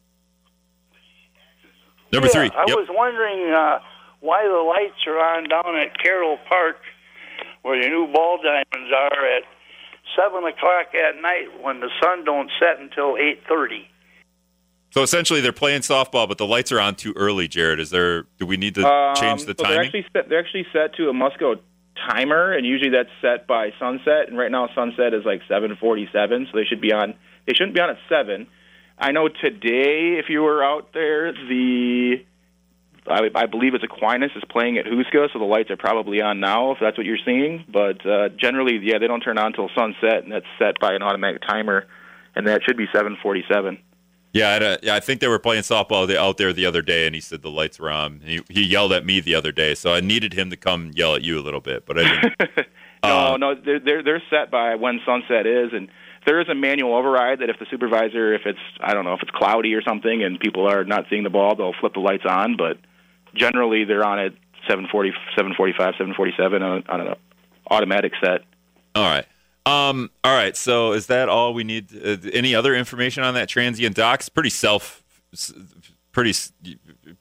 Number 2.13 2.27
yeah, 2.27 2.33
three. 2.33 2.51
I 2.51 2.65
yep. 2.67 2.77
was 2.77 2.89
wondering 2.91 3.53
uh, 3.53 3.79
why 4.19 4.43
the 4.43 4.59
lights 4.59 5.07
are 5.07 5.19
on 5.19 5.49
down 5.49 5.77
at 5.77 5.97
Carroll 6.03 6.39
Park, 6.49 6.79
where 7.63 7.81
the 7.81 7.89
new 7.89 8.13
ball 8.13 8.39
diamonds 8.43 8.93
are 8.93 9.37
at 9.37 9.45
seven 10.17 10.45
o'clock 10.45 10.95
at 10.95 11.21
night 11.21 11.63
when 11.63 11.81
the 11.81 11.91
sun 12.03 12.25
don't 12.25 12.51
set 12.59 12.81
until 12.81 13.17
eight 13.17 13.43
thirty. 13.49 13.89
So 14.93 15.03
essentially, 15.03 15.41
they're 15.41 15.53
playing 15.53 15.83
softball, 15.83 16.29
but 16.29 16.39
the 16.39 16.47
lights 16.47 16.73
are 16.73 16.81
on 16.81 16.97
too 16.97 17.13
early. 17.17 17.47
Jared, 17.47 17.79
is 17.79 17.91
there? 17.91 18.25
Do 18.39 18.47
we 18.47 18.57
need 18.57 18.75
to 18.75 18.87
um, 18.87 19.15
change 19.15 19.45
the 19.45 19.55
so 19.57 19.63
timing? 19.63 19.77
They're 19.77 19.85
actually 19.85 20.07
set, 20.13 20.29
they're 20.29 20.41
actually 20.41 20.67
set 20.73 20.95
to 20.97 21.09
a 21.09 21.13
Musco 21.13 21.61
timer, 22.09 22.53
and 22.53 22.67
usually 22.67 22.91
that's 22.91 23.11
set 23.21 23.47
by 23.47 23.73
sunset. 23.79 24.29
And 24.29 24.37
right 24.37 24.51
now, 24.51 24.69
sunset 24.75 25.15
is 25.15 25.25
like 25.25 25.43
seven 25.47 25.77
forty-seven, 25.77 26.49
so 26.51 26.59
they 26.59 26.65
should 26.65 26.81
be 26.81 26.93
on. 26.93 27.15
They 27.47 27.55
shouldn't 27.55 27.75
be 27.75 27.81
on 27.81 27.91
at 27.91 27.99
seven. 28.09 28.49
I 28.99 29.13
know 29.13 29.29
today, 29.29 30.19
if 30.19 30.29
you 30.29 30.43
were 30.43 30.63
out 30.63 30.93
there, 30.93 31.33
the 31.33 32.25
I, 33.11 33.31
I 33.35 33.47
believe 33.47 33.75
it's 33.75 33.85
Aquinas 33.85 34.31
is 34.37 34.43
playing 34.49 34.79
at 34.79 34.87
Huska, 34.87 35.33
so 35.33 35.39
the 35.39 35.45
lights 35.45 35.71
are 35.71 35.77
probably 35.77 36.21
on 36.21 36.41
now 36.41 36.73
if 36.73 36.79
that's 36.81 36.97
what 36.97 37.07
you're 37.07 37.19
seeing. 37.25 37.65
But 37.73 38.05
uh, 38.07 38.29
generally, 38.31 38.79
yeah, 38.83 38.99
they 38.99 39.07
don't 39.07 39.21
turn 39.21 39.39
on 39.39 39.47
until 39.47 39.69
sunset, 39.77 40.25
and 40.25 40.33
that's 40.33 40.47
set 40.59 40.79
by 40.81 40.95
an 40.95 41.03
automatic 41.03 41.43
timer, 41.43 41.87
and 42.35 42.47
that 42.47 42.63
should 42.65 42.77
be 42.77 42.87
7:47. 42.89 43.79
Yeah, 44.33 44.79
I, 44.81 44.87
yeah, 44.87 44.95
I 44.95 45.01
think 45.01 45.21
they 45.21 45.27
were 45.27 45.41
playing 45.41 45.63
softball 45.63 46.15
out 46.15 46.37
there 46.37 46.53
the 46.53 46.65
other 46.65 46.83
day, 46.83 47.07
and 47.07 47.15
he 47.15 47.21
said 47.21 47.43
the 47.43 47.51
lights 47.51 47.81
were 47.81 47.91
on. 47.91 48.21
He, 48.25 48.41
he 48.49 48.63
yelled 48.63 48.93
at 48.93 49.05
me 49.05 49.19
the 49.19 49.35
other 49.35 49.51
day, 49.51 49.75
so 49.75 49.93
I 49.93 50.01
needed 50.01 50.35
him 50.35 50.51
to 50.51 50.57
come 50.57 50.93
yell 50.95 51.17
at 51.17 51.23
you 51.23 51.39
a 51.39 51.43
little 51.43 51.61
bit, 51.61 51.85
but 51.85 51.99
I 51.99 52.03
didn't. 52.03 52.35
no, 53.03 53.35
uh, 53.35 53.37
no, 53.39 53.55
they're, 53.57 53.81
they're 53.81 54.03
they're 54.05 54.23
set 54.31 54.51
by 54.51 54.77
when 54.77 55.01
sunset 55.05 55.47
is, 55.47 55.71
and 55.73 55.89
there 56.27 56.41
is 56.41 56.49
a 56.49 56.55
manual 56.55 56.95
override 56.95 57.41
that 57.41 57.51
if 57.51 57.59
the 57.59 57.67
supervisor, 57.71 58.33
if 58.33 58.43
it's 58.45 58.61
I 58.81 58.95
don't 58.95 59.05
know 59.05 59.15
if 59.15 59.23
it's 59.23 59.33
cloudy 59.33 59.75
or 59.75 59.83
something, 59.83 60.23
and 60.23 60.39
people 60.39 60.71
are 60.71 60.85
not 60.85 61.07
seeing 61.11 61.25
the 61.25 61.31
ball, 61.31 61.57
they'll 61.57 61.75
flip 61.81 61.95
the 61.95 62.01
lights 62.01 62.25
on, 62.29 62.57
but 62.57 62.79
generally 63.35 63.85
they're 63.85 64.05
on 64.05 64.19
at 64.19 64.33
740, 64.69 65.13
745, 65.37 65.95
747 65.95 66.63
on, 66.63 66.85
on 66.89 67.01
an 67.01 67.15
automatic 67.71 68.13
set. 68.23 68.43
All 68.95 69.05
right. 69.05 69.27
Um, 69.67 70.11
all 70.25 70.35
right. 70.35 70.57
So 70.57 70.93
is 70.93 71.07
that 71.07 71.29
all 71.29 71.55
we 71.55 71.65
need? 71.65 71.91
Uh, 71.95 72.17
any 72.33 72.55
other 72.55 72.75
information 72.75 73.23
on 73.23 73.35
that 73.35 73.49
transient 73.49 73.95
dock? 73.95 74.21
It's 74.21 74.29
pretty 74.29 74.51
self, 74.51 75.05
pretty. 76.13 76.35
You, 76.63 76.77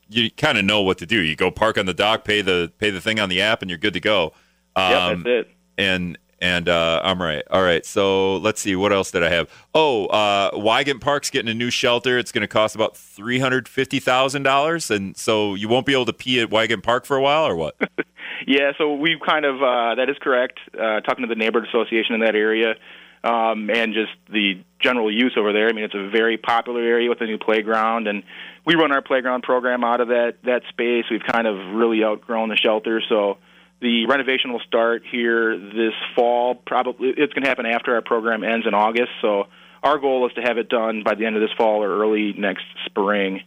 you 0.10 0.32
kind 0.32 0.58
of 0.58 0.66
know 0.66 0.82
what 0.82 0.98
to 1.00 1.06
do. 1.06 1.22
You 1.22 1.36
go 1.36 1.52
park 1.52 1.78
on 1.78 1.86
the 1.86 1.94
dock, 1.94 2.24
pay 2.24 2.42
the 2.42 2.72
pay 2.78 2.90
the 2.90 3.02
thing 3.02 3.20
on 3.20 3.30
the 3.30 3.42
app, 3.42 3.62
and 3.62 3.70
you're 3.70 3.78
good 3.78 3.94
to 3.94 4.00
go. 4.00 4.34
Um, 4.76 4.92
yep, 4.92 5.18
that's 5.18 5.28
it. 5.28 5.52
And 5.78 6.18
and 6.42 6.70
uh, 6.70 7.02
I'm 7.04 7.22
right. 7.22 7.44
All 7.52 7.62
right. 7.62 7.86
So 7.86 8.38
let's 8.38 8.62
see. 8.62 8.76
What 8.76 8.94
else 8.94 9.12
did 9.12 9.24
I 9.24 9.30
have? 9.30 9.50
Oh, 9.74 10.06
uh, 10.08 10.52
Weigent 10.52 11.02
Park's 11.02 11.30
getting 11.30 11.50
a 11.50 11.54
new 11.54 11.70
shelter. 11.70 12.18
It's 12.18 12.32
going 12.32 12.42
to 12.42 12.48
cost 12.48 12.76
about 12.76 12.96
three 12.96 13.40
hundred 13.40 13.68
fifty 13.68 14.00
thousand 14.00 14.44
dollars, 14.44 14.90
and 14.90 15.16
so 15.18 15.56
you 15.56 15.68
won't 15.68 15.86
be 15.86 15.94
able 15.94 16.06
to 16.06 16.14
pee 16.14 16.40
at 16.40 16.50
Weigent 16.50 16.84
Park 16.84 17.06
for 17.06 17.18
a 17.18 17.22
while, 17.22 17.46
or 17.46 17.56
what? 17.56 17.76
yeah. 18.48 18.72
So 18.78 18.96
we 18.96 19.20
kind 19.26 19.46
of 19.46 19.56
uh, 19.62 19.96
that 19.96 20.10
is 20.10 20.18
correct. 20.22 20.60
Uh, 20.74 21.02
talking 21.02 21.24
to 21.24 21.28
the 21.28 21.36
neighborhood 21.36 21.68
association 21.70 22.16
in 22.16 22.22
that 22.22 22.36
area, 22.36 22.76
um, 23.24 23.70
and 23.70 23.94
just 23.94 24.12
the 24.32 24.64
general 24.82 25.14
use 25.14 25.36
over 25.38 25.52
there. 25.52 25.68
I 25.68 25.74
mean, 25.74 25.84
it's 25.84 25.96
a 25.96 26.10
very 26.10 26.38
popular 26.38 26.82
area 26.82 27.10
with 27.10 27.22
a 27.22 27.26
new 27.26 27.38
playground, 27.38 28.08
and 28.08 28.24
we 28.66 28.76
run 28.76 28.92
our 28.92 29.02
playground 29.02 29.44
program 29.44 29.84
out 29.84 30.00
of 30.00 30.08
that 30.08 30.36
that 30.44 30.62
space. 30.70 31.06
We've 31.12 31.26
kind 31.26 31.48
of 31.48 31.76
really 31.76 32.04
outgrown 32.04 32.50
the 32.50 32.56
shelter, 32.56 33.02
so 33.10 33.38
The 33.82 34.06
renovation 34.08 34.52
will 34.52 34.62
start 34.62 35.04
here 35.10 35.58
this 35.58 35.94
fall. 36.16 36.56
Probably 36.56 37.10
it's 37.10 37.34
going 37.34 37.44
to 37.44 37.50
happen 37.50 37.66
after 37.66 37.96
our 37.96 38.02
program 38.02 38.44
ends 38.44 38.68
in 38.68 38.74
August. 38.74 39.12
So 39.22 39.48
our 39.84 39.98
goal 39.98 40.28
is 40.28 40.34
to 40.34 40.42
have 40.42 40.58
it 40.58 40.68
done 40.70 41.04
by 41.04 41.16
the 41.16 41.26
end 41.26 41.36
of 41.36 41.42
this 41.42 41.52
fall 41.58 41.84
or 41.84 42.00
early 42.00 42.34
next 42.34 42.66
spring 42.86 43.42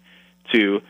to 0.52 0.80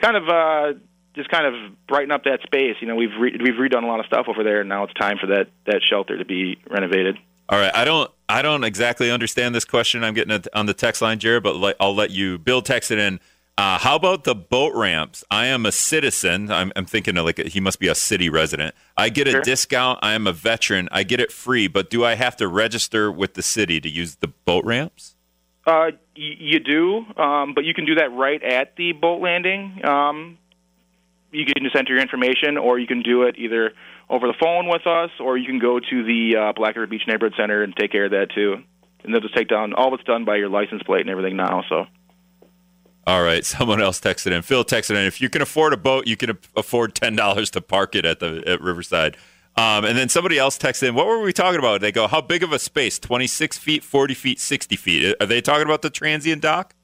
kind 0.00 0.16
of 0.16 0.28
uh, 0.28 0.78
just 1.14 1.30
kind 1.30 1.46
of 1.46 1.86
brighten 1.86 2.10
up 2.10 2.24
that 2.24 2.42
space. 2.42 2.76
You 2.80 2.88
know, 2.88 2.96
we've 2.96 3.16
re- 3.18 3.38
we've 3.40 3.54
redone 3.54 3.84
a 3.84 3.86
lot 3.86 4.00
of 4.00 4.06
stuff 4.06 4.26
over 4.28 4.44
there, 4.44 4.60
and 4.60 4.68
now 4.68 4.84
it's 4.84 4.94
time 4.94 5.18
for 5.18 5.28
that 5.28 5.48
that 5.66 5.80
shelter 5.82 6.18
to 6.18 6.24
be 6.24 6.58
renovated. 6.70 7.16
All 7.48 7.58
right, 7.58 7.74
I 7.74 7.84
don't 7.84 8.10
I 8.28 8.42
don't 8.42 8.64
exactly 8.64 9.10
understand 9.10 9.54
this 9.54 9.64
question. 9.64 10.04
I'm 10.04 10.14
getting 10.14 10.34
it 10.34 10.46
on 10.54 10.66
the 10.66 10.74
text 10.74 11.02
line, 11.02 11.18
Jared, 11.18 11.42
but 11.42 11.76
I'll 11.80 11.94
let 11.94 12.10
you. 12.10 12.38
Bill 12.38 12.62
texted 12.62 12.98
in. 12.98 13.20
Uh, 13.60 13.76
how 13.78 13.94
about 13.94 14.24
the 14.24 14.34
boat 14.34 14.72
ramps? 14.74 15.22
I 15.30 15.44
am 15.44 15.66
a 15.66 15.72
citizen. 15.72 16.50
I'm, 16.50 16.72
I'm 16.76 16.86
thinking 16.86 17.18
of 17.18 17.26
like 17.26 17.38
a, 17.38 17.46
he 17.46 17.60
must 17.60 17.78
be 17.78 17.88
a 17.88 17.94
city 17.94 18.30
resident. 18.30 18.74
I 18.96 19.10
get 19.10 19.28
a 19.28 19.32
Sure. 19.32 19.42
discount. 19.42 19.98
I 20.00 20.14
am 20.14 20.26
a 20.26 20.32
veteran. 20.32 20.88
I 20.90 21.02
get 21.02 21.20
it 21.20 21.30
free. 21.30 21.68
But 21.68 21.90
do 21.90 22.02
I 22.02 22.14
have 22.14 22.36
to 22.38 22.48
register 22.48 23.12
with 23.12 23.34
the 23.34 23.42
city 23.42 23.78
to 23.78 23.86
use 23.90 24.14
the 24.14 24.28
boat 24.28 24.64
ramps? 24.64 25.14
Uh, 25.66 25.92
y- 26.16 26.36
you 26.38 26.58
do, 26.60 27.04
um, 27.20 27.52
but 27.52 27.64
you 27.66 27.74
can 27.74 27.84
do 27.84 27.96
that 27.96 28.10
right 28.12 28.42
at 28.42 28.76
the 28.76 28.92
boat 28.92 29.20
landing. 29.20 29.82
Um, 29.84 30.38
you 31.30 31.44
can 31.44 31.62
just 31.62 31.76
enter 31.76 31.92
your 31.92 32.00
information, 32.00 32.56
or 32.56 32.78
you 32.78 32.86
can 32.86 33.02
do 33.02 33.24
it 33.24 33.34
either 33.36 33.74
over 34.08 34.26
the 34.26 34.34
phone 34.40 34.68
with 34.68 34.86
us, 34.86 35.10
or 35.20 35.36
you 35.36 35.44
can 35.44 35.58
go 35.58 35.78
to 35.78 36.02
the 36.02 36.34
uh, 36.34 36.52
Black 36.54 36.76
River 36.76 36.86
Beach 36.86 37.02
Neighborhood 37.06 37.34
Center 37.36 37.62
and 37.62 37.76
take 37.76 37.92
care 37.92 38.06
of 38.06 38.12
that 38.12 38.28
too. 38.34 38.62
And 39.04 39.12
they'll 39.12 39.20
just 39.20 39.36
take 39.36 39.48
down 39.48 39.74
all 39.74 39.90
that's 39.90 40.04
done 40.04 40.24
by 40.24 40.36
your 40.36 40.48
license 40.48 40.82
plate 40.82 41.02
and 41.02 41.10
everything 41.10 41.36
now. 41.36 41.62
So 41.68 41.84
All 43.10 43.24
right, 43.24 43.44
someone 43.44 43.82
else 43.82 44.00
texted 44.00 44.30
in. 44.30 44.42
Phil 44.42 44.64
texted 44.64 44.90
in. 44.90 45.04
If 45.04 45.20
you 45.20 45.28
can 45.28 45.42
afford 45.42 45.72
a 45.72 45.76
boat, 45.76 46.06
you 46.06 46.16
can 46.16 46.38
afford 46.54 46.94
ten 46.94 47.16
dollars 47.16 47.50
to 47.50 47.60
park 47.60 47.96
it 47.96 48.04
at 48.04 48.20
the 48.20 48.44
at 48.46 48.60
Riverside. 48.60 49.16
Um, 49.56 49.84
and 49.84 49.98
then 49.98 50.08
somebody 50.08 50.38
else 50.38 50.56
texted 50.56 50.84
in. 50.84 50.94
What 50.94 51.08
were 51.08 51.20
we 51.20 51.32
talking 51.32 51.58
about? 51.58 51.80
They 51.80 51.90
go, 51.90 52.06
"How 52.06 52.20
big 52.20 52.44
of 52.44 52.52
a 52.52 52.58
space? 52.60 53.00
Twenty 53.00 53.26
six 53.26 53.58
feet, 53.58 53.82
forty 53.82 54.14
feet, 54.14 54.38
sixty 54.38 54.76
feet? 54.76 55.16
Are 55.20 55.26
they 55.26 55.40
talking 55.40 55.64
about 55.64 55.82
the 55.82 55.90
transient 55.90 56.40
dock?" 56.40 56.74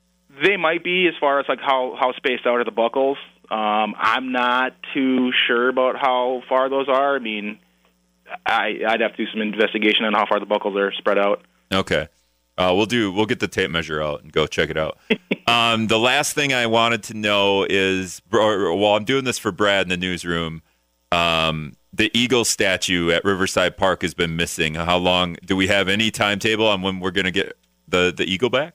they 0.43 0.57
might 0.57 0.83
be 0.83 1.07
as 1.07 1.15
far 1.21 1.39
as 1.39 1.47
like 1.49 1.61
how 1.61 1.97
how 1.99 2.13
spaced 2.15 2.45
out 2.45 2.57
are 2.57 2.65
the 2.65 2.73
buckles. 2.73 3.19
Um, 3.49 3.95
I'm 3.97 4.33
not 4.33 4.75
too 4.93 5.31
sure 5.47 5.69
about 5.69 5.97
how 5.97 6.43
far 6.49 6.69
those 6.69 6.89
are. 6.89 7.15
I 7.15 7.21
mean, 7.21 7.59
I 8.45 8.81
I'd 8.89 9.01
have 9.01 9.15
to 9.15 9.25
do 9.25 9.31
some 9.31 9.43
investigation 9.43 10.05
on 10.05 10.13
how 10.13 10.27
far 10.27 10.41
the 10.41 10.47
buckles 10.47 10.77
are 10.77 10.93
spread 10.93 11.19
out. 11.19 11.43
Okay. 11.73 12.09
Uh, 12.59 12.73
we'll 12.75 12.87
do. 12.87 13.13
We'll 13.13 13.27
get 13.27 13.39
the 13.39 13.49
tape 13.49 13.71
measure 13.71 14.03
out 14.03 14.23
and 14.23 14.33
go 14.33 14.49
check 14.49 14.71
it 14.71 14.77
out. 14.77 14.99
um, 15.47 15.87
the 15.87 15.99
last 15.99 16.35
thing 16.35 16.53
I 16.53 16.67
wanted 16.67 17.03
to 17.05 17.15
know 17.15 17.67
is, 17.69 18.21
while 18.31 18.97
I'm 18.97 19.05
doing 19.05 19.25
this 19.25 19.39
for 19.39 19.53
Brad 19.53 19.83
in 19.83 19.89
the 19.89 19.97
newsroom, 19.97 20.63
um, 21.13 21.75
the 21.93 22.11
eagle 22.13 22.45
statue 22.45 23.11
at 23.11 23.25
Riverside 23.25 23.77
Park 23.77 24.03
has 24.03 24.13
been 24.15 24.37
missing. 24.37 24.75
How 24.75 24.97
long? 24.99 25.37
Do 25.45 25.57
we 25.57 25.69
have 25.69 25.89
any 25.89 26.11
timetable 26.11 26.67
on 26.67 26.83
when 26.83 27.01
we're 27.01 27.11
going 27.11 27.25
to 27.25 27.31
get 27.31 27.57
the 27.89 28.13
the 28.17 28.25
eagle 28.25 28.51
back? 28.51 28.75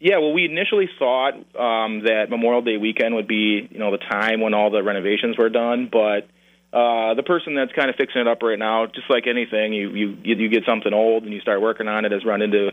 Yeah, 0.00 0.18
well, 0.18 0.32
we 0.32 0.44
initially 0.44 0.88
thought 0.98 1.34
um, 1.54 2.02
that 2.04 2.26
Memorial 2.28 2.62
Day 2.62 2.76
weekend 2.76 3.14
would 3.14 3.28
be, 3.28 3.68
you 3.70 3.78
know, 3.78 3.92
the 3.92 3.98
time 3.98 4.40
when 4.40 4.52
all 4.52 4.68
the 4.68 4.82
renovations 4.82 5.38
were 5.38 5.48
done. 5.48 5.88
But 5.92 6.26
uh, 6.76 7.14
the 7.14 7.22
person 7.24 7.54
that's 7.54 7.72
kind 7.72 7.88
of 7.88 7.94
fixing 7.94 8.22
it 8.22 8.26
up 8.26 8.42
right 8.42 8.58
now, 8.58 8.86
just 8.86 9.08
like 9.08 9.28
anything, 9.28 9.72
you 9.72 9.90
you 9.90 10.16
you 10.24 10.48
get 10.48 10.64
something 10.66 10.92
old 10.92 11.22
and 11.24 11.32
you 11.32 11.40
start 11.40 11.60
working 11.60 11.86
on 11.86 12.04
it, 12.04 12.10
has 12.10 12.24
run 12.24 12.42
into, 12.42 12.72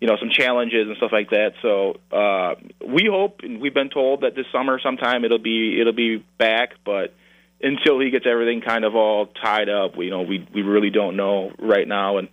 you 0.00 0.06
know, 0.06 0.16
some 0.18 0.30
challenges 0.30 0.88
and 0.88 0.96
stuff 0.96 1.12
like 1.12 1.30
that. 1.30 1.52
So 1.62 2.00
uh, 2.12 2.54
we 2.86 3.06
hope, 3.10 3.40
and 3.42 3.60
we've 3.60 3.74
been 3.74 3.90
told 3.90 4.22
that 4.22 4.34
this 4.34 4.46
summer 4.52 4.78
sometime 4.82 5.24
it'll 5.24 5.38
be 5.38 5.80
it'll 5.80 5.92
be 5.92 6.24
back, 6.38 6.74
but 6.84 7.14
until 7.62 7.98
he 7.98 8.10
gets 8.10 8.26
everything 8.26 8.60
kind 8.60 8.84
of 8.84 8.94
all 8.94 9.26
tied 9.26 9.68
up, 9.68 9.96
we, 9.96 10.06
you 10.06 10.10
know, 10.10 10.22
we 10.22 10.46
we 10.52 10.62
really 10.62 10.90
don't 10.90 11.16
know 11.16 11.52
right 11.58 11.88
now, 11.88 12.18
and 12.18 12.28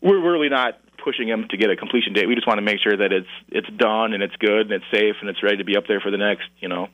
we're 0.00 0.20
really 0.20 0.48
not 0.48 0.78
pushing 1.02 1.28
him 1.28 1.46
to 1.50 1.56
get 1.56 1.70
a 1.70 1.76
completion 1.76 2.12
date. 2.12 2.28
We 2.28 2.34
just 2.34 2.46
want 2.46 2.58
to 2.58 2.62
make 2.62 2.78
sure 2.80 2.96
that 2.96 3.12
it's 3.12 3.28
it's 3.48 3.68
done 3.76 4.12
and 4.12 4.22
it's 4.22 4.36
good 4.36 4.70
and 4.70 4.72
it's 4.72 4.84
safe 4.92 5.16
and 5.20 5.28
it's 5.28 5.42
ready 5.42 5.56
to 5.56 5.64
be 5.64 5.76
up 5.76 5.86
there 5.88 6.00
for 6.00 6.10
the 6.10 6.18
next, 6.18 6.48
you 6.60 6.68
know, 6.68 6.88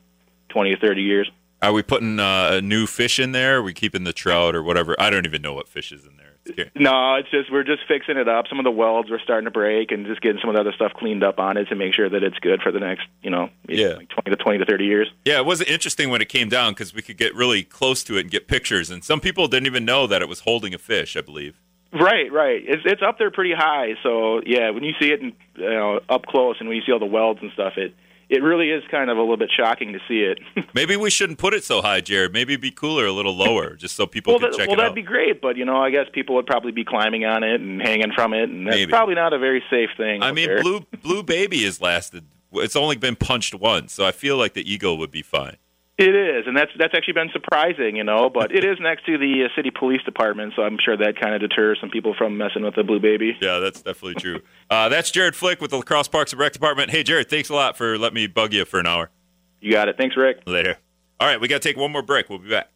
twenty 0.49 0.73
or 0.73 0.77
thirty 0.77 1.01
years. 1.01 1.29
Are 1.61 1.73
we 1.73 1.83
putting 1.83 2.19
uh, 2.19 2.49
a 2.53 2.61
new 2.61 2.85
fish 2.85 3.19
in 3.19 3.31
there? 3.31 3.57
Are 3.57 3.63
we 3.63 3.73
keeping 3.73 4.03
the 4.03 4.13
trout 4.13 4.55
or 4.55 4.63
whatever? 4.63 4.95
I 4.99 5.09
don't 5.09 5.25
even 5.25 5.41
know 5.41 5.53
what 5.53 5.67
fish 5.67 5.91
is 5.91 6.05
in 6.05 6.17
there. 6.17 6.34
No, 6.75 7.15
it's 7.15 7.29
just 7.31 7.51
we're 7.51 7.63
just 7.63 7.81
fixing 7.87 8.17
it 8.17 8.27
up. 8.29 8.45
Some 8.47 8.59
of 8.59 8.65
the 8.65 8.71
welds 8.71 9.09
are 9.09 9.19
starting 9.19 9.45
to 9.45 9.51
break, 9.51 9.91
and 9.91 10.05
just 10.05 10.21
getting 10.21 10.39
some 10.39 10.49
of 10.49 10.55
the 10.55 10.61
other 10.61 10.73
stuff 10.73 10.93
cleaned 10.93 11.23
up 11.23 11.39
on 11.39 11.57
it 11.57 11.65
to 11.69 11.75
make 11.75 11.93
sure 11.93 12.07
that 12.09 12.21
it's 12.23 12.37
good 12.39 12.61
for 12.61 12.71
the 12.71 12.79
next, 12.79 13.07
you 13.23 13.29
know, 13.31 13.49
Yeah. 13.67 13.95
like 13.95 14.09
twenty 14.09 14.29
to 14.31 14.35
twenty 14.37 14.59
to 14.59 14.65
thirty 14.65 14.85
years. 14.85 15.09
Yeah, 15.25 15.37
it 15.39 15.45
was 15.45 15.61
interesting 15.63 16.09
when 16.09 16.21
it 16.21 16.29
came 16.29 16.47
down 16.49 16.73
because 16.73 16.93
we 16.93 17.01
could 17.01 17.17
get 17.17 17.33
really 17.33 17.63
close 17.63 18.03
to 18.03 18.17
it 18.17 18.21
and 18.21 18.31
get 18.31 18.47
pictures, 18.47 18.91
and 18.91 19.03
some 19.03 19.19
people 19.19 19.47
didn't 19.47 19.65
even 19.65 19.85
know 19.85 20.05
that 20.07 20.21
it 20.21 20.29
was 20.29 20.41
holding 20.41 20.73
a 20.73 20.77
fish. 20.77 21.17
I 21.17 21.21
believe. 21.21 21.59
Right, 21.91 22.31
right. 22.31 22.61
It's 22.67 22.83
it's 22.85 23.01
up 23.01 23.17
there 23.17 23.31
pretty 23.31 23.53
high. 23.53 23.95
So 24.03 24.41
yeah, 24.45 24.69
when 24.69 24.83
you 24.83 24.93
see 24.99 25.11
it 25.11 25.21
in, 25.21 25.33
you 25.55 25.69
know, 25.69 25.99
up 26.09 26.25
close, 26.25 26.57
and 26.59 26.67
when 26.69 26.75
you 26.77 26.83
see 26.85 26.91
all 26.91 26.99
the 26.99 27.05
welds 27.05 27.39
and 27.41 27.51
stuff, 27.53 27.73
it 27.77 27.95
it 28.29 28.41
really 28.41 28.71
is 28.71 28.83
kind 28.89 29.09
of 29.09 29.17
a 29.17 29.21
little 29.21 29.37
bit 29.37 29.51
shocking 29.55 29.93
to 29.93 29.99
see 30.07 30.21
it. 30.21 30.39
Maybe 30.73 30.95
we 30.95 31.09
shouldn't 31.09 31.39
put 31.39 31.53
it 31.53 31.63
so 31.63 31.81
high, 31.81 32.01
Jared. 32.01 32.33
Maybe 32.33 32.53
it'd 32.53 32.61
be 32.61 32.71
cooler 32.71 33.05
a 33.05 33.11
little 33.11 33.35
lower, 33.35 33.75
just 33.75 33.95
so 33.95 34.05
people 34.05 34.33
well, 34.33 34.39
can 34.39 34.51
that, 34.51 34.57
check 34.57 34.67
well, 34.67 34.79
it 34.79 34.81
that'd 34.81 34.95
be 34.95 35.01
great, 35.01 35.41
but 35.41 35.57
you 35.57 35.65
know, 35.65 35.77
I 35.77 35.89
guess 35.89 36.07
people 36.13 36.35
would 36.35 36.47
probably 36.47 36.71
be 36.71 36.85
climbing 36.85 37.25
on 37.25 37.43
it 37.43 37.61
and 37.61 37.81
hanging 37.81 38.11
from 38.13 38.33
it, 38.33 38.49
and 38.49 38.67
that's 38.67 38.77
Maybe. 38.77 38.91
probably 38.91 39.15
not 39.15 39.33
a 39.33 39.39
very 39.39 39.63
safe 39.69 39.89
thing. 39.97 40.23
I 40.23 40.31
mean, 40.31 40.47
there. 40.47 40.61
blue 40.61 40.85
blue 41.01 41.23
baby 41.23 41.63
has 41.63 41.81
lasted. 41.81 42.25
It's 42.53 42.75
only 42.75 42.95
been 42.95 43.15
punched 43.15 43.53
once, 43.53 43.93
so 43.93 44.05
I 44.05 44.11
feel 44.11 44.37
like 44.37 44.53
the 44.53 44.71
eagle 44.71 44.97
would 44.97 45.11
be 45.11 45.21
fine. 45.21 45.57
It 45.97 46.13
is, 46.13 46.45
and 46.45 46.57
that's 46.57 46.71
that's 46.77 46.93
actually 46.93 47.13
been 47.13 47.29
surprising, 47.31 47.95
you 47.95 48.03
know. 48.03 48.29
But 48.29 48.51
it 48.51 48.65
is 48.65 48.77
next 48.81 49.05
to 49.05 49.17
the 49.17 49.45
uh, 49.45 49.55
city 49.55 49.71
police 49.71 50.01
department, 50.03 50.51
so 50.53 50.63
I'm 50.63 50.77
sure 50.83 50.97
that 50.97 51.17
kind 51.17 51.33
of 51.33 51.39
deters 51.39 51.77
some 51.79 51.89
people 51.89 52.13
from 52.17 52.37
messing 52.37 52.63
with 52.63 52.75
the 52.75 52.83
blue 52.83 52.99
baby. 52.99 53.37
Yeah, 53.41 53.59
that's 53.59 53.81
definitely 53.81 54.15
true. 54.15 54.41
uh, 54.69 54.89
that's 54.89 55.09
Jared 55.09 55.37
Flick 55.37 55.61
with 55.61 55.71
the 55.71 55.77
La 55.77 55.83
Crosse 55.83 56.09
Parks 56.09 56.33
and 56.33 56.39
Rec 56.41 56.51
Department. 56.51 56.91
Hey, 56.91 57.03
Jared, 57.03 57.29
thanks 57.29 57.47
a 57.47 57.53
lot 57.55 57.77
for 57.77 57.97
letting 57.97 58.15
me 58.15 58.27
bug 58.27 58.53
you 58.53 58.65
for 58.65 58.77
an 58.81 58.87
hour. 58.87 59.09
You 59.61 59.71
got 59.71 59.87
it. 59.87 59.95
Thanks, 59.97 60.17
Rick. 60.17 60.41
Later. 60.45 60.75
All 61.21 61.29
right, 61.29 61.39
we 61.39 61.47
got 61.47 61.61
to 61.61 61.67
take 61.69 61.77
one 61.77 61.93
more 61.93 62.01
break. 62.01 62.29
We'll 62.29 62.39
be 62.39 62.49
back. 62.49 62.69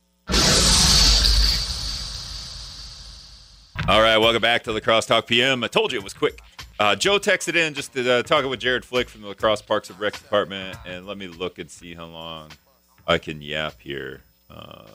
All 3.89 4.01
right, 4.01 4.17
welcome 4.17 4.41
back 4.41 4.63
to 4.63 4.71
La 4.71 4.79
Crosse 4.79 5.07
Talk 5.07 5.27
PM. 5.27 5.61
I 5.63 5.67
told 5.67 5.91
you 5.91 5.97
it 5.99 6.03
was 6.05 6.13
quick. 6.13 6.39
Uh, 6.79 6.95
Joe 6.95 7.19
texted 7.19 7.55
in 7.55 7.73
just 7.73 7.91
to, 7.93 8.09
uh, 8.09 8.23
talking 8.23 8.49
with 8.49 8.61
Jared 8.61 8.85
Flick 8.85 9.09
from 9.09 9.23
the 9.23 9.27
La 9.27 9.33
Crosse 9.33 9.61
Parks 9.61 9.89
and 9.89 9.99
Rec 9.99 10.13
Department, 10.13 10.77
and 10.85 11.05
let 11.05 11.17
me 11.17 11.27
look 11.27 11.59
and 11.59 11.69
see 11.69 11.93
how 11.95 12.05
long 12.05 12.49
I 13.09 13.17
can 13.17 13.41
yap 13.41 13.73
here. 13.79 14.21
Uh, 14.51 14.85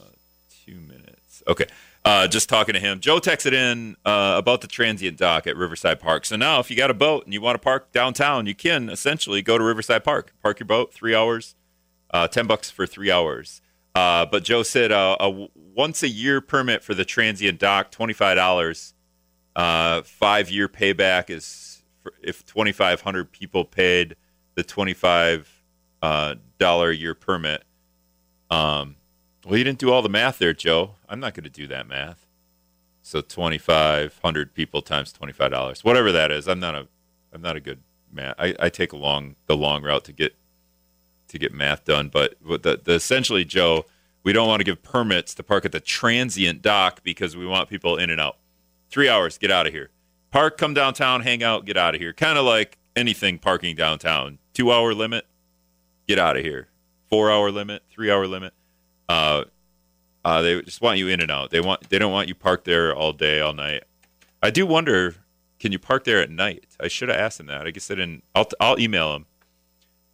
two 0.64 0.76
minutes. 0.76 1.42
Okay. 1.48 1.66
Uh, 2.04 2.28
just 2.28 2.48
talking 2.48 2.74
to 2.74 2.80
him. 2.80 3.00
Joe 3.00 3.18
texted 3.18 3.52
in 3.52 3.96
uh, 4.04 4.36
about 4.38 4.60
the 4.60 4.68
transient 4.68 5.16
dock 5.16 5.48
at 5.48 5.56
Riverside 5.56 5.98
Park. 5.98 6.24
So 6.24 6.36
now, 6.36 6.60
if 6.60 6.70
you 6.70 6.76
got 6.76 6.90
a 6.90 6.94
boat 6.94 7.24
and 7.24 7.34
you 7.34 7.40
want 7.40 7.56
to 7.56 7.58
park 7.58 7.90
downtown, 7.92 8.46
you 8.46 8.54
can 8.54 8.88
essentially 8.88 9.42
go 9.42 9.58
to 9.58 9.64
Riverside 9.64 10.04
Park, 10.04 10.32
park 10.42 10.60
your 10.60 10.66
boat, 10.66 10.92
three 10.92 11.14
hours, 11.14 11.56
uh, 12.12 12.28
ten 12.28 12.46
bucks 12.46 12.70
for 12.70 12.86
three 12.86 13.10
hours. 13.10 13.60
Uh, 13.96 14.26
but 14.26 14.44
Joe 14.44 14.62
said 14.62 14.92
uh, 14.92 15.16
a 15.18 15.48
once 15.74 16.02
a 16.02 16.08
year 16.08 16.40
permit 16.40 16.84
for 16.84 16.94
the 16.94 17.04
transient 17.04 17.58
dock, 17.58 17.90
twenty 17.90 18.12
five 18.12 18.36
dollars. 18.36 18.94
Uh, 19.56 20.02
five 20.02 20.50
year 20.50 20.68
payback 20.68 21.30
is 21.30 21.82
if 22.22 22.46
twenty 22.46 22.72
five 22.72 23.00
hundred 23.00 23.32
people 23.32 23.64
paid 23.64 24.14
the 24.54 24.62
twenty 24.62 24.94
five 24.94 25.50
dollar 26.58 26.92
year 26.92 27.14
permit. 27.14 27.64
Um, 28.54 28.96
well, 29.44 29.58
you 29.58 29.64
didn't 29.64 29.78
do 29.78 29.92
all 29.92 30.02
the 30.02 30.08
math 30.08 30.38
there, 30.38 30.54
Joe. 30.54 30.94
I'm 31.08 31.20
not 31.20 31.34
going 31.34 31.44
to 31.44 31.50
do 31.50 31.66
that 31.66 31.86
math. 31.86 32.26
So 33.02 33.20
twenty 33.20 33.58
five 33.58 34.18
hundred 34.24 34.54
people 34.54 34.80
times 34.80 35.12
twenty 35.12 35.32
five 35.32 35.50
dollars, 35.50 35.84
whatever 35.84 36.12
that 36.12 36.30
is. 36.30 36.48
I'm 36.48 36.60
not 36.60 36.74
a, 36.74 36.88
I'm 37.32 37.42
not 37.42 37.56
a 37.56 37.60
good 37.60 37.80
math. 38.10 38.34
I, 38.38 38.54
I 38.58 38.68
take 38.70 38.92
a 38.92 38.96
long 38.96 39.36
the 39.46 39.56
long 39.56 39.82
route 39.82 40.04
to 40.04 40.12
get 40.12 40.34
to 41.28 41.38
get 41.38 41.52
math 41.52 41.84
done. 41.84 42.08
But 42.08 42.36
the, 42.42 42.80
the 42.82 42.92
essentially, 42.92 43.44
Joe, 43.44 43.84
we 44.22 44.32
don't 44.32 44.48
want 44.48 44.60
to 44.60 44.64
give 44.64 44.82
permits 44.82 45.34
to 45.34 45.42
park 45.42 45.66
at 45.66 45.72
the 45.72 45.80
transient 45.80 46.62
dock 46.62 47.02
because 47.02 47.36
we 47.36 47.46
want 47.46 47.68
people 47.68 47.98
in 47.98 48.08
and 48.08 48.20
out. 48.20 48.38
Three 48.88 49.08
hours, 49.08 49.36
get 49.36 49.50
out 49.50 49.66
of 49.66 49.72
here. 49.72 49.90
Park, 50.30 50.56
come 50.56 50.72
downtown, 50.72 51.20
hang 51.20 51.42
out, 51.42 51.66
get 51.66 51.76
out 51.76 51.94
of 51.94 52.00
here. 52.00 52.12
Kind 52.12 52.38
of 52.38 52.46
like 52.46 52.78
anything 52.96 53.38
parking 53.38 53.76
downtown. 53.76 54.38
Two 54.54 54.72
hour 54.72 54.94
limit, 54.94 55.26
get 56.08 56.18
out 56.18 56.36
of 56.36 56.44
here. 56.44 56.68
Four 57.10 57.30
hour 57.30 57.50
limit, 57.50 57.82
three 57.90 58.10
hour 58.10 58.26
limit. 58.26 58.52
Uh, 59.08 59.44
uh, 60.24 60.40
they 60.40 60.62
just 60.62 60.80
want 60.80 60.98
you 60.98 61.08
in 61.08 61.20
and 61.20 61.30
out. 61.30 61.50
They 61.50 61.60
want 61.60 61.88
they 61.90 61.98
don't 61.98 62.12
want 62.12 62.28
you 62.28 62.34
parked 62.34 62.64
there 62.64 62.94
all 62.94 63.12
day, 63.12 63.40
all 63.40 63.52
night. 63.52 63.84
I 64.42 64.50
do 64.50 64.66
wonder, 64.66 65.16
can 65.58 65.72
you 65.72 65.78
park 65.78 66.04
there 66.04 66.20
at 66.20 66.30
night? 66.30 66.66
I 66.80 66.88
should 66.88 67.08
have 67.08 67.18
asked 67.18 67.40
him 67.40 67.46
that. 67.46 67.66
I 67.66 67.70
guess 67.70 67.90
I 67.90 67.94
didn't. 67.94 68.24
I'll 68.34 68.48
I'll 68.58 68.78
email 68.78 69.14
him 69.14 69.26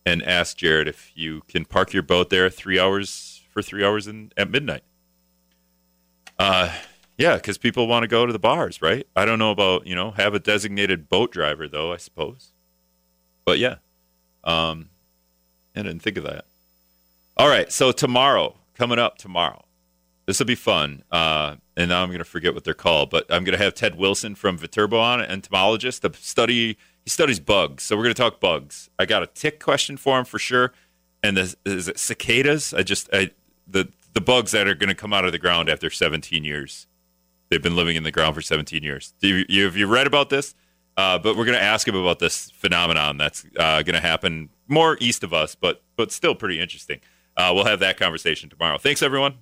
and 0.04 0.22
ask 0.22 0.56
Jared 0.56 0.88
if 0.88 1.12
you 1.14 1.42
can 1.48 1.64
park 1.64 1.92
your 1.92 2.02
boat 2.02 2.30
there 2.30 2.50
three 2.50 2.78
hours 2.78 3.42
for 3.50 3.62
three 3.62 3.84
hours 3.84 4.06
in, 4.06 4.32
at 4.36 4.50
midnight. 4.50 4.82
Uh, 6.38 6.72
yeah, 7.18 7.36
because 7.36 7.58
people 7.58 7.86
want 7.86 8.02
to 8.02 8.08
go 8.08 8.24
to 8.24 8.32
the 8.32 8.38
bars, 8.38 8.80
right? 8.80 9.06
I 9.14 9.24
don't 9.24 9.38
know 9.38 9.50
about 9.50 9.86
you 9.86 9.94
know 9.94 10.12
have 10.12 10.34
a 10.34 10.40
designated 10.40 11.08
boat 11.08 11.30
driver 11.30 11.68
though. 11.68 11.92
I 11.92 11.98
suppose, 11.98 12.52
but 13.44 13.58
yeah, 13.58 13.76
um, 14.42 14.88
I 15.76 15.82
didn't 15.82 16.00
think 16.00 16.16
of 16.16 16.24
that. 16.24 16.46
All 17.40 17.48
right, 17.48 17.72
so 17.72 17.90
tomorrow 17.90 18.54
coming 18.74 18.98
up 18.98 19.16
tomorrow, 19.16 19.64
This 20.26 20.38
will 20.38 20.46
be 20.46 20.54
fun. 20.54 21.04
Uh, 21.10 21.56
and 21.74 21.88
now 21.88 22.02
I'm 22.02 22.10
going 22.10 22.18
to 22.18 22.24
forget 22.26 22.52
what 22.52 22.64
they're 22.64 22.74
called, 22.74 23.08
but 23.08 23.24
I'm 23.30 23.44
going 23.44 23.56
to 23.56 23.64
have 23.64 23.72
Ted 23.72 23.94
Wilson 23.94 24.34
from 24.34 24.58
Viterbo 24.58 24.98
on, 24.98 25.22
entomologist, 25.22 26.02
to 26.02 26.12
study. 26.12 26.76
He 27.02 27.08
studies 27.08 27.40
bugs, 27.40 27.82
so 27.82 27.96
we're 27.96 28.02
going 28.02 28.14
to 28.14 28.22
talk 28.22 28.40
bugs. 28.40 28.90
I 28.98 29.06
got 29.06 29.22
a 29.22 29.26
tick 29.26 29.58
question 29.58 29.96
for 29.96 30.18
him 30.18 30.26
for 30.26 30.38
sure, 30.38 30.74
and 31.22 31.38
the, 31.38 31.56
is 31.64 31.88
it 31.88 31.98
cicadas? 31.98 32.74
I 32.74 32.82
just 32.82 33.08
I, 33.10 33.30
the 33.66 33.88
the 34.12 34.20
bugs 34.20 34.50
that 34.50 34.68
are 34.68 34.74
going 34.74 34.90
to 34.90 34.94
come 34.94 35.14
out 35.14 35.24
of 35.24 35.32
the 35.32 35.38
ground 35.38 35.70
after 35.70 35.88
17 35.88 36.44
years. 36.44 36.88
They've 37.48 37.62
been 37.62 37.74
living 37.74 37.96
in 37.96 38.02
the 38.02 38.12
ground 38.12 38.34
for 38.34 38.42
17 38.42 38.82
years. 38.82 39.14
Do 39.18 39.28
you, 39.28 39.46
you 39.48 39.64
have 39.64 39.78
you 39.78 39.86
read 39.86 40.06
about 40.06 40.28
this? 40.28 40.54
Uh, 40.98 41.18
but 41.18 41.38
we're 41.38 41.46
going 41.46 41.56
to 41.56 41.64
ask 41.64 41.88
him 41.88 41.96
about 41.96 42.18
this 42.18 42.50
phenomenon 42.50 43.16
that's 43.16 43.46
uh, 43.58 43.80
going 43.80 43.94
to 43.94 44.06
happen 44.06 44.50
more 44.68 44.98
east 45.00 45.24
of 45.24 45.32
us, 45.32 45.54
but 45.54 45.82
but 45.96 46.12
still 46.12 46.34
pretty 46.34 46.60
interesting. 46.60 47.00
Uh, 47.40 47.54
we'll 47.54 47.64
have 47.64 47.80
that 47.80 47.96
conversation 47.96 48.50
tomorrow. 48.50 48.76
Thanks, 48.76 49.02
everyone. 49.02 49.38